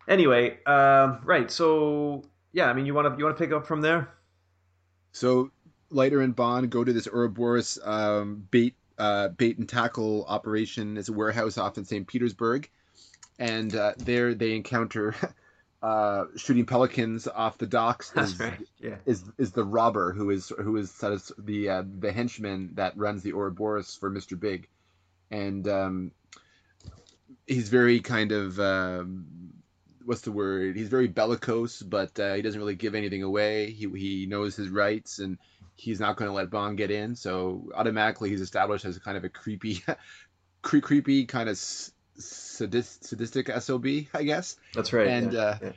[0.08, 1.50] anyway, um, right.
[1.50, 4.08] So yeah, I mean, you want to you want to pick up from there?
[5.12, 5.50] So
[5.90, 10.96] Leiter and Bond go to this Ouroboros um, bait uh, bait and tackle operation.
[10.96, 12.06] It's a warehouse off in St.
[12.06, 12.68] Petersburg,
[13.38, 15.14] and uh, there they encounter
[15.82, 18.10] uh, shooting pelicans off the docks.
[18.10, 18.68] That's is, right.
[18.78, 18.96] Yeah.
[19.06, 22.96] is is the robber who is who is sort of the uh, the henchman that
[22.96, 24.68] runs the Ouroboros for Mister Big,
[25.30, 26.10] and um,
[27.46, 29.24] he's very kind of um,
[30.04, 30.76] what's the word?
[30.76, 33.70] He's very bellicose, but uh, he doesn't really give anything away.
[33.70, 35.38] He he knows his rights and
[35.80, 37.16] he's not going to let Bond get in.
[37.16, 39.82] So automatically he's established as a kind of a creepy,
[40.62, 45.06] cre- creepy kind of sadist, sadistic sob, I guess That's right.
[45.08, 45.72] and yeah, uh, yeah.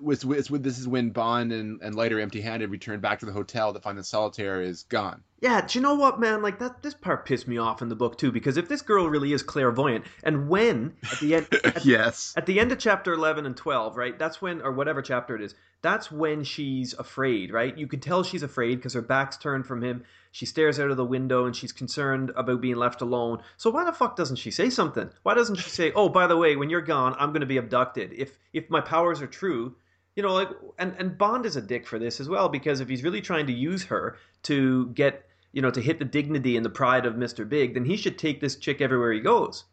[0.00, 3.32] with, with, with this is when Bond and, and Leiter empty-handed return back to the
[3.32, 5.22] hotel to find that Solitaire is gone.
[5.42, 6.40] Yeah, do you know what, man?
[6.40, 6.84] Like that.
[6.84, 9.42] This part pissed me off in the book too, because if this girl really is
[9.42, 12.32] clairvoyant, and when at the end, at, yes.
[12.36, 14.16] at the end of chapter eleven and twelve, right?
[14.16, 17.76] That's when, or whatever chapter it is, that's when she's afraid, right?
[17.76, 20.04] You can tell she's afraid because her back's turned from him.
[20.30, 23.42] She stares out of the window and she's concerned about being left alone.
[23.56, 25.10] So why the fuck doesn't she say something?
[25.24, 27.58] Why doesn't she say, "Oh, by the way, when you're gone, I'm going to be
[27.58, 28.12] abducted"?
[28.12, 29.74] If if my powers are true,
[30.14, 32.88] you know, like, and and Bond is a dick for this as well because if
[32.88, 36.64] he's really trying to use her to get, you know, to hit the dignity and
[36.64, 39.64] the pride of Mister Big, then he should take this chick everywhere he goes.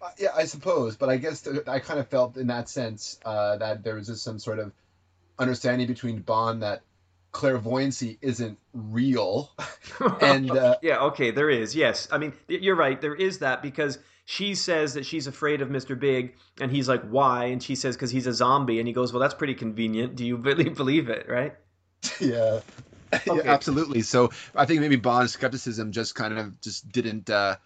[0.00, 3.18] Uh, yeah, I suppose, but I guess th- I kind of felt in that sense
[3.24, 4.72] uh, that there was just some sort of
[5.38, 6.82] understanding between Bond that
[7.32, 9.50] clairvoyancy isn't real,
[10.20, 11.74] and uh, yeah, okay, there is.
[11.74, 13.00] Yes, I mean you're right.
[13.00, 17.02] There is that because she says that she's afraid of Mister Big, and he's like,
[17.08, 20.16] "Why?" And she says, "Because he's a zombie." And he goes, "Well, that's pretty convenient.
[20.16, 21.54] Do you really believe it?" Right?
[22.20, 22.60] yeah,
[23.26, 24.02] Yeah, absolutely.
[24.02, 27.56] So I think maybe Bond's skepticism just kind of just didn't uh,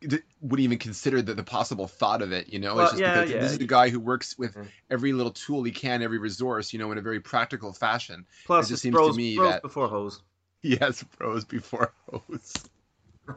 [0.00, 2.52] d- wouldn't even consider the, the possible thought of it.
[2.52, 3.40] You know, Well, it's just yeah, because yeah.
[3.40, 4.66] this is the guy who works with Mhm.
[4.90, 8.26] every little tool he can, every resource, you know, in a very practical fashion.
[8.46, 10.22] Plus, it just seems to me bros that- before hose.
[10.62, 12.52] Yes, pros before hose.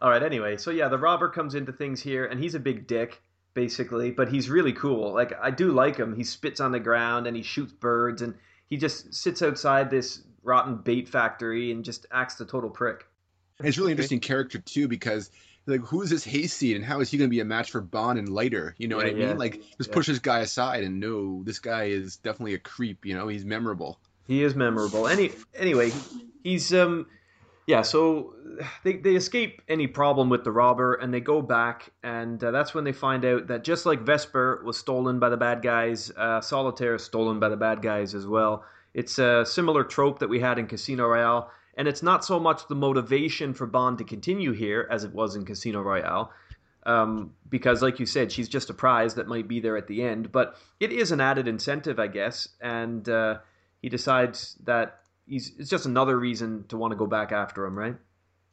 [0.00, 0.22] All right.
[0.22, 3.20] Anyway, so yeah, the robber comes into things here, and he's a big dick,
[3.54, 5.12] basically, but he's really cool.
[5.12, 6.14] Like I do like him.
[6.14, 8.34] He spits on the ground and he shoots birds, and
[8.70, 13.06] he just sits outside this rotten bait factory and just acts the total prick.
[13.60, 15.30] It's really interesting character too because
[15.66, 17.80] like who is this hayseed and how is he going to be a match for
[17.80, 18.74] Bond and Leiter?
[18.78, 19.38] You know what I Yeah, mean?
[19.38, 19.94] Like just Yeah.
[19.94, 23.04] push this guy aside and no, this guy is definitely a creep.
[23.04, 23.98] You know, he's memorable.
[24.26, 25.08] He is memorable.
[25.08, 25.92] Any anyway,
[26.44, 27.06] he's um
[27.68, 28.34] yeah, so
[28.82, 32.72] they they escape any problem with the robber and they go back and uh, that's
[32.72, 36.40] when they find out that just like Vesper was stolen by the bad guys, uh,
[36.40, 38.64] Solitaire is stolen by the bad guys as well.
[38.94, 42.66] It's a similar trope that we had in Casino Royale, and it's not so much
[42.68, 46.32] the motivation for Bond to continue here as it was in Casino Royale.
[46.86, 50.02] Um, because, like you said, she's just a prize that might be there at the
[50.02, 50.32] end.
[50.32, 52.48] But it is an added incentive, I guess.
[52.62, 53.40] And uh,
[53.82, 57.78] he decides that he's it's just another reason to want to go back after him,
[57.78, 57.96] right?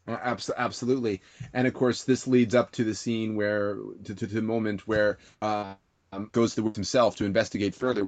[0.07, 1.21] Abs- absolutely.
[1.53, 4.87] And of course, this leads up to the scene where to, to, to the moment
[4.87, 5.75] where uh,
[6.11, 8.07] um, goes to the himself to investigate further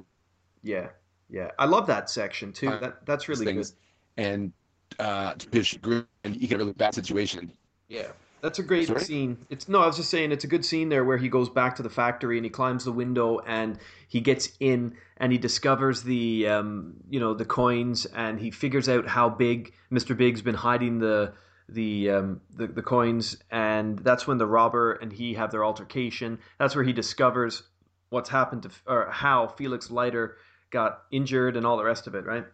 [0.62, 0.88] Yeah,
[1.28, 1.50] yeah.
[1.58, 2.68] I love that section too.
[2.68, 3.70] Uh, That that's really things
[4.16, 4.24] good.
[4.24, 4.52] and
[4.98, 7.52] uh, to his chagrin, he get a really bad situation.
[7.88, 8.12] Yeah.
[8.40, 9.00] That's a great Sorry?
[9.00, 9.46] scene.
[9.50, 11.76] It's no, I was just saying it's a good scene there where he goes back
[11.76, 13.78] to the factory and he climbs the window and
[14.08, 18.88] he gets in and he discovers the um, you know the coins and he figures
[18.88, 20.16] out how big Mr.
[20.16, 21.32] Big's been hiding the
[21.68, 26.38] the um, the, the coins and that's when the robber and he have their altercation.
[26.58, 27.62] That's where he discovers
[28.10, 30.36] what's happened to or how Felix Leiter
[30.70, 32.44] got injured and all the rest of it, right?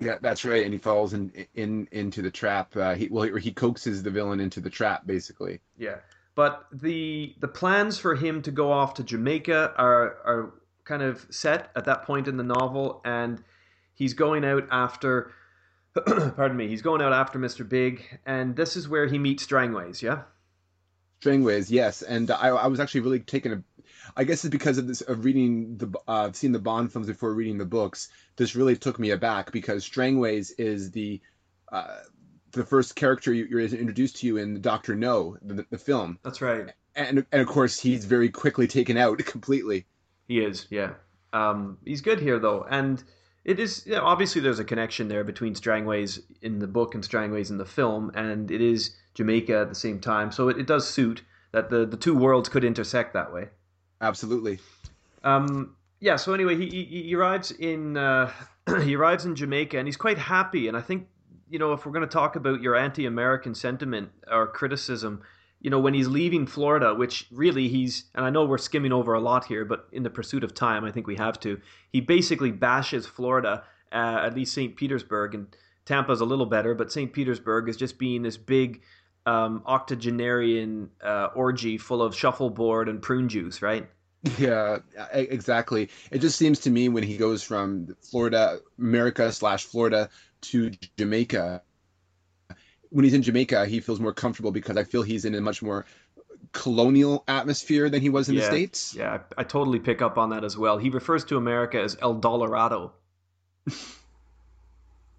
[0.00, 0.64] Yeah, that's right.
[0.64, 2.74] And he falls in in into the trap.
[2.76, 5.60] Uh, he well, he coaxes the villain into the trap, basically.
[5.78, 5.96] Yeah,
[6.34, 10.54] but the the plans for him to go off to Jamaica are are
[10.84, 13.42] kind of set at that point in the novel, and
[13.94, 15.32] he's going out after.
[16.06, 16.68] pardon me.
[16.68, 17.68] He's going out after Mr.
[17.68, 20.00] Big, and this is where he meets Strangways.
[20.02, 20.22] Yeah.
[21.20, 23.62] Stringways, yes, and I, I was actually really taken a.
[24.16, 27.34] I guess it's because of this of reading the uh, seeing the Bond films before
[27.34, 28.08] reading the books.
[28.36, 31.20] This really took me aback because Strangways is the
[31.70, 31.98] uh,
[32.52, 36.18] the first character you, you're introduced to you in the Doctor No, the, the film.
[36.22, 36.72] That's right.
[36.96, 39.86] And and of course he's very quickly taken out completely.
[40.26, 40.94] He is, yeah.
[41.34, 43.04] Um, he's good here though, and
[43.44, 47.04] it is you know, obviously there's a connection there between Strangways in the book and
[47.04, 50.66] Strangways in the film, and it is Jamaica at the same time, so it, it
[50.66, 51.22] does suit
[51.52, 53.48] that the the two worlds could intersect that way.
[54.00, 54.58] Absolutely.
[55.24, 56.16] Um, yeah.
[56.16, 58.32] So anyway, he, he, he arrives in uh,
[58.82, 60.68] he arrives in Jamaica, and he's quite happy.
[60.68, 61.08] And I think
[61.48, 65.22] you know if we're going to talk about your anti-American sentiment or criticism,
[65.60, 69.14] you know when he's leaving Florida, which really he's and I know we're skimming over
[69.14, 71.60] a lot here, but in the pursuit of time, I think we have to.
[71.92, 74.76] He basically bashes Florida, uh, at least St.
[74.76, 75.56] Petersburg, and
[75.90, 77.12] Tampa's a little better, but St.
[77.12, 78.82] Petersburg is just being this big
[79.26, 83.88] um, octogenarian uh, orgy full of shuffleboard and prune juice, right?
[84.38, 84.78] Yeah,
[85.12, 85.88] exactly.
[86.12, 90.10] It just seems to me when he goes from Florida, America slash Florida
[90.42, 91.62] to Jamaica,
[92.90, 95.62] when he's in Jamaica, he feels more comfortable because I feel he's in a much
[95.62, 95.86] more
[96.52, 98.94] colonial atmosphere than he was in the States.
[98.94, 100.76] Yeah, I, I totally pick up on that as well.
[100.76, 102.90] He refers to America as El Dolorado.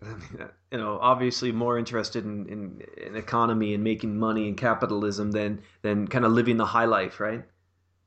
[0.71, 5.61] you know, obviously more interested in, in, in economy and making money and capitalism than
[5.83, 7.43] than kind of living the high life, right?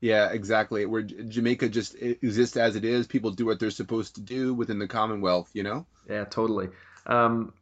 [0.01, 0.85] Yeah, exactly.
[0.87, 4.79] Where Jamaica just exists as it is, people do what they're supposed to do within
[4.79, 5.87] the Commonwealth, you know?
[6.11, 6.69] Yeah, totally.
[7.07, 7.55] Um,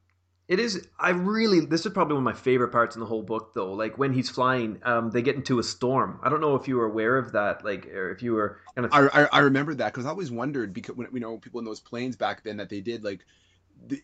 [0.48, 0.88] it is.
[0.98, 1.60] I really.
[1.60, 3.72] This is probably one of my favorite parts in the whole book, though.
[3.72, 6.18] Like when he's flying, um, they get into a storm.
[6.22, 8.86] I don't know if you were aware of that, like, or if you were kind
[8.86, 8.92] of.
[8.92, 11.64] I, I, I remember that because I always wondered because when you know people in
[11.64, 13.24] those planes back then that they did like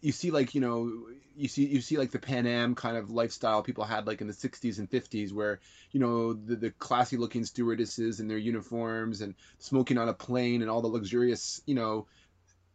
[0.00, 0.90] you see like you know
[1.36, 4.26] you see you see like the Pan Am kind of lifestyle people had like in
[4.26, 5.60] the 60s and 50s where
[5.92, 10.62] you know the, the classy looking stewardesses in their uniforms and smoking on a plane
[10.62, 12.06] and all the luxurious you know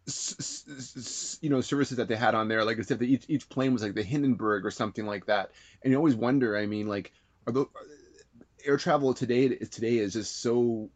[0.06, 2.66] you know services that they had on there.
[2.66, 5.52] Like as if each each plane was like the Hindenburg or something like that.
[5.82, 7.12] And you always wonder I mean like
[7.48, 10.90] are those uh, air travel today today is just so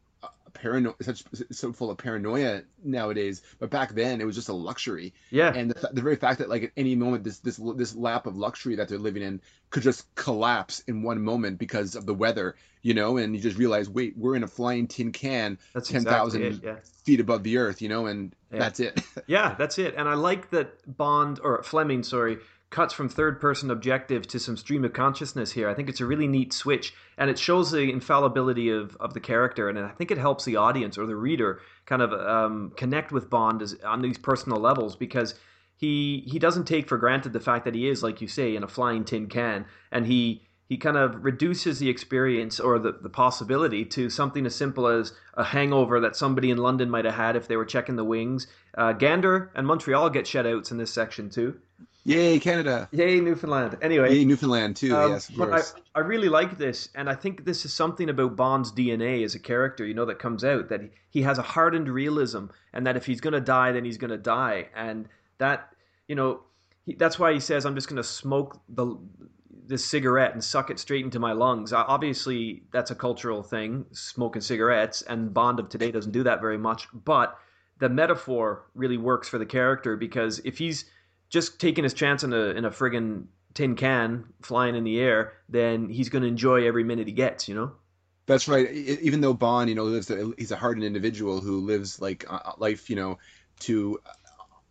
[0.57, 4.53] uh, parano such so full of paranoia nowadays but back then it was just a
[4.53, 7.95] luxury yeah, and the, the very fact that like at any moment this this this
[7.95, 12.05] lap of luxury that they're living in could just collapse in one moment because of
[12.05, 15.57] the weather you know and you just realize wait we're in a flying tin can
[15.73, 16.75] that's 10,000 exactly yeah.
[17.05, 18.59] feet above the earth you know and Yeah.
[18.59, 19.95] that's it Yeah, that's it.
[19.97, 22.38] And I like that Bond or Fleming, sorry,
[22.69, 25.69] cuts from third person objective to some stream of consciousness here.
[25.69, 29.19] I think it's a really neat switch and it shows the infallibility of, of the
[29.19, 33.11] character and I think it helps the audience or the reader kind of um, connect
[33.11, 35.35] with Bond as, on these personal levels because
[35.77, 38.64] he he doesn't take for granted the fact that he is like you say in
[38.64, 43.10] a flying tin can and he he kind of reduces the experience or the, the
[43.10, 47.35] possibility to something as simple as a hangover that somebody in London might have had
[47.38, 48.48] if they were checking the wings.
[48.77, 51.57] Uh, Gander and Montreal get shutouts in this section too.
[52.07, 53.77] Yay canada Yay, Newfoundland.
[53.81, 55.61] Anyway, yay newfoundland too um, yes of but I,
[55.97, 59.39] I really like this, and I think this is something about Bond's DNA as a
[59.39, 62.95] character, you know, that comes out that he, he has a hardened realism, and that
[62.95, 65.07] if he's going to die, then he's going to die, and
[65.39, 65.69] that,
[66.07, 66.41] you know,
[66.85, 68.95] he, that's why he says, "I'm just going to smoke the
[69.65, 74.43] this cigarette and suck it straight into my lungs." Obviously, that's a cultural thing, smoking
[74.43, 77.39] cigarettes, and Bond of today doesn't do that very much, but
[77.79, 80.85] the metaphor really works for the character because if he's
[81.29, 85.33] just taking his chance in a in a friggin' tin can flying in the air,
[85.49, 87.47] then he's going to enjoy every minute he gets.
[87.47, 87.71] You know.
[88.27, 88.69] That's right.
[88.71, 92.51] Even though Bond, you know, lives, a, he's a hardened individual who lives like uh,
[92.57, 93.19] life, you know,
[93.61, 93.99] to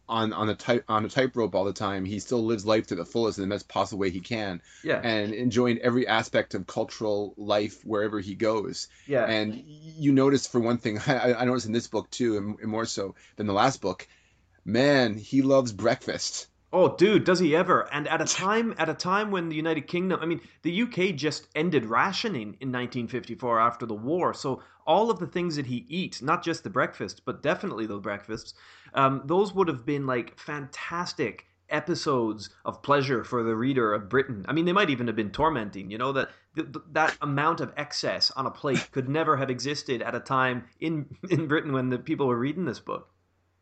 [0.08, 2.04] on on a type on a tightrope all the time.
[2.04, 5.00] He still lives life to the fullest in the best possible way he can, Yeah.
[5.02, 8.88] and enjoying every aspect of cultural life wherever he goes.
[9.06, 9.24] yeah.
[9.24, 12.70] And you notice, for one thing, I, I noticed in this book too, and and
[12.70, 14.06] more so than the last book.
[14.68, 16.48] Man, he loves breakfast.
[16.72, 17.88] Oh, dude, does he ever?
[17.93, 21.14] And at a time, at a time when the United Kingdom, I mean, the UK
[21.14, 24.34] just ended rationing in 1954 after the war.
[24.34, 27.98] So all of the things that he eats, not just the breakfast, but definitely the
[27.98, 28.55] breakfasts,
[28.93, 34.44] um, those would have been like fantastic episodes of pleasure for the reader of Britain.
[34.48, 35.93] I mean, they might even have been tormenting.
[35.93, 39.51] You know that th- th- that amount of excess on a plate could never have
[39.51, 43.12] existed at a time in in Britain when the people were reading this book.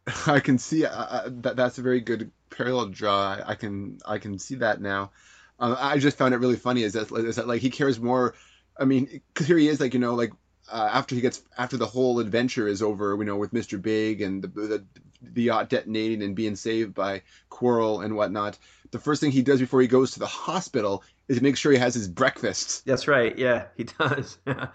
[0.27, 1.57] I can see uh, uh, that.
[1.57, 3.39] That's a very good parallel draw.
[3.45, 5.13] I can I can see that now.
[5.59, 6.83] Um, I just found it really funny.
[6.83, 8.35] Is that is that like he cares more?
[8.79, 10.33] I mean, because here he is, like you know, like
[10.71, 14.21] uh, after he gets after the whole adventure is over, you know, with Mister Big
[14.21, 14.85] and the, the
[15.23, 18.59] the yacht detonating and being saved by Quarrel and whatnot.
[18.91, 21.79] The first thing he does before he goes to the hospital is make sure he
[21.79, 23.37] has his breakfast That's right.
[23.37, 24.39] Yeah, he does.
[24.47, 24.67] uh,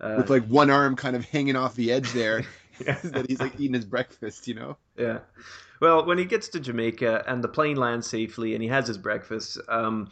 [0.00, 2.44] with like one arm kind of hanging off the edge there.
[3.04, 4.76] that he's like eating his breakfast, you know.
[4.96, 5.20] Yeah.
[5.80, 8.98] Well, when he gets to Jamaica and the plane lands safely and he has his
[8.98, 10.10] breakfast, um,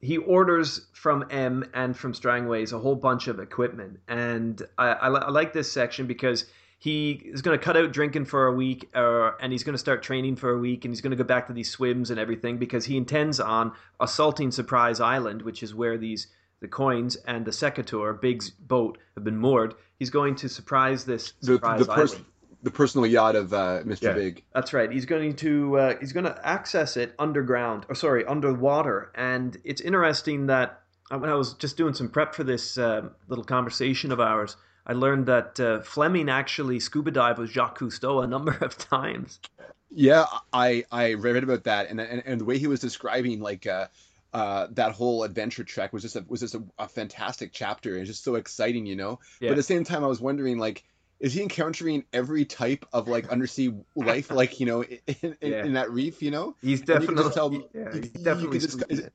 [0.00, 5.08] he orders from M and from Strangways a whole bunch of equipment, and I, I,
[5.08, 6.46] I like this section because
[6.78, 9.78] he is going to cut out drinking for a week, uh, and he's going to
[9.78, 12.20] start training for a week, and he's going to go back to these swims and
[12.20, 16.26] everything because he intends on assaulting Surprise Island, which is where these
[16.64, 19.74] the coins and the Secatur, Big's boat, have been moored.
[19.98, 22.26] He's going to surprise this surprise the, the pers- island.
[22.62, 24.04] The personal yacht of uh, Mr.
[24.04, 24.12] Yeah.
[24.14, 24.42] Big.
[24.54, 24.90] That's right.
[24.90, 29.12] He's going to uh, he's going to access it underground, or sorry, underwater.
[29.14, 30.80] And it's interesting that
[31.12, 34.56] uh, when I was just doing some prep for this uh, little conversation of ours,
[34.86, 39.40] I learned that uh, Fleming actually scuba dived with Jacques Cousteau a number of times.
[39.90, 43.66] Yeah, I I read about that, and and, and the way he was describing like
[44.34, 47.96] uh, that whole adventure trek was just a was just a, a fantastic chapter.
[47.96, 49.20] It's just so exciting, you know.
[49.40, 49.48] Yeah.
[49.48, 50.84] But at the same time, I was wondering like.
[51.20, 55.64] Is he encountering every type of like undersea life, like you know, in, in, Yeah.
[55.64, 56.20] in that reef?
[56.20, 59.12] You know, He's you definitely tell- yeah, he's you definitely just- it-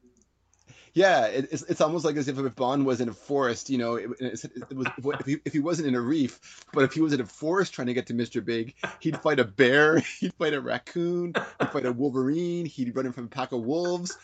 [0.93, 3.77] Yeah, it, it's it's almost like as if if Bond was in a forest, you
[3.77, 4.87] know, it, it was
[5.19, 7.73] if he, if he wasn't in a reef, but if he was in a forest
[7.73, 11.69] trying to get to Mister Big, he'd fight a bear, he'd fight a raccoon, he'd
[11.69, 14.17] fight a wolverine, he'd run in from a pack of wolves.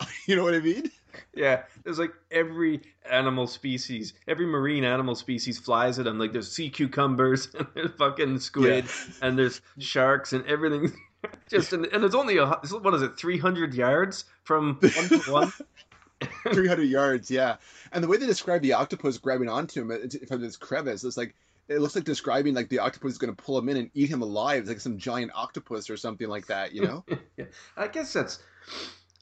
[0.26, 0.90] You know what I mean?
[1.34, 6.18] Yeah, there's like every animal species, every marine animal species flies at them.
[6.18, 8.84] Like there's sea cucumbers and there's fucking squid
[9.22, 10.92] and there's sharks and everything.
[11.50, 15.52] Just and, and it's only a what is it, 300 yards from one to one.
[16.52, 17.56] 300 yards, yeah.
[17.92, 21.34] And the way they describe the octopus grabbing onto him from this crevice, it's like
[21.68, 24.08] it looks like describing like the octopus is going to pull him in and eat
[24.08, 27.04] him alive, It's like some giant octopus or something like that, you know?
[27.36, 27.44] yeah,
[27.76, 28.40] I guess that's.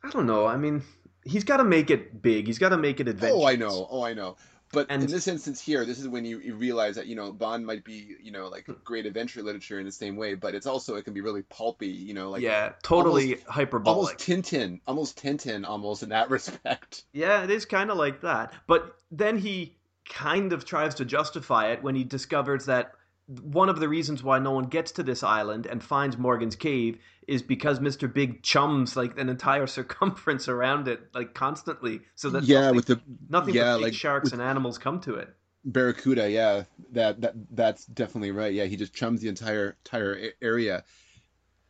[0.02, 0.47] I don't know.
[0.47, 0.82] I mean,
[1.24, 2.47] he's got to make it big.
[2.47, 3.43] He's got to make it adventurous.
[3.43, 3.86] Oh, I know.
[3.90, 4.36] Oh, I know.
[4.73, 7.32] But And- in this instance here, this is when you, you realize that you know
[7.32, 8.73] Bond might be you know like hmm.
[8.85, 11.86] great adventure literature in the same way, but it's also it can be really pulpy,
[11.86, 13.97] you know, like yeah, totally almost hyperbolic.
[13.97, 17.05] Almost Tintin, almost Tintin, almost in that respect.
[17.12, 18.52] Yeah, it is kind of like that.
[18.66, 19.77] But then he
[20.09, 22.93] kind of tries to justify it when he discovers that
[23.28, 26.98] one of the reasons why no one gets to this island and finds Morgan's cave
[27.27, 28.12] is because Mr.
[28.12, 32.86] Big chums like an entire circumference around it, like constantly, so that yeah, nothing, with
[32.86, 35.35] the nothing yeah, but big like, sharks and animals come to it.
[35.65, 38.55] Barracuda, yeah, that that that's definitely right.
[38.55, 40.85] Yeah, he just chums the entire entire area.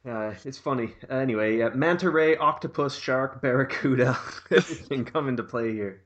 [0.07, 0.93] Uh, it's funny.
[1.11, 4.17] Anyway, uh, manta ray, octopus, shark, barracuda,
[4.51, 6.03] everything come into play here.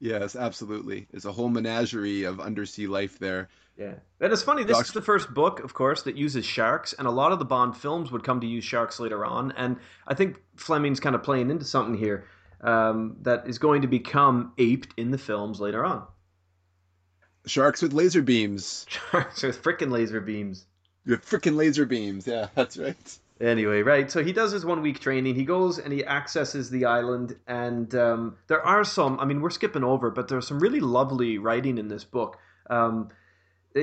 [0.00, 1.06] Yes, absolutely.
[1.10, 3.48] There's a whole menagerie of undersea life there.
[3.78, 4.64] Yeah, and it's funny.
[4.64, 7.44] This is the first book, of course, that uses sharks, and a lot of the
[7.44, 9.52] Bond films would come to use sharks later on.
[9.52, 12.24] And I think Fleming's kind of playing into something here
[12.60, 16.04] um, that is going to become aped in the films later on.
[17.46, 18.84] Sharks with laser beams.
[19.12, 20.66] Sharks with freaking laser beams.
[21.06, 22.26] The freaking laser beams.
[22.26, 23.18] Yeah, that's right.
[23.40, 24.10] Anyway, right.
[24.10, 25.36] So he does his one week training.
[25.36, 29.20] He goes and he accesses the island, and um, there are some.
[29.20, 32.38] I mean, we're skipping over, but there's some really lovely writing in this book.
[32.68, 33.10] Um,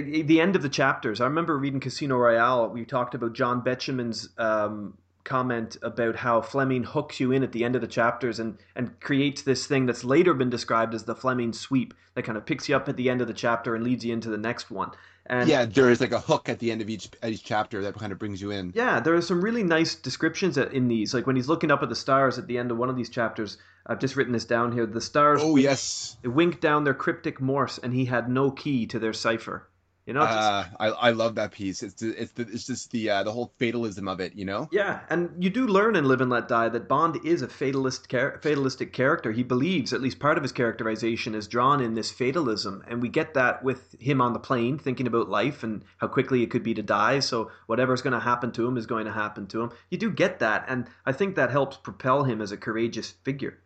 [0.02, 1.22] the the end of the chapters.
[1.22, 2.70] I remember reading Casino Royale.
[2.70, 7.64] We talked about John Betjeman's um, comment about how Fleming hooks you in at the
[7.64, 11.16] end of the chapters and and creates this thing that's later been described as the
[11.16, 13.84] Fleming sweep that kind of picks you up at the end of the chapter and
[13.84, 14.92] leads you into the next one.
[15.28, 17.96] And yeah, there is like a hook at the end of each each chapter that
[17.96, 18.72] kind of brings you in.
[18.76, 21.14] yeah, there are some really nice descriptions in these.
[21.14, 23.10] Like when he's looking up at the stars at the end of one of these
[23.10, 23.58] chapters,
[23.88, 24.86] I've just written this down here.
[24.86, 28.86] The stars Oh yes, they winked down their cryptic Morse, and he had no key
[28.88, 29.68] to their cipher.
[30.06, 31.82] You know, just- uh, I I love that piece.
[31.82, 34.70] It's it's the, it's just the uh, the whole fatalism of it, you know.
[34.72, 38.08] yeah, and you do learn in Live and Let Die that Bond is a fatalist,
[38.10, 39.32] char- fatalistic character.
[39.32, 43.10] He believes, at least part of his characterization, is drawn in this fatalism, and we
[43.10, 46.64] get that with him on the plane, thinking about life and how quickly it could
[46.64, 47.20] be to die.
[47.20, 49.72] So whatever's going to happen to him is going to happen to him.
[49.90, 53.58] You do get that, and I think that helps propel him as a courageous figure.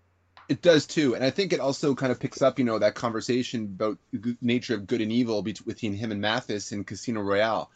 [0.50, 2.96] It does too, and I think it also kind of picks up, you know, that
[2.96, 7.70] conversation about the nature of good and evil between him and Mathis in Casino Royale,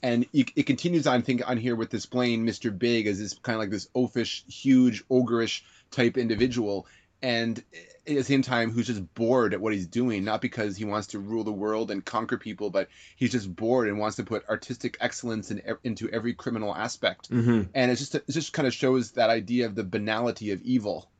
[0.00, 1.18] and it, it continues on.
[1.18, 4.44] I think on here with displaying Mister Big as this kind of like this oafish,
[4.48, 6.86] huge, ogreish type individual,
[7.20, 7.58] and
[8.06, 11.08] at the same time, who's just bored at what he's doing, not because he wants
[11.08, 14.48] to rule the world and conquer people, but he's just bored and wants to put
[14.48, 17.28] artistic excellence in, into every criminal aspect.
[17.30, 17.62] Mm-hmm.
[17.74, 21.10] And it's just it just kind of shows that idea of the banality of evil.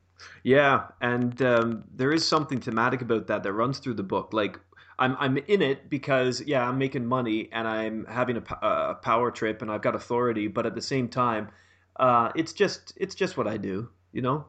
[0.42, 4.32] Yeah, and um, there is something thematic about that that runs through the book.
[4.32, 4.58] Like
[4.98, 9.30] I'm I'm in it because yeah, I'm making money and I'm having a, a power
[9.30, 11.48] trip and I've got authority, but at the same time,
[11.96, 14.46] uh, it's just it's just what I do, you know.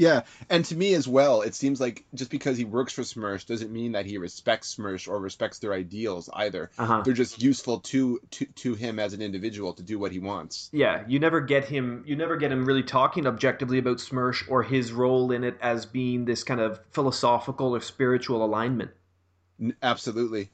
[0.00, 3.44] Yeah, and to me as well, it seems like just because he works for Smersh
[3.44, 6.70] doesn't mean that he respects Smersh or respects their ideals either.
[6.78, 7.02] Uh-huh.
[7.04, 10.70] They're just useful to, to to him as an individual to do what he wants.
[10.72, 12.02] Yeah, you never get him.
[12.06, 15.84] You never get him really talking objectively about Smersh or his role in it as
[15.84, 18.92] being this kind of philosophical or spiritual alignment.
[19.60, 20.48] N- Absolutely.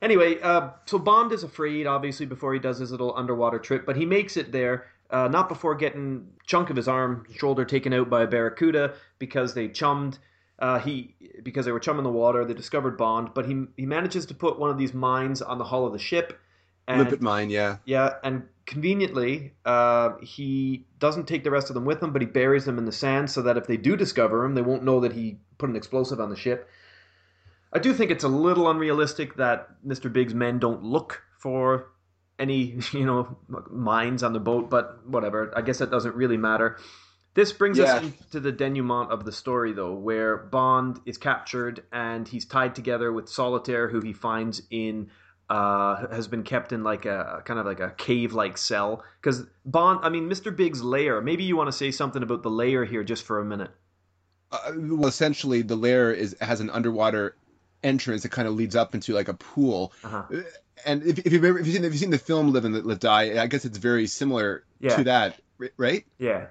[0.00, 3.96] Anyway, uh, so Bond is afraid, obviously, before he does his little underwater trip, but
[3.96, 4.86] he makes it there.
[5.10, 9.54] Uh, not before getting chunk of his arm, shoulder taken out by a barracuda because
[9.54, 10.18] they chummed.
[10.58, 12.44] Uh, he because they were chumming the water.
[12.44, 15.64] They discovered Bond, but he he manages to put one of these mines on the
[15.64, 16.38] hull of the ship.
[16.88, 17.78] And, Limpet mine, yeah.
[17.84, 22.26] Yeah, and conveniently, uh, he doesn't take the rest of them with him, but he
[22.26, 25.00] buries them in the sand so that if they do discover him, they won't know
[25.00, 26.68] that he put an explosive on the ship.
[27.72, 30.12] I do think it's a little unrealistic that Mr.
[30.12, 31.88] Big's men don't look for
[32.38, 33.36] any, you know,
[33.70, 35.52] mines on the boat, but whatever.
[35.56, 36.78] I guess that doesn't really matter.
[37.34, 37.96] This brings Yeah.
[37.96, 42.74] us to the denouement of the story, though, where Bond is captured and he's tied
[42.74, 45.10] together with Solitaire, who he finds in
[45.48, 49.04] uh, has been kept in like a kind of like a cave-like cell.
[49.20, 50.54] Because Bond, I mean, Mr.
[50.54, 51.20] Big's lair.
[51.20, 53.70] Maybe you want to say something about the lair here, just for a minute.
[54.50, 57.36] Uh, well, essentially, the lair is has an underwater
[57.82, 59.92] entrance that kind of leads up into like a pool.
[60.04, 60.22] Uh-huh.
[60.84, 62.74] And if, if you've ever if you've seen, if you've seen the film Live and
[62.84, 64.96] Let Die, I guess it's very similar Yeah.
[64.96, 65.40] to that,
[65.76, 66.04] right?
[66.18, 66.46] Yeah,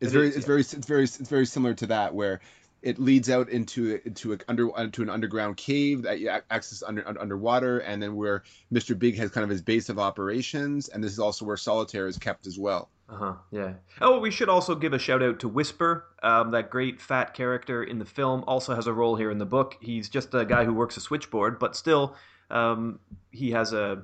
[0.00, 0.46] It's It very, is, it's yeah.
[0.46, 2.40] very, it's very, it's very similar to that, where
[2.82, 7.06] it leads out into into a under into an underground cave that you access under,
[7.06, 8.42] under underwater, and then where
[8.72, 8.98] Mr.
[8.98, 12.18] Big has kind of his base of operations, and this is also where Solitaire is
[12.18, 12.90] kept as well.
[13.12, 13.34] Uh huh.
[13.50, 13.74] Yeah.
[14.00, 17.84] Oh, we should also give a shout out to Whisper, um, that great fat character
[17.84, 18.42] in the film.
[18.46, 19.76] Also has a role here in the book.
[19.80, 22.16] He's just a guy who works a switchboard, but still,
[22.50, 24.02] um, he has a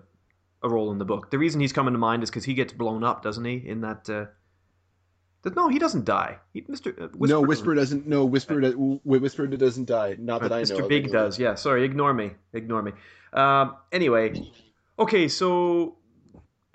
[0.63, 1.31] a role in the book.
[1.31, 3.63] The reason he's coming to mind is because he gets blown up, doesn't he?
[3.67, 4.11] In that.
[4.11, 4.27] Uh...
[5.45, 6.39] th- No, he doesn't die.
[6.53, 6.89] He, Mr.
[7.01, 8.07] Uh, Whisper no, Whisper doesn't.
[8.07, 8.61] No, Whisper.
[8.61, 10.17] Does, Whisper doesn't die.
[10.19, 10.65] Not that I know.
[10.65, 10.89] Mr.
[10.89, 11.39] Big does.
[11.39, 11.55] Yeah.
[11.55, 11.85] Sorry.
[11.85, 12.33] Ignore me.
[12.53, 12.93] Ignore me.
[13.33, 14.43] Um, anyway,
[14.99, 15.29] okay.
[15.29, 15.98] So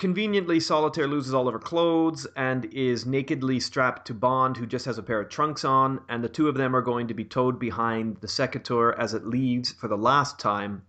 [0.03, 4.84] conveniently, Solitaire loses all of her clothes and is nakedly strapped to Bond, who just
[4.84, 7.23] has a pair of trunks on, and the two of them are going to be
[7.23, 10.81] towed behind the Secatur as it leaves for the last time.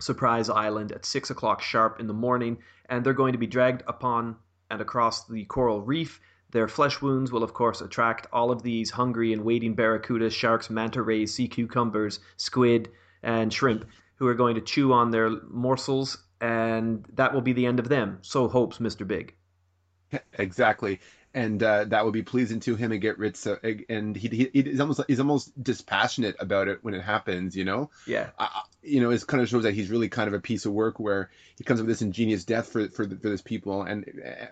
[0.00, 2.58] Surprise Island at six o'clock sharp in the morning,
[2.90, 4.36] and they're going to be dragged upon
[4.70, 6.20] and across the coral reef.
[6.50, 10.68] Their flesh wounds will, of course, attract all of these hungry and waiting barracudas, sharks,
[10.68, 12.90] manta rays, sea cucumbers, squid,
[13.22, 17.64] and shrimp, who are going to chew on their morsels, and that will be the
[17.64, 18.18] end of them.
[18.20, 19.06] So hopes Mr.
[19.06, 19.34] Big.
[20.34, 21.00] Exactly,
[21.32, 23.34] and uh, that would be pleasing to him and get rid.
[23.34, 23.58] So,
[23.88, 27.56] and he, he he's almost he's almost dispassionate about it when it happens.
[27.56, 27.90] You know.
[28.06, 28.28] Yeah.
[28.38, 30.66] I, I- you know, it kind of shows that he's really kind of a piece
[30.66, 33.84] of work where he comes up with this ingenious death for for, for this people
[33.84, 34.04] and,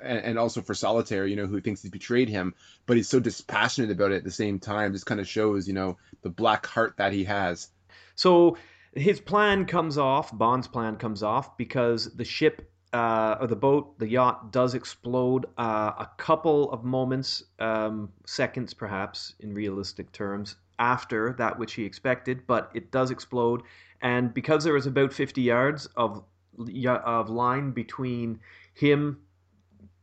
[0.02, 2.54] and and also for Solitaire, you know, who thinks he's betrayed him,
[2.86, 4.92] but he's so dispassionate about it at the same time.
[4.92, 7.68] Just kind of shows, you know, the black heart that he has.
[8.14, 8.56] So
[8.94, 13.98] his plan comes off, Bond's plan comes off, because the ship uh, or the boat,
[13.98, 20.56] the yacht, does explode uh, a couple of moments, um, seconds perhaps, in realistic terms,
[20.78, 23.62] after that which he expected, but it does explode.
[24.02, 26.24] And because there was about 50 yards of,
[26.84, 28.40] of line between
[28.74, 29.20] him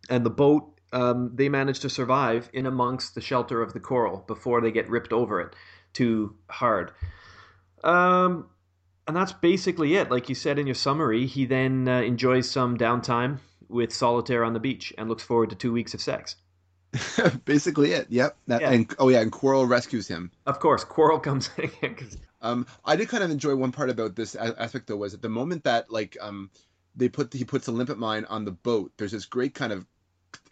[0.10, 4.24] and the boat, um, they manage to survive in amongst the shelter of the coral
[4.28, 5.54] before they get ripped over it
[5.92, 6.92] too hard.
[7.84, 8.48] Um,
[9.08, 10.12] and that's basically it.
[10.12, 13.40] Like you said in your summary, he then uh, enjoys some downtime
[13.70, 16.36] with solitaire on the beach and looks forward to two weeks of sex.
[17.46, 18.08] Basically, it.
[18.10, 18.38] Yep.
[18.48, 18.72] That, Yeah.
[18.72, 20.32] And oh yeah, and Quarrel rescues him.
[20.46, 21.50] Of course, Quarrel comes
[21.82, 21.96] in.
[22.42, 25.30] Um, I did kind of enjoy one part about this aspect though was at the
[25.30, 26.50] moment that like um
[26.96, 28.92] they put he puts a limpet mine on the boat.
[28.98, 29.86] There's this great kind of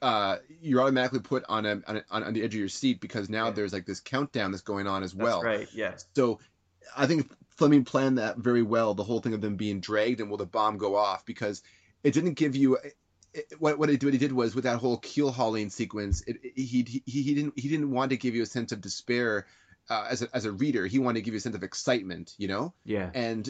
[0.01, 3.29] uh you're automatically put on a on, a, on the edge of your seat because
[3.29, 3.51] now Yeah.
[3.51, 5.41] there's like this countdown that's going on as well.
[5.41, 5.67] that's right.
[5.73, 5.93] Yeah.
[6.15, 6.39] So
[6.97, 8.93] I think Fleming planned that very well.
[8.93, 11.61] The whole thing of them being dragged and will the bomb go off because
[12.03, 12.77] it didn't give you.
[13.33, 16.37] It, what what, it, what he did was with that whole keel hauling sequence, it,
[16.43, 19.45] it- he, he he didn't he didn't want to give you a sense of despair
[19.89, 20.85] uh, as a as a reader.
[20.85, 23.09] He wanted to give you a sense of excitement, you know, Yeah.
[23.13, 23.49] and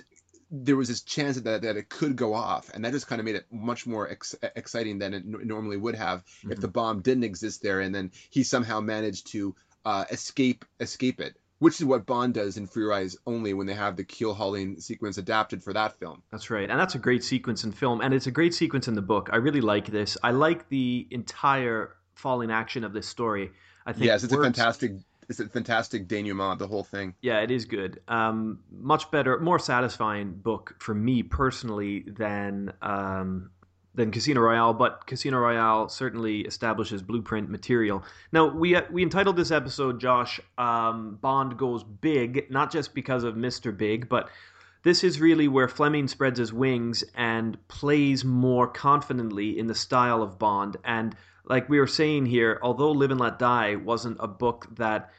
[0.51, 3.25] there was this chance that that it could go off, and that just kind of
[3.25, 6.61] made it much more ex- exciting than it n- normally would have if Mhm.
[6.61, 9.55] the bomb didn't exist there, and then he somehow managed to
[9.85, 13.65] uh, escape escape it, which is what Bond does in For Your Eyes Only when
[13.65, 16.21] they have the keel hauling sequence adapted for that film.
[16.31, 16.69] That's right.
[16.69, 18.01] And that's a great sequence in film.
[18.01, 19.31] And it's a great sequence in the book.
[19.33, 20.15] I really like this.
[20.21, 23.49] I like the entire falling action of this story.
[23.83, 24.91] I think Yes, it's a fantastic
[25.27, 27.15] it's a fantastic denouement, the whole thing.
[27.21, 27.99] Yeah, it is good.
[28.07, 33.49] Um, much better, more satisfying book for me personally than um,
[33.95, 38.03] than Casino Royale, but Casino Royale certainly establishes blueprint material.
[38.31, 43.23] Now we uh, we entitled this episode, Josh, um, Bond goes big, not just because
[43.23, 44.29] of Mister Big, but
[44.83, 50.21] this is really where Fleming spreads his wings and plays more confidently in the style
[50.21, 50.77] of Bond.
[50.83, 51.15] And
[51.45, 55.11] like we were saying here, although Live and Let Die wasn't a book that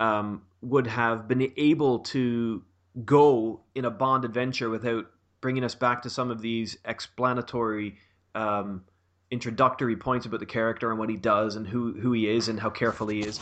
[0.00, 2.62] um, would have been able to
[3.04, 5.06] go in a Bond adventure without
[5.40, 7.96] bringing us back to some of these explanatory
[8.34, 8.84] um,
[9.30, 12.60] introductory points about the character and what he does and who, who he is and
[12.60, 13.40] how careful he is.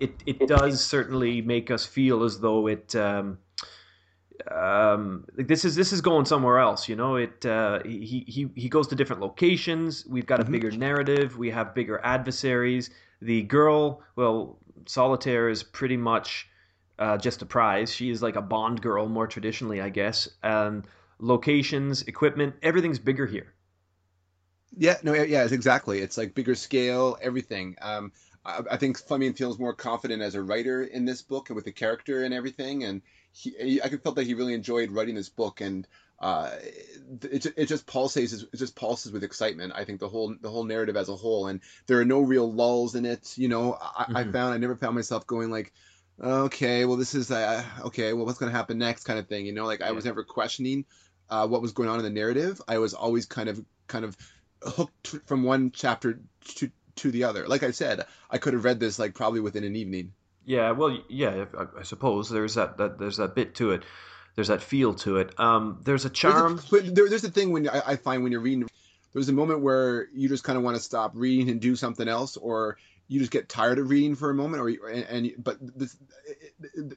[0.00, 3.38] It it does certainly make us feel as though it um,
[4.50, 6.88] um, this is this is going somewhere else.
[6.88, 10.04] You know, it uh, he he he goes to different locations.
[10.06, 10.52] We've got a mm-hmm.
[10.52, 11.38] bigger narrative.
[11.38, 12.90] We have bigger adversaries.
[13.20, 16.48] The girl, well, Solitaire is pretty much
[16.98, 17.94] uh, just a prize.
[17.94, 20.28] She is like a Bond girl, more traditionally, I guess.
[20.42, 20.84] And
[21.20, 23.54] locations, equipment, everything's bigger here.
[24.76, 26.00] Yeah, no, yeah, it's exactly.
[26.00, 27.76] It's like bigger scale, everything.
[27.80, 28.12] Um,
[28.44, 31.64] I, I think Fleming feels more confident as a writer in this book and with
[31.64, 35.60] the character and everything, and he, I felt that he really enjoyed writing this book,
[35.60, 35.86] and
[36.20, 36.50] uh,
[37.22, 39.72] it, it just pulsates it just pulses with excitement.
[39.74, 42.50] I think the whole the whole narrative as a whole, and there are no real
[42.50, 43.36] lulls in it.
[43.36, 44.16] You know, I, mm-hmm.
[44.16, 45.72] I found I never found myself going like,
[46.22, 49.46] okay, well this is uh, okay, well what's going to happen next kind of thing.
[49.46, 50.84] You know, like I was never questioning
[51.28, 52.60] uh, what was going on in the narrative.
[52.68, 54.16] I was always kind of kind of
[54.64, 56.20] hooked from one chapter
[56.56, 57.48] to to the other.
[57.48, 60.12] Like I said, I could have read this like probably within an evening.
[60.44, 63.84] Yeah, well, yeah, I, I suppose there's that, that there's that bit to it.
[64.34, 65.38] There's that feel to it.
[65.38, 66.60] Um, there's a charm.
[66.70, 68.68] There's a, there, there's a thing when I, I find when you're reading,
[69.12, 72.08] there's a moment where you just kind of want to stop reading and do something
[72.08, 72.78] else, or
[73.12, 75.96] you just get tired of reading for a moment, or and, and but this,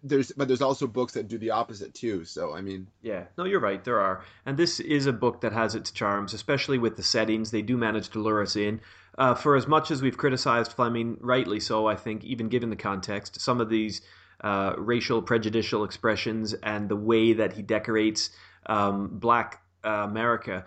[0.02, 2.24] there's but there's also books that do the opposite too.
[2.24, 3.84] So I mean, yeah, no, you're right.
[3.84, 7.52] There are, and this is a book that has its charms, especially with the settings.
[7.52, 8.80] They do manage to lure us in.
[9.18, 12.76] Uh, for as much as we've criticized Fleming, rightly so, I think, even given the
[12.76, 14.02] context, some of these
[14.42, 18.30] uh, racial prejudicial expressions and the way that he decorates
[18.68, 20.66] um, Black uh, America.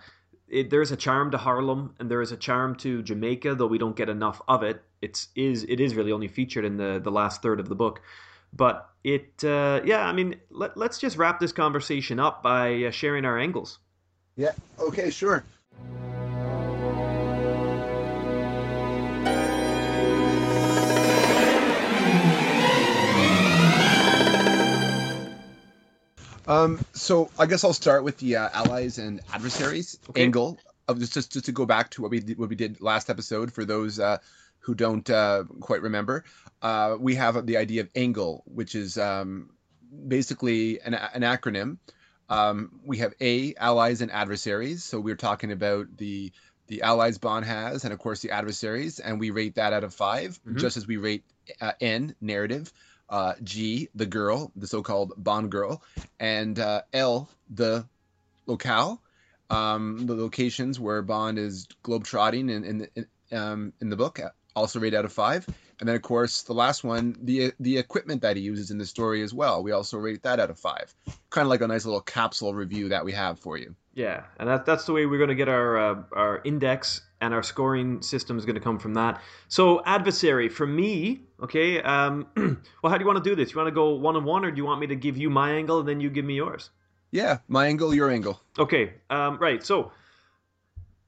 [0.49, 3.77] It, there's a charm to Harlem and there is a charm to Jamaica, though we
[3.77, 4.83] don't get enough of it.
[5.01, 8.01] It's is it is really only featured in the the last third of the book,
[8.51, 10.05] but it uh, yeah.
[10.05, 13.79] I mean, let, let's just wrap this conversation up by uh, sharing our angles.
[14.35, 14.51] Yeah.
[14.79, 15.09] Okay.
[15.09, 15.43] Sure.
[26.49, 30.23] Um, so I guess I'll start with the uh, allies and adversaries okay.
[30.23, 30.57] angle
[30.87, 33.11] of just, just just to go back to what we did, what we did last
[33.11, 34.17] episode for those uh,
[34.57, 36.25] who don't uh, quite remember.
[36.63, 39.51] Uh, we have the idea of angle, which is um,
[40.07, 41.77] basically an, an acronym.
[42.29, 44.83] Um, we have A allies and adversaries.
[44.83, 46.31] So we're talking about the
[46.65, 49.93] the allies Bond has, and of course the adversaries, and we rate that out of
[49.93, 50.57] 5 mm-hmm.
[50.57, 51.23] just as we rate
[51.61, 52.73] uh, N narrative
[53.09, 55.81] uh, G, the girl, the so-called Bond girl,
[56.19, 57.85] and uh, L, the
[58.45, 59.01] locale,
[59.49, 64.19] um, the locations where Bond is globetrotting in in, in, um, in the book,
[64.55, 65.47] also rate out of five.
[65.79, 68.85] And then, of course, the last one, the the equipment that he uses in the
[68.85, 69.63] story as well.
[69.63, 70.93] We also rate that out of five.
[71.29, 73.75] Kind of like a nice little capsule review that we have for you.
[73.93, 77.33] Yeah, and that, that's the way we're going to get our uh, our index and
[77.33, 79.21] our scoring system is going to come from that.
[79.47, 81.81] So adversary for me, okay.
[81.81, 82.27] Um,
[82.81, 83.51] well, how do you want to do this?
[83.51, 85.29] You want to go one on one, or do you want me to give you
[85.29, 86.69] my angle and then you give me yours?
[87.11, 88.39] Yeah, my angle, your angle.
[88.57, 89.63] Okay, um, right.
[89.63, 89.91] So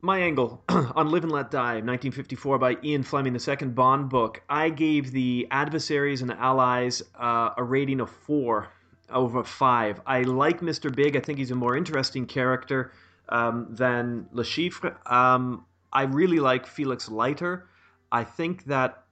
[0.02, 4.42] my angle on Live and Let Die, 1954 by Ian Fleming, the second Bond book.
[4.50, 8.70] I gave the adversaries and allies uh, a rating of four
[9.10, 10.02] over five.
[10.06, 10.94] I like Mr.
[10.94, 11.16] Big.
[11.16, 12.92] I think he's a more interesting character
[13.30, 14.96] um, than Le Chiffre.
[15.12, 17.68] Um, I really like Felix Leiter.
[18.12, 19.04] I think that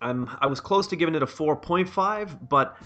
[0.00, 2.76] I'm, I was close to giving it a 4.5, but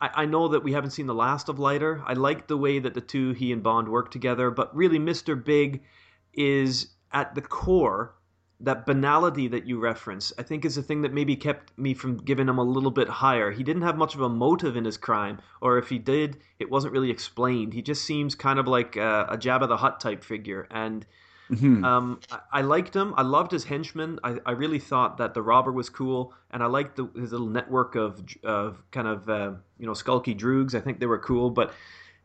[0.00, 2.02] I, I know that we haven't seen the last of Leiter.
[2.06, 5.42] I like the way that the two, he and Bond, work together, but really, Mr.
[5.42, 5.82] Big
[6.32, 8.14] is at the core
[8.60, 12.16] that banality that you reference, I think, is the thing that maybe kept me from
[12.16, 13.50] giving him a little bit higher.
[13.50, 16.70] He didn't have much of a motive in his crime, or if he did, it
[16.70, 17.74] wasn't really explained.
[17.74, 21.04] He just seems kind of like a, a Jabba the Hutt type figure, and
[21.50, 21.84] Mm-hmm.
[21.84, 23.14] Um, I, I, liked him.
[23.16, 24.18] I loved his henchman.
[24.24, 27.48] I, I really thought that the robber was cool, and I liked the, his little
[27.48, 30.74] network of of kind of uh, you know skulky droogs.
[30.74, 31.50] I think they were cool.
[31.50, 31.72] But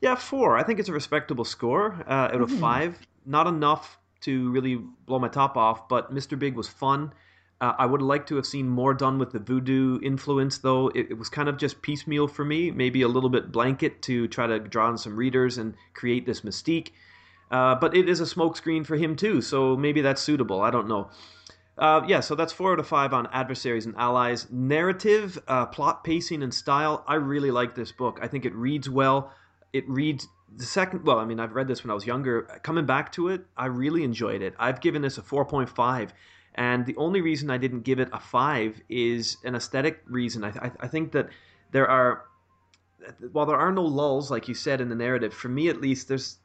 [0.01, 0.57] yeah, four.
[0.57, 2.61] I think it's a respectable score uh, out of mm-hmm.
[2.61, 2.97] five.
[3.25, 4.75] Not enough to really
[5.05, 6.37] blow my top off, but Mr.
[6.37, 7.13] Big was fun.
[7.61, 10.87] Uh, I would like to have seen more done with the voodoo influence, though.
[10.89, 14.29] It, it, was kind of just piecemeal for me, maybe a little bit blanket to
[14.29, 16.91] try to draw in some readers and create this mystique.
[17.51, 20.61] Uh, but it is a smokescreen for him too, so maybe that's suitable.
[20.61, 21.09] I don't know.
[21.77, 24.47] Uh, yeah, so that's four out of five on adversaries and allies.
[24.51, 27.03] Narrative, uh, plot pacing, and style.
[27.07, 28.19] I really like this book.
[28.21, 29.31] I think it reads well.
[29.71, 31.05] It reads the second.
[31.05, 32.41] Well, I mean, I've read this when I was younger.
[32.63, 34.55] Coming back to it, I really enjoyed it.
[34.59, 36.13] I've given this a four point five,
[36.55, 40.43] and the only reason I didn't give it a five is an aesthetic reason.
[40.43, 41.29] I, I, I think that
[41.71, 42.25] there are,
[43.31, 46.09] while there are no lulls, like you said in the narrative, for me at least,
[46.09, 46.39] there's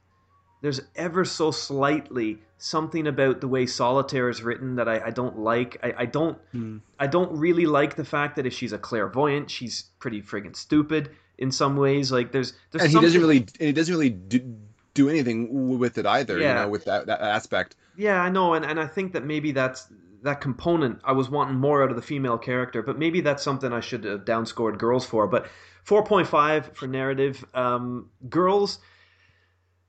[0.65, 5.39] there's ever so slightly something about the way solitaire is written that I, I don't
[5.39, 5.79] like.
[5.83, 6.79] I, I don't Hmm.
[6.99, 11.11] I don't really like the fact that if she's a clairvoyant, she's pretty friggin' stupid
[11.37, 12.11] in some ways.
[12.11, 14.57] Like there's there's and he doesn't really and he doesn't really do,
[14.95, 16.39] do anything with it either.
[16.39, 16.63] You Yeah.
[16.63, 17.77] know, with that, that aspect.
[17.97, 19.89] Yeah, I know, and, and I think that maybe that's
[20.23, 23.71] that component I was wanting more out of the female character, but maybe that's something
[23.71, 25.27] I should have downscored girls for.
[25.27, 25.47] But
[25.87, 27.45] 4.5 for narrative.
[27.55, 28.79] Um, girls,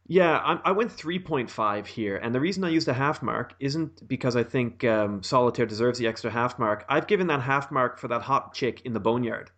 [0.07, 4.07] yeah, I, I went 3.5 here, and the reason I used a half mark isn't
[4.07, 6.85] because I think um, Solitaire deserves the extra half mark.
[6.87, 9.49] I've given that half mark for that hot chick in the boneyard.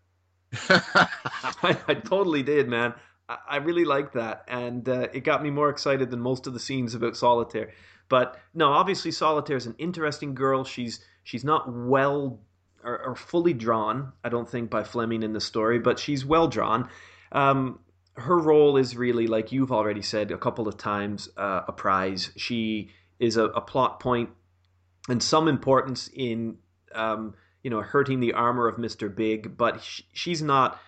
[0.70, 2.94] I, I totally did, man.
[3.28, 6.54] I, I really liked that, and uh, it got me more excited than most of
[6.54, 7.72] the scenes about Solitaire.
[8.08, 10.64] But no, obviously Solitaire is an interesting girl.
[10.64, 12.40] She's she's not well
[12.86, 16.48] or, or fully drawn, I don't think, by Fleming in the story, but she's well
[16.48, 16.90] drawn.
[17.34, 17.80] Um,
[18.18, 22.32] her role is really, like you've already said a couple of times, uh, a prize.
[22.36, 22.90] She
[23.20, 24.30] is a, a plot point
[25.08, 26.58] and some importance in
[26.94, 30.80] um, you know hurting the armor of Mister Big, but sh- she's not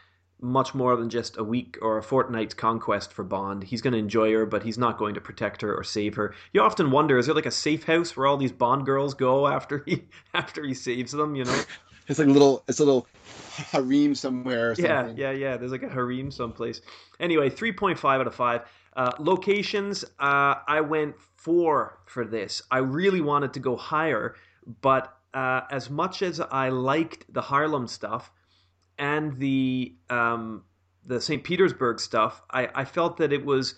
[0.41, 3.63] much more than just a week or a fortnight's conquest for Bond.
[3.63, 6.33] He's going to enjoy her, but he's not going to protect her or save her.
[6.53, 9.47] You often wonder: is there like a safe house where all these Bond girls go
[9.47, 11.35] after he after he saves them?
[11.35, 11.61] You know?
[12.09, 13.07] It's like a little, it's a little
[13.71, 14.71] harem somewhere.
[14.71, 15.57] Or yeah, yeah, yeah.
[15.57, 16.81] There's like a harem someplace.
[17.19, 18.61] Anyway, three point five out of five.
[18.97, 22.61] Uh, locations, uh, I went four for this.
[22.71, 24.35] I really wanted to go higher,
[24.81, 28.31] but uh, as much as I liked the Harlem stuff
[28.97, 30.63] and the um,
[31.05, 31.43] the St.
[31.43, 33.75] Petersburg stuff, I, I felt that it was.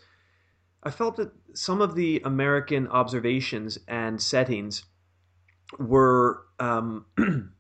[0.84, 4.84] I felt that some of the American observations and settings
[5.78, 7.06] were um,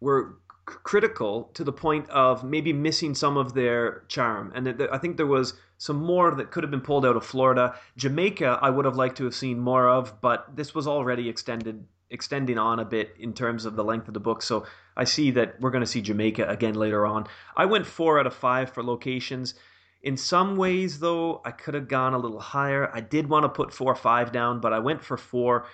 [0.00, 4.52] were critical to the point of maybe missing some of their charm.
[4.54, 7.74] And I think there was some more that could have been pulled out of Florida.
[7.96, 11.86] Jamaica, I would have liked to have seen more of, but this was already extended
[12.10, 14.40] extending on a bit in terms of the length of the book.
[14.40, 14.66] So
[14.96, 17.26] I see that we're going to see Jamaica again later on.
[17.54, 19.54] I went four out of five for locations.
[20.02, 22.90] In some ways, though, I could have gone a little higher.
[22.94, 25.66] I did want to put four or five down, but I went for four.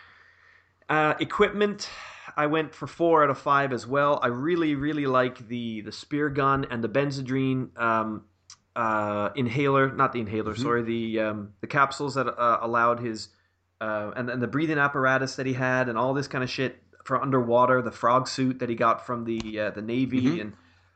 [0.88, 1.88] Uh, equipment,
[2.36, 4.19] I went for four out of five as well.
[4.23, 8.24] I really, really like the the spear gun and the Benzedrine um,
[8.77, 10.62] uh, inhaler, not the inhaler, Mhm.
[10.62, 13.28] sorry, the um, the capsules that uh, allowed his
[13.81, 16.82] uh, and and the breathing apparatus that he had and all this kind of shit
[17.05, 20.40] for underwater, the frog suit that he got from the uh, the navy, Mhm.
[20.40, 20.52] and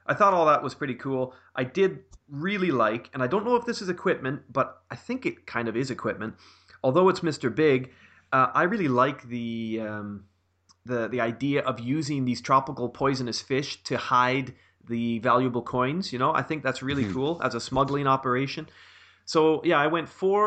[0.06, 1.34] I thought all that was pretty cool.
[1.54, 5.24] I did really like, and I don't know if this is equipment, but I think
[5.26, 6.34] it kind of is equipment.
[6.82, 7.92] Although it's Mister Big,
[8.32, 10.24] uh, I really like the um,
[10.88, 14.54] the the idea of using these tropical poisonous fish to hide
[14.86, 16.12] the valuable coins.
[16.12, 17.12] You know, I think that's really Mhm.
[17.14, 18.68] cool as a smuggling operation.
[19.24, 20.40] So yeah, I went four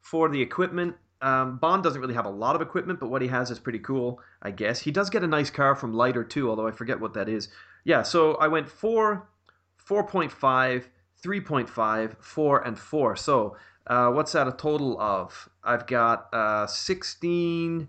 [0.00, 0.96] for the equipment.
[1.20, 3.78] Um, Bond doesn't really have a lot of equipment, but what he has is pretty
[3.78, 4.80] cool, I guess.
[4.80, 7.48] He does get a nice car from Leiter too, although I forget what that is.
[7.84, 9.28] Yeah, so I went four,
[9.76, 10.88] 4.5,
[11.22, 13.16] 3.5, 4, and 4.
[13.16, 13.56] So
[13.86, 15.48] uh, what's that a total of?
[15.62, 17.88] I've got uh, 16,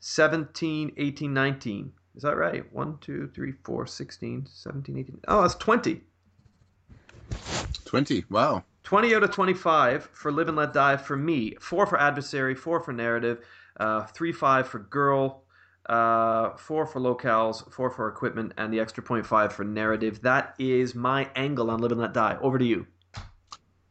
[0.00, 1.92] 17, 18, 19.
[2.14, 2.72] Is that right?
[2.72, 5.20] 1, 2, 3, 4, 16, 17, 18.
[5.28, 6.00] Oh, that's 20.
[7.84, 8.24] Twenty.
[8.30, 8.64] Wow.
[8.84, 11.54] 20 out of 25 for Live and Let Die for me.
[11.60, 13.44] 4 for Adversary, 4 for Narrative,
[13.78, 15.42] uh, 3 5 for Girl,
[15.88, 20.22] uh, 4 for Locales, 4 for Equipment, and the extra point 5 for Narrative.
[20.22, 22.38] That is my angle on Live and Let Die.
[22.40, 22.86] Over to you.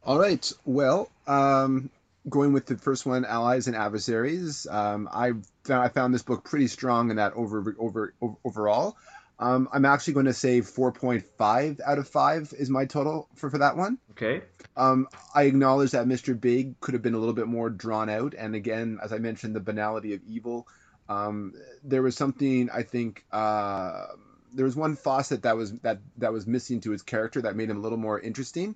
[0.03, 0.49] All right.
[0.65, 1.90] Well, um,
[2.30, 4.68] going with the first one, allies and adversaries.
[4.69, 5.34] Um, I
[5.64, 8.97] found I found this book pretty strong in that over over, over overall.
[9.38, 13.57] Um, I'm actually going to say 4.5 out of five is my total for for
[13.57, 13.97] that one.
[14.11, 14.41] Okay.
[14.77, 16.39] Um, I acknowledge that Mr.
[16.39, 19.56] Big could have been a little bit more drawn out, and again, as I mentioned,
[19.56, 20.68] the banality of evil.
[21.07, 21.53] Um,
[21.84, 24.07] there was something I think uh,
[24.53, 27.69] there was one facet that was that that was missing to his character that made
[27.69, 28.76] him a little more interesting.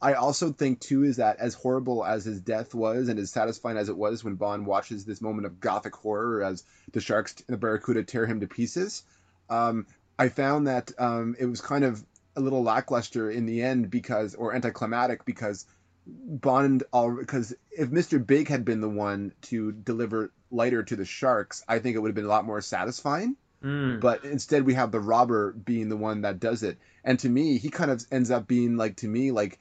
[0.00, 3.76] I also think too is that as horrible as his death was, and as satisfying
[3.76, 6.62] as it was when Bond watches this moment of gothic horror as
[6.92, 9.02] the sharks and the barracuda tear him to pieces,
[9.50, 9.86] um,
[10.18, 12.04] I found that um, it was kind of
[12.36, 15.66] a little lackluster in the end because, or anticlimactic because
[16.06, 18.24] Bond all because if Mr.
[18.24, 22.08] Big had been the one to deliver Leiter to the sharks, I think it would
[22.08, 23.36] have been a lot more satisfying.
[23.62, 24.00] Mm.
[24.00, 27.58] But instead, we have the robber being the one that does it, and to me,
[27.58, 29.58] he kind of ends up being like to me like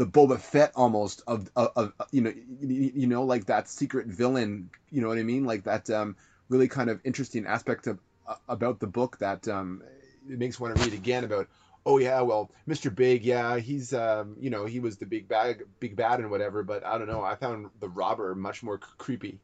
[0.00, 2.32] the Boba Fett almost of, of, of you know
[2.62, 4.70] you, you know like that secret villain.
[4.90, 5.44] You know what I mean?
[5.44, 6.16] Like that um,
[6.48, 9.82] really kind of interesting aspect of uh, about the book that um,
[10.28, 11.48] it makes one to read again about
[11.86, 15.62] oh yeah well mr big yeah he's um you know he was the big bad
[15.80, 18.90] big bad and whatever but i don't know i found the robber much more c-
[18.98, 19.40] creepy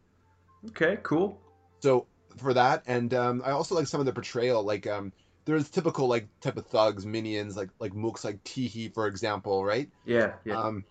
[0.69, 1.41] Okay, cool.
[1.81, 2.07] so
[2.37, 5.13] for that and um i also like some of the portrayal like um
[5.47, 9.89] there's typical like type of thugs minions like like mooks like Tee-Hee for example right
[10.05, 10.61] Yeah, yeah.
[10.61, 10.85] um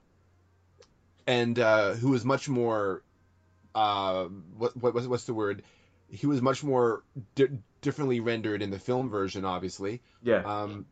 [1.27, 3.03] and uh who was much more
[3.75, 4.25] uh
[4.57, 5.61] what, what what's, what's the word
[6.09, 7.03] he was much more
[7.35, 7.47] di-
[7.81, 10.41] differently rendered in the film version obviously yeah.
[10.43, 10.85] um,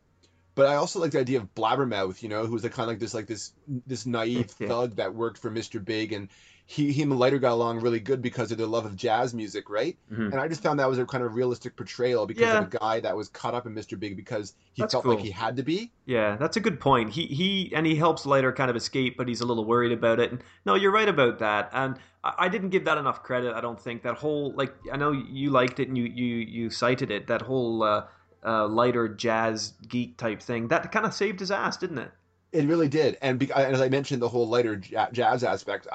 [0.54, 2.92] but I also like the idea of Blabbermouth, you know, who was like kind of
[2.92, 3.52] like this like this
[3.86, 5.84] this naive thug that worked for Mr.
[5.84, 6.28] Big, and
[6.66, 9.68] he him and Leiter got along really good because of their love of jazz music,
[9.68, 9.98] right?
[10.10, 10.32] Mhm.
[10.32, 12.58] And I just found that was a kind of realistic portrayal because Yeah.
[12.60, 14.00] of a guy that was caught up in Mr.
[14.00, 15.14] Big because he That's felt cool.
[15.16, 15.92] like he had to be.
[16.06, 17.10] Yeah, that's a good point.
[17.10, 20.18] He he and he helps Leiter kind of escape, but he's a little worried about
[20.20, 20.30] it.
[20.32, 21.68] And no, you're right about that.
[21.74, 23.54] And I, I didn't give that enough credit.
[23.54, 26.70] I don't think that whole like I know you liked it and you you you
[26.70, 27.26] cited it.
[27.26, 28.04] That whole uh,
[28.42, 32.10] uh, Leiter jazz geek type thing that kind of saved his ass, didn't it?
[32.52, 35.88] It really did, and be, as I mentioned, the whole Leiter ja- jazz aspect.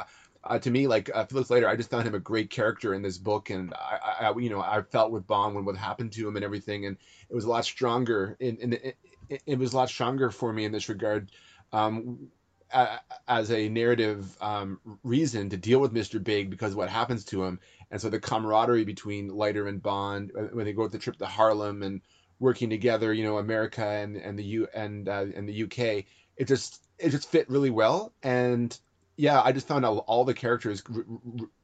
[0.44, 3.02] Uh, to me, like uh, Felix Leiter, I just found him a great character in
[3.02, 6.28] this book, and I, I, you know, I felt with Bond when what happened to
[6.28, 6.98] him and everything, and
[7.30, 8.38] it was a lot stronger.
[8.40, 8.98] In, in it,
[9.28, 11.32] it, it was a lot stronger for me in this regard,
[11.74, 12.30] um,
[12.72, 17.44] a, as a narrative um, reason to deal with Mister Big because what happens to
[17.44, 17.60] him,
[17.91, 21.84] and so the camaraderie between Leiter and Bond when they go the trip to Harlem
[21.84, 22.02] and
[22.40, 26.06] working together, you know, America and and the U and uh, and the UK,
[26.38, 28.78] it just it just fit really well, and
[29.20, 30.82] yeah, I just found out all the characters,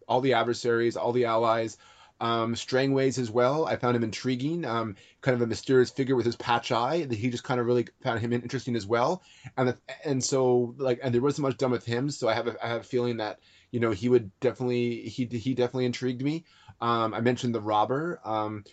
[0.10, 1.78] all the adversaries, all the allies,
[2.20, 3.66] um, Strangways as well.
[3.66, 7.06] I found him intriguing, um, kind of a mysterious figure with his patch eye.
[7.06, 9.24] That he just kind of really found him interesting as well,
[9.56, 12.48] and the, and so like and there wasn't much done with him, so I have
[12.48, 13.40] a, I have a feeling that
[13.72, 16.44] you know he would definitely he he definitely intrigued me.
[16.82, 18.20] Um, I mentioned the robber.
[18.26, 18.66] Um,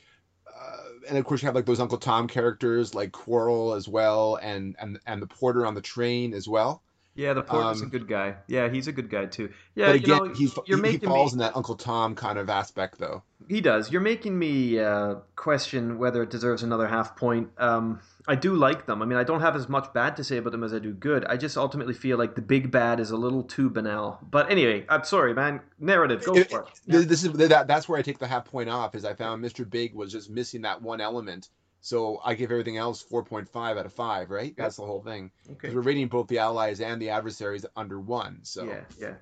[0.48, 4.40] uh, and of course you have like those Uncle Tom characters like Quarrel as well,
[4.42, 6.82] and and and the porter on the train as well.
[7.14, 8.36] Yeah, the porter's Um, a good guy.
[8.46, 9.50] Yeah, he's a good guy too.
[9.74, 11.74] Yeah, but again, you know, he's, you're he, he making falls me, in that Uncle
[11.74, 13.22] Tom kind of aspect, though.
[13.48, 13.90] He does.
[13.92, 17.50] You're making me uh, question whether it deserves another half point.
[17.58, 19.02] Um, I do like them.
[19.02, 20.92] I mean, I don't have as much bad to say about them as I do
[20.92, 21.24] good.
[21.26, 24.18] I just ultimately feel like the big bad is a little too banal.
[24.30, 25.60] But anyway, I'm sorry, man.
[25.78, 26.68] Narrative, go It- for it.
[26.90, 27.66] Th- This is that.
[27.66, 28.94] That's where I take the half point off.
[28.94, 29.68] Is I found Mr.
[29.68, 31.50] Big was just missing that one element.
[31.84, 34.54] So I give everything else 4.5 out of 5, right?
[34.56, 35.32] That's the whole thing.
[35.46, 35.56] Okay.
[35.60, 38.44] Because we're rating both the allies and the adversaries under 1.
[38.44, 39.14] So Yeah, yeah.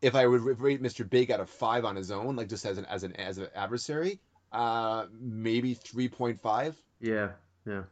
[0.00, 1.08] if I would rate Mr.
[1.08, 3.48] Big out of 5 on his own, like just as an as an as an
[3.54, 4.20] adversary,
[4.52, 6.74] uh maybe 3.5.
[7.00, 7.30] Yeah,
[7.66, 7.82] yeah.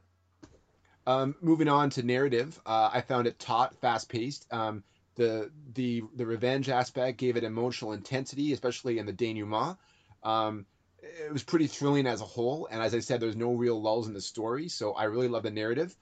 [1.07, 4.47] Um, moving on to narrative, uh, I found it taut, fast paced.
[4.53, 4.85] Um,
[5.17, 9.79] the the the revenge aspect gave it emotional intensity, especially in the denouement.
[10.23, 10.67] Um,
[11.03, 14.09] it was pretty thrilling as a whole, and as I said, there's no real lulls
[14.09, 15.95] in the story, so I really love the narrative.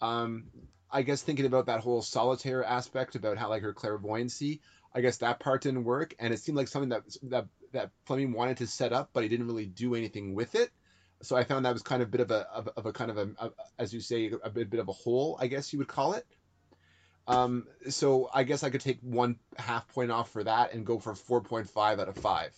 [0.00, 0.44] Um,
[0.90, 4.60] I guess thinking about that whole solitaire aspect about how like her clairvoyancy,
[4.94, 8.32] I guess that part didn't work, and it seemed like something that that that Fleming
[8.32, 10.70] wanted to set up, but he didn't really do anything with it.
[11.22, 13.10] So I found that was kind of a bit of a of, of a kind
[13.10, 15.80] of a, a as you say a bit, bit of a hole, I guess you
[15.80, 16.26] would call it.
[17.26, 20.98] Um, so I guess I could take one half point off for that and go
[20.98, 22.52] for four point five out of five.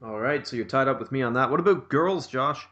[0.00, 1.50] All right, so you're tied up with me on that.
[1.50, 2.64] What about girls, Josh?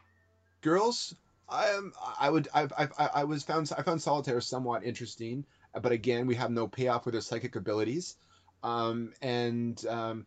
[0.61, 1.13] Girls,
[1.49, 5.91] I am I would I I I was found I found Solitaire somewhat interesting, but
[5.91, 8.15] again we have no payoff with her psychic abilities,
[8.63, 10.25] um, and um,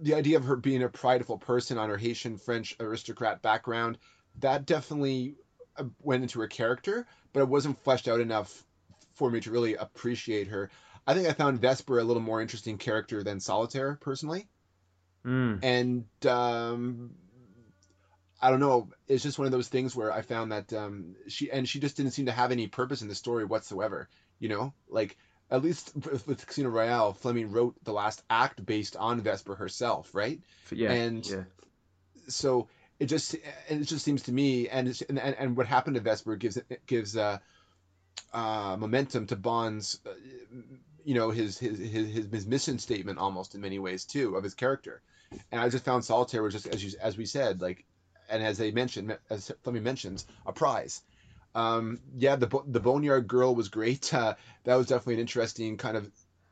[0.00, 3.98] the idea of her being a prideful person on her Haitian French aristocrat background
[4.38, 5.36] that definitely
[5.76, 8.64] uh, went into her character, but it wasn't fleshed out enough
[9.12, 10.70] for me to really appreciate her.
[11.06, 14.48] I think I found Vesper a little more interesting character than Solitaire personally
[15.26, 15.58] Mm.
[15.62, 17.10] and um,
[18.40, 18.88] I don't know.
[19.08, 21.96] It's just one of those things where I found that um, she and she just
[21.96, 24.08] didn't seem to have any purpose in the story whatsoever.
[24.38, 25.16] You know, like
[25.50, 30.14] at least with, with Casino Royale, Fleming wrote the last act based on Vesper herself,
[30.14, 30.40] right?
[30.70, 31.44] Yeah, and yeah.
[32.28, 32.68] So
[33.00, 33.34] it just
[33.68, 36.58] and it just seems to me, and it's, and, and what happened to Vesper gives
[36.86, 37.38] gives uh,
[38.32, 40.10] uh, momentum to Bond's, uh,
[41.08, 44.42] you know, his, his his his his mission statement almost in many ways too of
[44.44, 45.00] his character.
[45.50, 47.84] And I just found Solitaire was just as you as we said, like,
[48.28, 51.00] and as they mentioned, as Fleming mentions, a prize.
[51.54, 54.12] Um, yeah, the the Boneyard Girl was great.
[54.22, 56.10] Uh, that was definitely an interesting kind of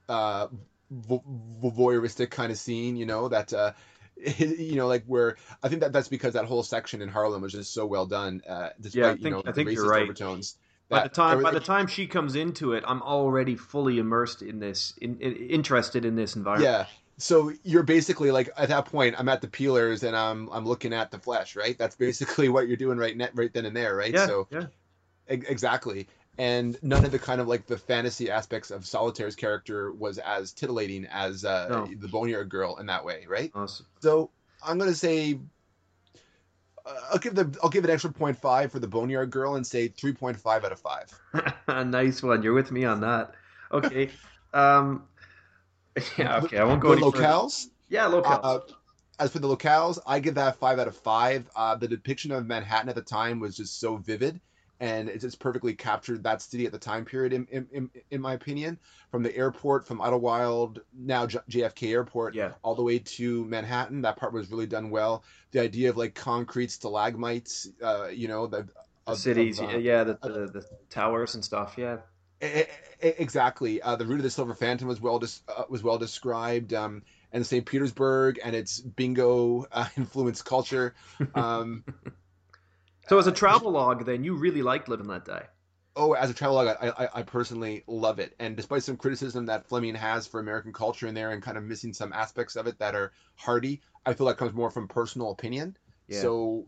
[0.09, 0.47] uh,
[0.91, 1.23] vo-
[1.63, 2.97] voyeuristic kind of scene.
[2.97, 3.53] You know that.
[3.53, 3.73] Uh,
[4.39, 7.53] you know, like where I think that that's because that whole section in Harlem was
[7.53, 8.41] just so well done.
[8.49, 10.03] Uh, despite Yeah, I think- you know I the think you're racist right.
[10.05, 10.57] overtones.
[10.89, 14.61] By the time by the time she comes into it, I'm already fully immersed in
[14.61, 16.71] this, in, in, interested in this environment.
[16.71, 16.87] Yeah.
[17.19, 20.93] So you're basically like at that point, I'm at the peelers and I'm I'm looking
[20.93, 21.77] at the flesh, right?
[21.77, 24.13] That's basically what you're doing right net right then and there, right?
[24.13, 24.67] yeah, So yeah.
[25.31, 26.07] e- exactly.
[26.39, 30.53] And none of the kind of like the fantasy aspects of Solitaire's character was as
[30.53, 31.87] titillating as uh, No.
[31.99, 33.51] the Boneyard girl in that way, right?
[33.55, 33.87] Awesome.
[34.01, 34.31] So
[34.63, 35.39] I'm gonna say
[37.13, 39.89] I'll give the I'll give it extra point five for the Boneyard girl and say
[39.89, 41.13] three point five out of five.
[41.87, 42.43] nice one.
[42.43, 43.35] You're with me on that.
[43.73, 44.11] Okay.
[44.55, 45.05] um.
[46.19, 46.41] Yeah.
[46.45, 46.59] Okay.
[46.59, 47.25] I won't go The any further.
[47.25, 47.67] locales.
[47.89, 48.41] Yeah, locales.
[48.43, 48.59] Uh,
[49.19, 51.49] as for the locales, I give that five out of five.
[51.57, 54.39] Uh, the depiction of Manhattan at the time was just so vivid,
[54.81, 57.33] and it's, just perfectly captured that city at the time period.
[57.33, 58.79] In in, in, in my opinion,
[59.11, 62.53] from the airport, from Idlewild, now J- JFK Airport, yeah.
[62.63, 65.25] all the way to Manhattan, that part was really done well.
[65.53, 68.63] The idea of like concrete stalagmites, uh, you know, the
[69.07, 69.59] The of- cities.
[69.61, 70.05] of, uh, yeah.
[70.05, 70.29] The, the
[70.61, 71.75] the towers and stuff.
[71.79, 71.99] Yeah.
[73.01, 73.81] Exactly.
[73.83, 77.03] Uh, the route of the Silver Phantom was well dis- uh, was well described, um,
[77.33, 77.65] and St.
[77.67, 80.95] Petersburg and its bingo uh, influenced culture.
[81.35, 81.85] Um,
[83.09, 85.43] So as a travel log, then you really liked living that day.
[85.97, 88.35] oh, as a travelogue, I, I, I personally love it.
[88.39, 91.65] And despite some criticism that Fleming has for American culture in there and kind of
[91.65, 95.31] missing some aspects of it that are hardy, I feel that comes more from personal
[95.31, 95.77] opinion.
[96.09, 96.21] Yeah.
[96.21, 96.67] So,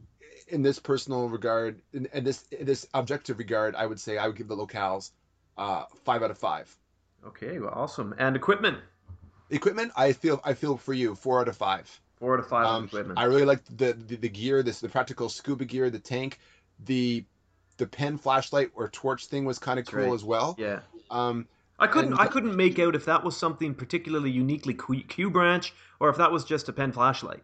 [0.49, 4.27] in this personal regard, in, in this in this objective regard, I would say I
[4.27, 5.11] would give the locales
[5.59, 6.75] uh, five out of five.
[7.27, 7.59] Okay.
[7.59, 8.15] Well, awesome.
[8.19, 8.79] And equipment.
[9.51, 12.01] Equipment, I feel I feel for you four out of five.
[12.19, 13.19] Four out of five Um, equipment.
[13.19, 16.39] I really liked the, the the gear, this the practical scuba gear, the tank,
[16.85, 17.25] the
[17.77, 20.13] the pen flashlight or torch thing was kind of cool right.
[20.13, 20.57] as well.
[20.59, 20.81] yeah.
[21.11, 21.47] Um,
[21.79, 22.15] I couldn't.
[22.15, 26.17] I couldn't make out if that was something particularly uniquely Q, Q branch or if
[26.17, 27.43] that was just a pen flashlight.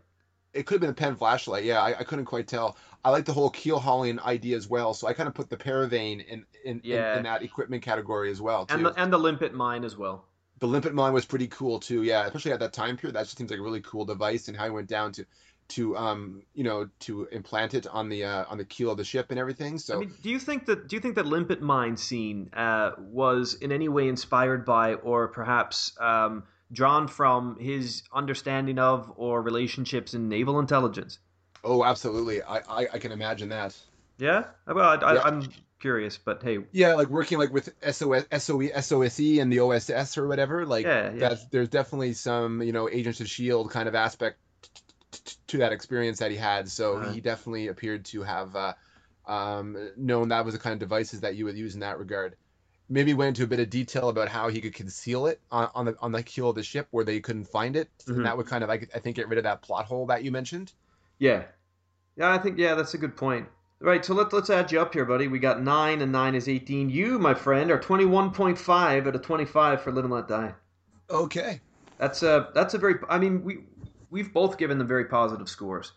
[0.52, 1.62] it could have been a pen flashlight.
[1.64, 2.76] Yeah, I, I couldn't quite tell.
[3.04, 4.92] I like the whole keel hauling idea as well.
[4.94, 7.12] So I kind of put the Paravane in in, Yeah.
[7.12, 8.74] in, in that equipment category as well too.
[8.74, 10.24] And the, and the limpet mine as well.
[10.60, 12.02] The limpet mine was pretty cool too.
[12.02, 13.16] Yeah, especially at that time period.
[13.16, 15.26] That just seems like a really cool device, and how he went down to
[15.66, 19.04] to um you know to implant it on the uh, on the keel of the
[19.04, 19.78] ship and everything.
[19.78, 22.92] So I mean, do you think that do you think that limpet mine scene uh,
[22.98, 29.42] was in any way inspired by or perhaps um, drawn from his understanding of or
[29.42, 31.18] relationships in naval intelligence?
[31.64, 32.42] oh, absolutely.
[32.42, 33.76] I I, I can imagine that.
[34.18, 34.44] Yeah.
[34.66, 35.48] Well, I, I, I'm
[35.84, 40.26] curious, but hey, Yeah, like working like with SOS, SOE, SOSE and the OSS or
[40.26, 40.66] whatever.
[40.66, 41.28] Like Yeah, yeah.
[41.28, 44.70] that's there's definitely some you know Agents of Shield kind of aspect t-
[45.12, 46.68] t- t- to that experience that he had.
[46.68, 47.12] So Uh-huh.
[47.12, 48.74] he definitely appeared to have uh,
[49.26, 52.36] um, known that was the kind of devices that you would use in that regard.
[52.88, 55.84] Maybe went into a bit of detail about how he could conceal it on, on
[55.86, 58.16] the on the keel of the ship where they couldn't find it, Mhm.
[58.16, 60.24] and that would kind of I, I think get rid of that plot hole that
[60.24, 60.72] you mentioned.
[61.18, 61.44] Yeah.
[62.16, 63.48] Yeah, I think yeah, that's a good point.
[63.84, 65.28] Right, so let, let's add you up here, buddy.
[65.28, 66.88] We got nine, and nine is eighteen.
[66.88, 70.54] You, my friend, are twenty-one point five out of twenty-five for Live and Let Die.
[71.10, 71.60] Okay.
[71.98, 72.94] That's a that's a very.
[73.10, 73.58] I mean, we
[74.08, 75.92] we've both given them very positive scores.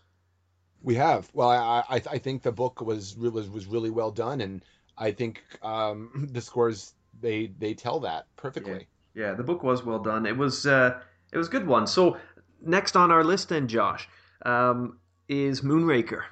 [0.82, 1.30] We have.
[1.32, 4.62] Well, I I, I think the book was was was really well done, and
[4.98, 6.92] I think um, the scores
[7.22, 8.86] they they tell that perfectly.
[9.14, 10.26] Yeah, the book was well done.
[10.26, 11.00] It was uh,
[11.32, 11.86] it was a good one.
[11.86, 12.18] So
[12.60, 14.06] next on our list, then, Josh,
[14.44, 16.24] um, is Moonraker,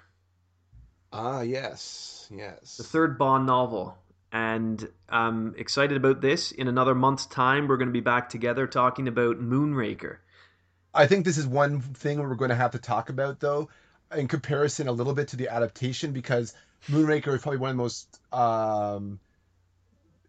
[1.18, 2.76] Ah, yes, yes.
[2.76, 3.96] the third Bond novel.
[4.32, 6.52] And I'm excited about this.
[6.52, 10.18] In another month's time, we're going to be back together talking about Moonraker.
[10.92, 13.70] I think this is one thing we're going to have to talk about, though,
[14.14, 16.52] in comparison a little bit to the adaptation, because
[16.90, 19.18] Moonraker is probably one of the most um,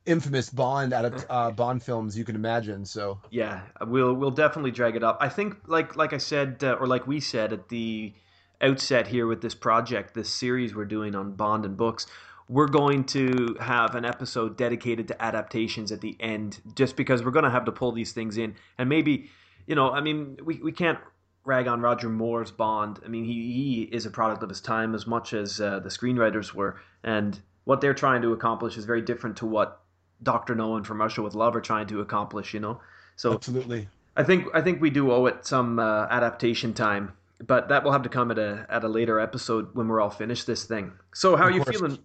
[0.06, 2.86] infamous Bond adapt- uh, Bond films you can imagine.
[2.86, 5.18] So Yeah, we'll we'll definitely drag it up.
[5.20, 8.14] I think like like I said uh, or like we said at the
[8.62, 12.08] outset here with this project, this series we're doing on Bond and books,
[12.50, 17.32] we're going to have an episode dedicated to adaptations at the end just because we're
[17.32, 19.30] going to have to pull these things in and maybe
[19.68, 20.98] you know, I mean, we we can't
[21.44, 23.00] rag on Roger Moore's Bond.
[23.06, 25.90] I mean, he he is a product of his time as much as uh, the
[25.90, 29.82] screenwriters were and what they're trying to accomplish is very different to what
[30.24, 30.56] Dr.
[30.56, 32.80] No and From Russia with Love are trying to accomplish, you know.
[33.18, 33.90] So absolutely.
[34.16, 37.12] I think I think we do owe it some uh, adaptation time,
[37.46, 40.10] but that will have to come at a at a later episode when we're all
[40.10, 40.94] finished this thing.
[41.14, 41.78] So how are you course.
[41.78, 42.00] feeling?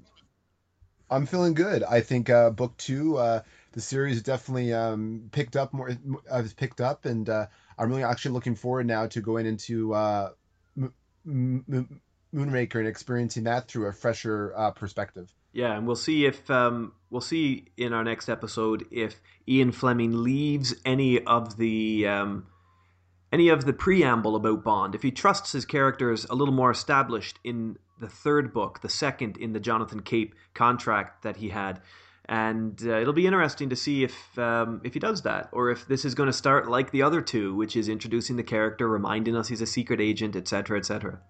[1.10, 1.82] I'm feeling good.
[1.82, 3.42] I think uh, book two, uh,
[3.72, 5.90] the series definitely um, picked up more.
[6.30, 7.46] Uh, picked up, and uh,
[7.78, 10.30] I'm really actually looking forward now to going into uh,
[10.76, 10.94] M-
[11.26, 12.00] M-
[12.34, 15.32] Moonraker and experiencing that through a fresher uh, perspective.
[15.52, 20.22] Yeah, and we'll see if um, we'll see in our next episode if Ian Fleming
[20.22, 22.46] leaves any of the um,
[23.32, 24.94] any of the preamble about Bond.
[24.94, 29.38] If he trusts his characters a little more established in the third book, the second
[29.38, 31.80] in the Jonathan Cape contract that he had,
[32.26, 35.88] and uh, it'll be interesting to see if um, if he does that, or if
[35.88, 39.34] this is going to start like the other two, which is introducing the character, reminding
[39.36, 41.20] us he's a secret agent, etc., etc.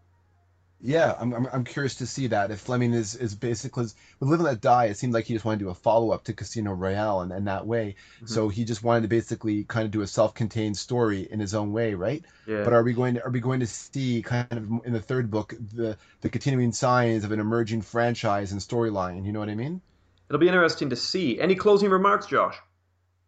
[0.84, 4.40] Yeah, I'm, I'm, I'm curious to see that if Fleming is is basically with Live
[4.40, 6.32] and Let Die, it seemed like he just wanted to do a follow up to
[6.32, 7.94] Casino Royale and, and that way.
[8.16, 8.26] Mm-hmm.
[8.26, 11.54] So he just wanted to basically kind of do a self contained story in his
[11.54, 12.24] own way, right?
[12.48, 12.64] Yeah.
[12.64, 15.30] But are we going to are we going to see kind of in the third
[15.30, 19.24] book the the continuing signs of an emerging franchise and storyline?
[19.24, 19.80] You know what I mean?
[20.28, 21.40] It'll be interesting to see.
[21.40, 22.56] Any closing remarks, Josh?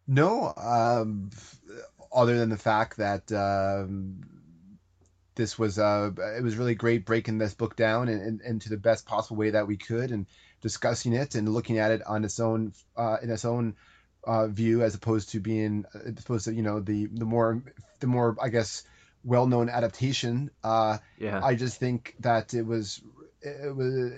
[0.07, 1.29] No, um,
[2.13, 3.31] other than the fact that.
[3.31, 4.34] Um,
[5.35, 9.05] this was uh, it was really great breaking this book down and, into the best
[9.05, 10.25] possible way that we could and
[10.61, 13.75] discussing it and looking at it on its own uh, in its own
[14.23, 17.61] uh, view as opposed to being uh, opposed to you know the the more
[17.99, 18.83] the more I guess
[19.23, 20.51] well known adaptation.
[20.63, 23.01] Uh, yeah, I just think that it was
[23.41, 24.13] it was.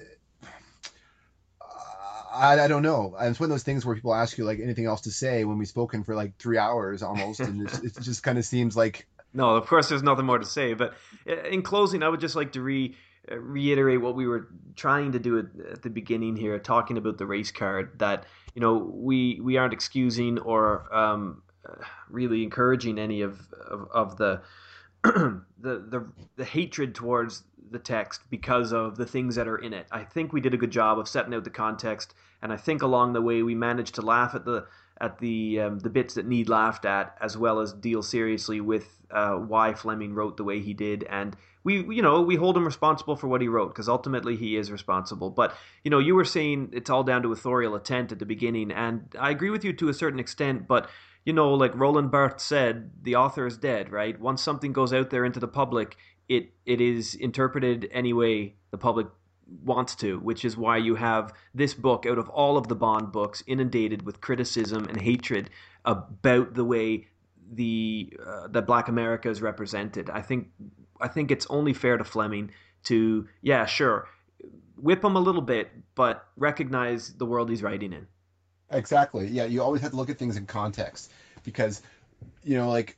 [2.34, 3.15] I, I don't know.
[3.19, 5.57] It's one of those things where people ask you like anything else to say when
[5.57, 9.55] we've spoken for like three hours almost, and it just kind of seems like no,
[9.55, 10.73] of course, there's nothing more to say.
[10.73, 10.93] But
[11.27, 12.95] uh, in closing, I would just like to re
[13.31, 17.25] uh, reiterate what we were trying to do at, the beginning here, talking about the
[17.25, 17.99] race card.
[17.99, 18.25] That
[18.55, 24.17] you know we we aren't excusing or um, uh, really encouraging any of of, of
[24.17, 24.41] the,
[25.03, 29.87] the the the hatred towards the text because of the things that are in it.
[29.91, 32.81] I think we did a good job of setting out the context, and I think
[32.81, 34.67] along the way we managed to laugh at the
[35.01, 38.87] at the um, the bits that need laughed at, as well as deal seriously with
[39.11, 42.65] uh, why Fleming wrote the way he did, and we you know we hold him
[42.65, 45.29] responsible for what he wrote because ultimately he is responsible.
[45.29, 48.71] But you know you were saying it's all down to authorial intent at the beginning,
[48.71, 50.89] and I agree with you to a certain extent, but.
[51.25, 54.17] You know, like Roland Barthes said, the author is dead, right?
[54.17, 55.97] Once something goes out there into the public,
[56.29, 59.07] it it is interpreted any way the public
[59.63, 63.11] wants to, which is why you have this book out of all of the Bond
[63.11, 65.49] books inundated with criticism and hatred
[65.85, 67.07] about the way
[67.51, 70.09] the uh, that Black America is represented.
[70.09, 70.49] I think
[70.99, 72.51] I think it's only fair to Fleming
[72.83, 74.07] to yeah sure
[74.75, 78.07] whip him a little bit, but recognize the world he's writing in.
[78.69, 79.27] Exactly.
[79.27, 81.11] Yeah, you always have to look at things in context
[81.43, 81.81] because
[82.43, 82.97] you know like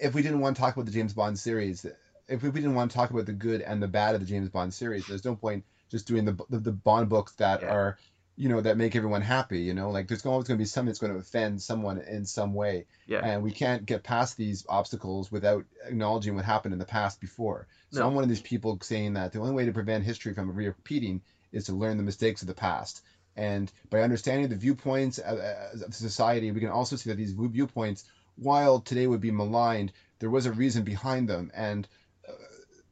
[0.00, 1.86] if we didn't want to talk about the James Bond series
[2.28, 4.48] if we didn't want to talk about the good and the bad of the James
[4.48, 7.68] Bond series, there's no point just doing the the, the Bond books that yeah.
[7.68, 7.98] are
[8.36, 9.90] you know that make everyone happy you know?
[9.90, 12.86] Like there's always going to be something that's going to offend someone in some way.
[13.06, 13.20] Yeah.
[13.20, 17.68] And we can't get past these obstacles without acknowledging what happened in the past before.
[17.90, 18.08] So no.
[18.08, 21.22] i'm one of these people saying that the only way to prevent history from repeating
[21.52, 23.02] is to learn the mistakes of the past.
[23.36, 25.38] And by understanding the viewpoints of
[25.90, 28.04] society we can also see that these viewpoints
[28.36, 29.92] while today would be maligned
[30.24, 31.50] there was a reason behind them.
[31.54, 31.86] And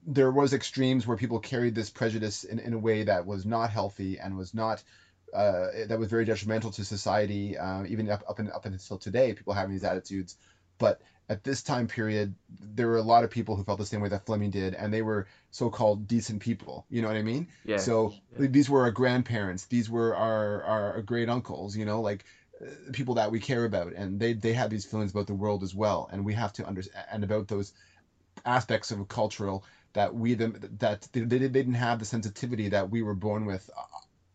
[0.07, 3.71] there was extremes where people carried this prejudice in, in a way that was not
[3.71, 4.83] healthy and was not
[5.33, 9.33] uh, that was very detrimental to society uh, even up up, in, up until today
[9.33, 10.37] people having these attitudes.
[10.79, 14.01] But at this time period there were a lot of people who felt the same
[14.01, 16.85] way that Fleming did and they were so-called decent people.
[16.91, 17.49] You know what I mean?
[17.65, 18.49] Yeah so yeah.
[18.49, 19.67] these were our grandparents.
[19.67, 22.25] These were our our great uncles you know like
[22.61, 23.93] uh, people that we care about.
[23.93, 26.11] And they they have these feelings about the world as well.
[26.13, 27.73] And we have to understand and about those
[28.45, 33.03] aspects of cultural that we them that they, they didn't have the sensitivity that we
[33.03, 33.69] were born with.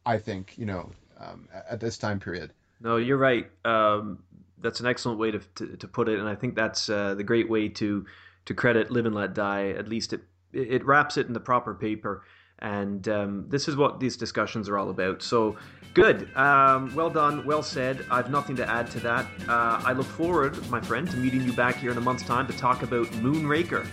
[0.05, 2.53] I think you know um, at this time period.
[2.79, 3.49] No, you're right.
[3.65, 4.19] Um,
[4.59, 7.23] that's an excellent way to, to, to put it, and I think that's uh, the
[7.23, 8.05] great way to
[8.45, 9.69] to credit Live and Let Die.
[9.71, 10.21] At least it
[10.53, 12.23] it wraps it in the proper paper,
[12.59, 15.21] and um, this is what these discussions are all about.
[15.21, 15.57] So
[15.93, 18.05] good, um, well done, well said.
[18.09, 19.25] I've nothing to add to that.
[19.47, 22.47] Uh, I look forward, my friend, to meeting you back here in a month's time
[22.47, 23.85] to talk about Moonraker.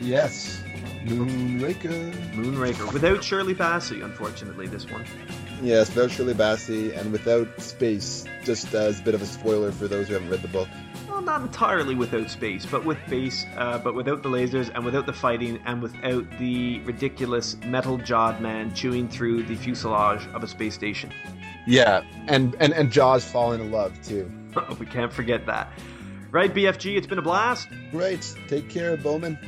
[0.00, 0.62] Yes.
[1.04, 2.12] Moonraker.
[2.32, 2.92] Moonraker.
[2.92, 5.04] Without Shirley Bassey, unfortunately, this one.
[5.62, 9.88] Yes, without Shirley Bassey and without space, just as a bit of a spoiler for
[9.88, 10.68] those who haven't read the book.
[11.08, 15.06] Well, not entirely without space, but with space, uh, but without the lasers and without
[15.06, 20.48] the fighting and without the ridiculous metal jawed man chewing through the fuselage of a
[20.48, 21.12] space station.
[21.66, 24.30] Yeah, and and and Jaws falling in love too.
[24.80, 25.72] we can't forget that.
[26.30, 27.68] Right, BFG, it's been a blast.
[27.90, 28.34] Great.
[28.48, 29.38] Take care, Bowman.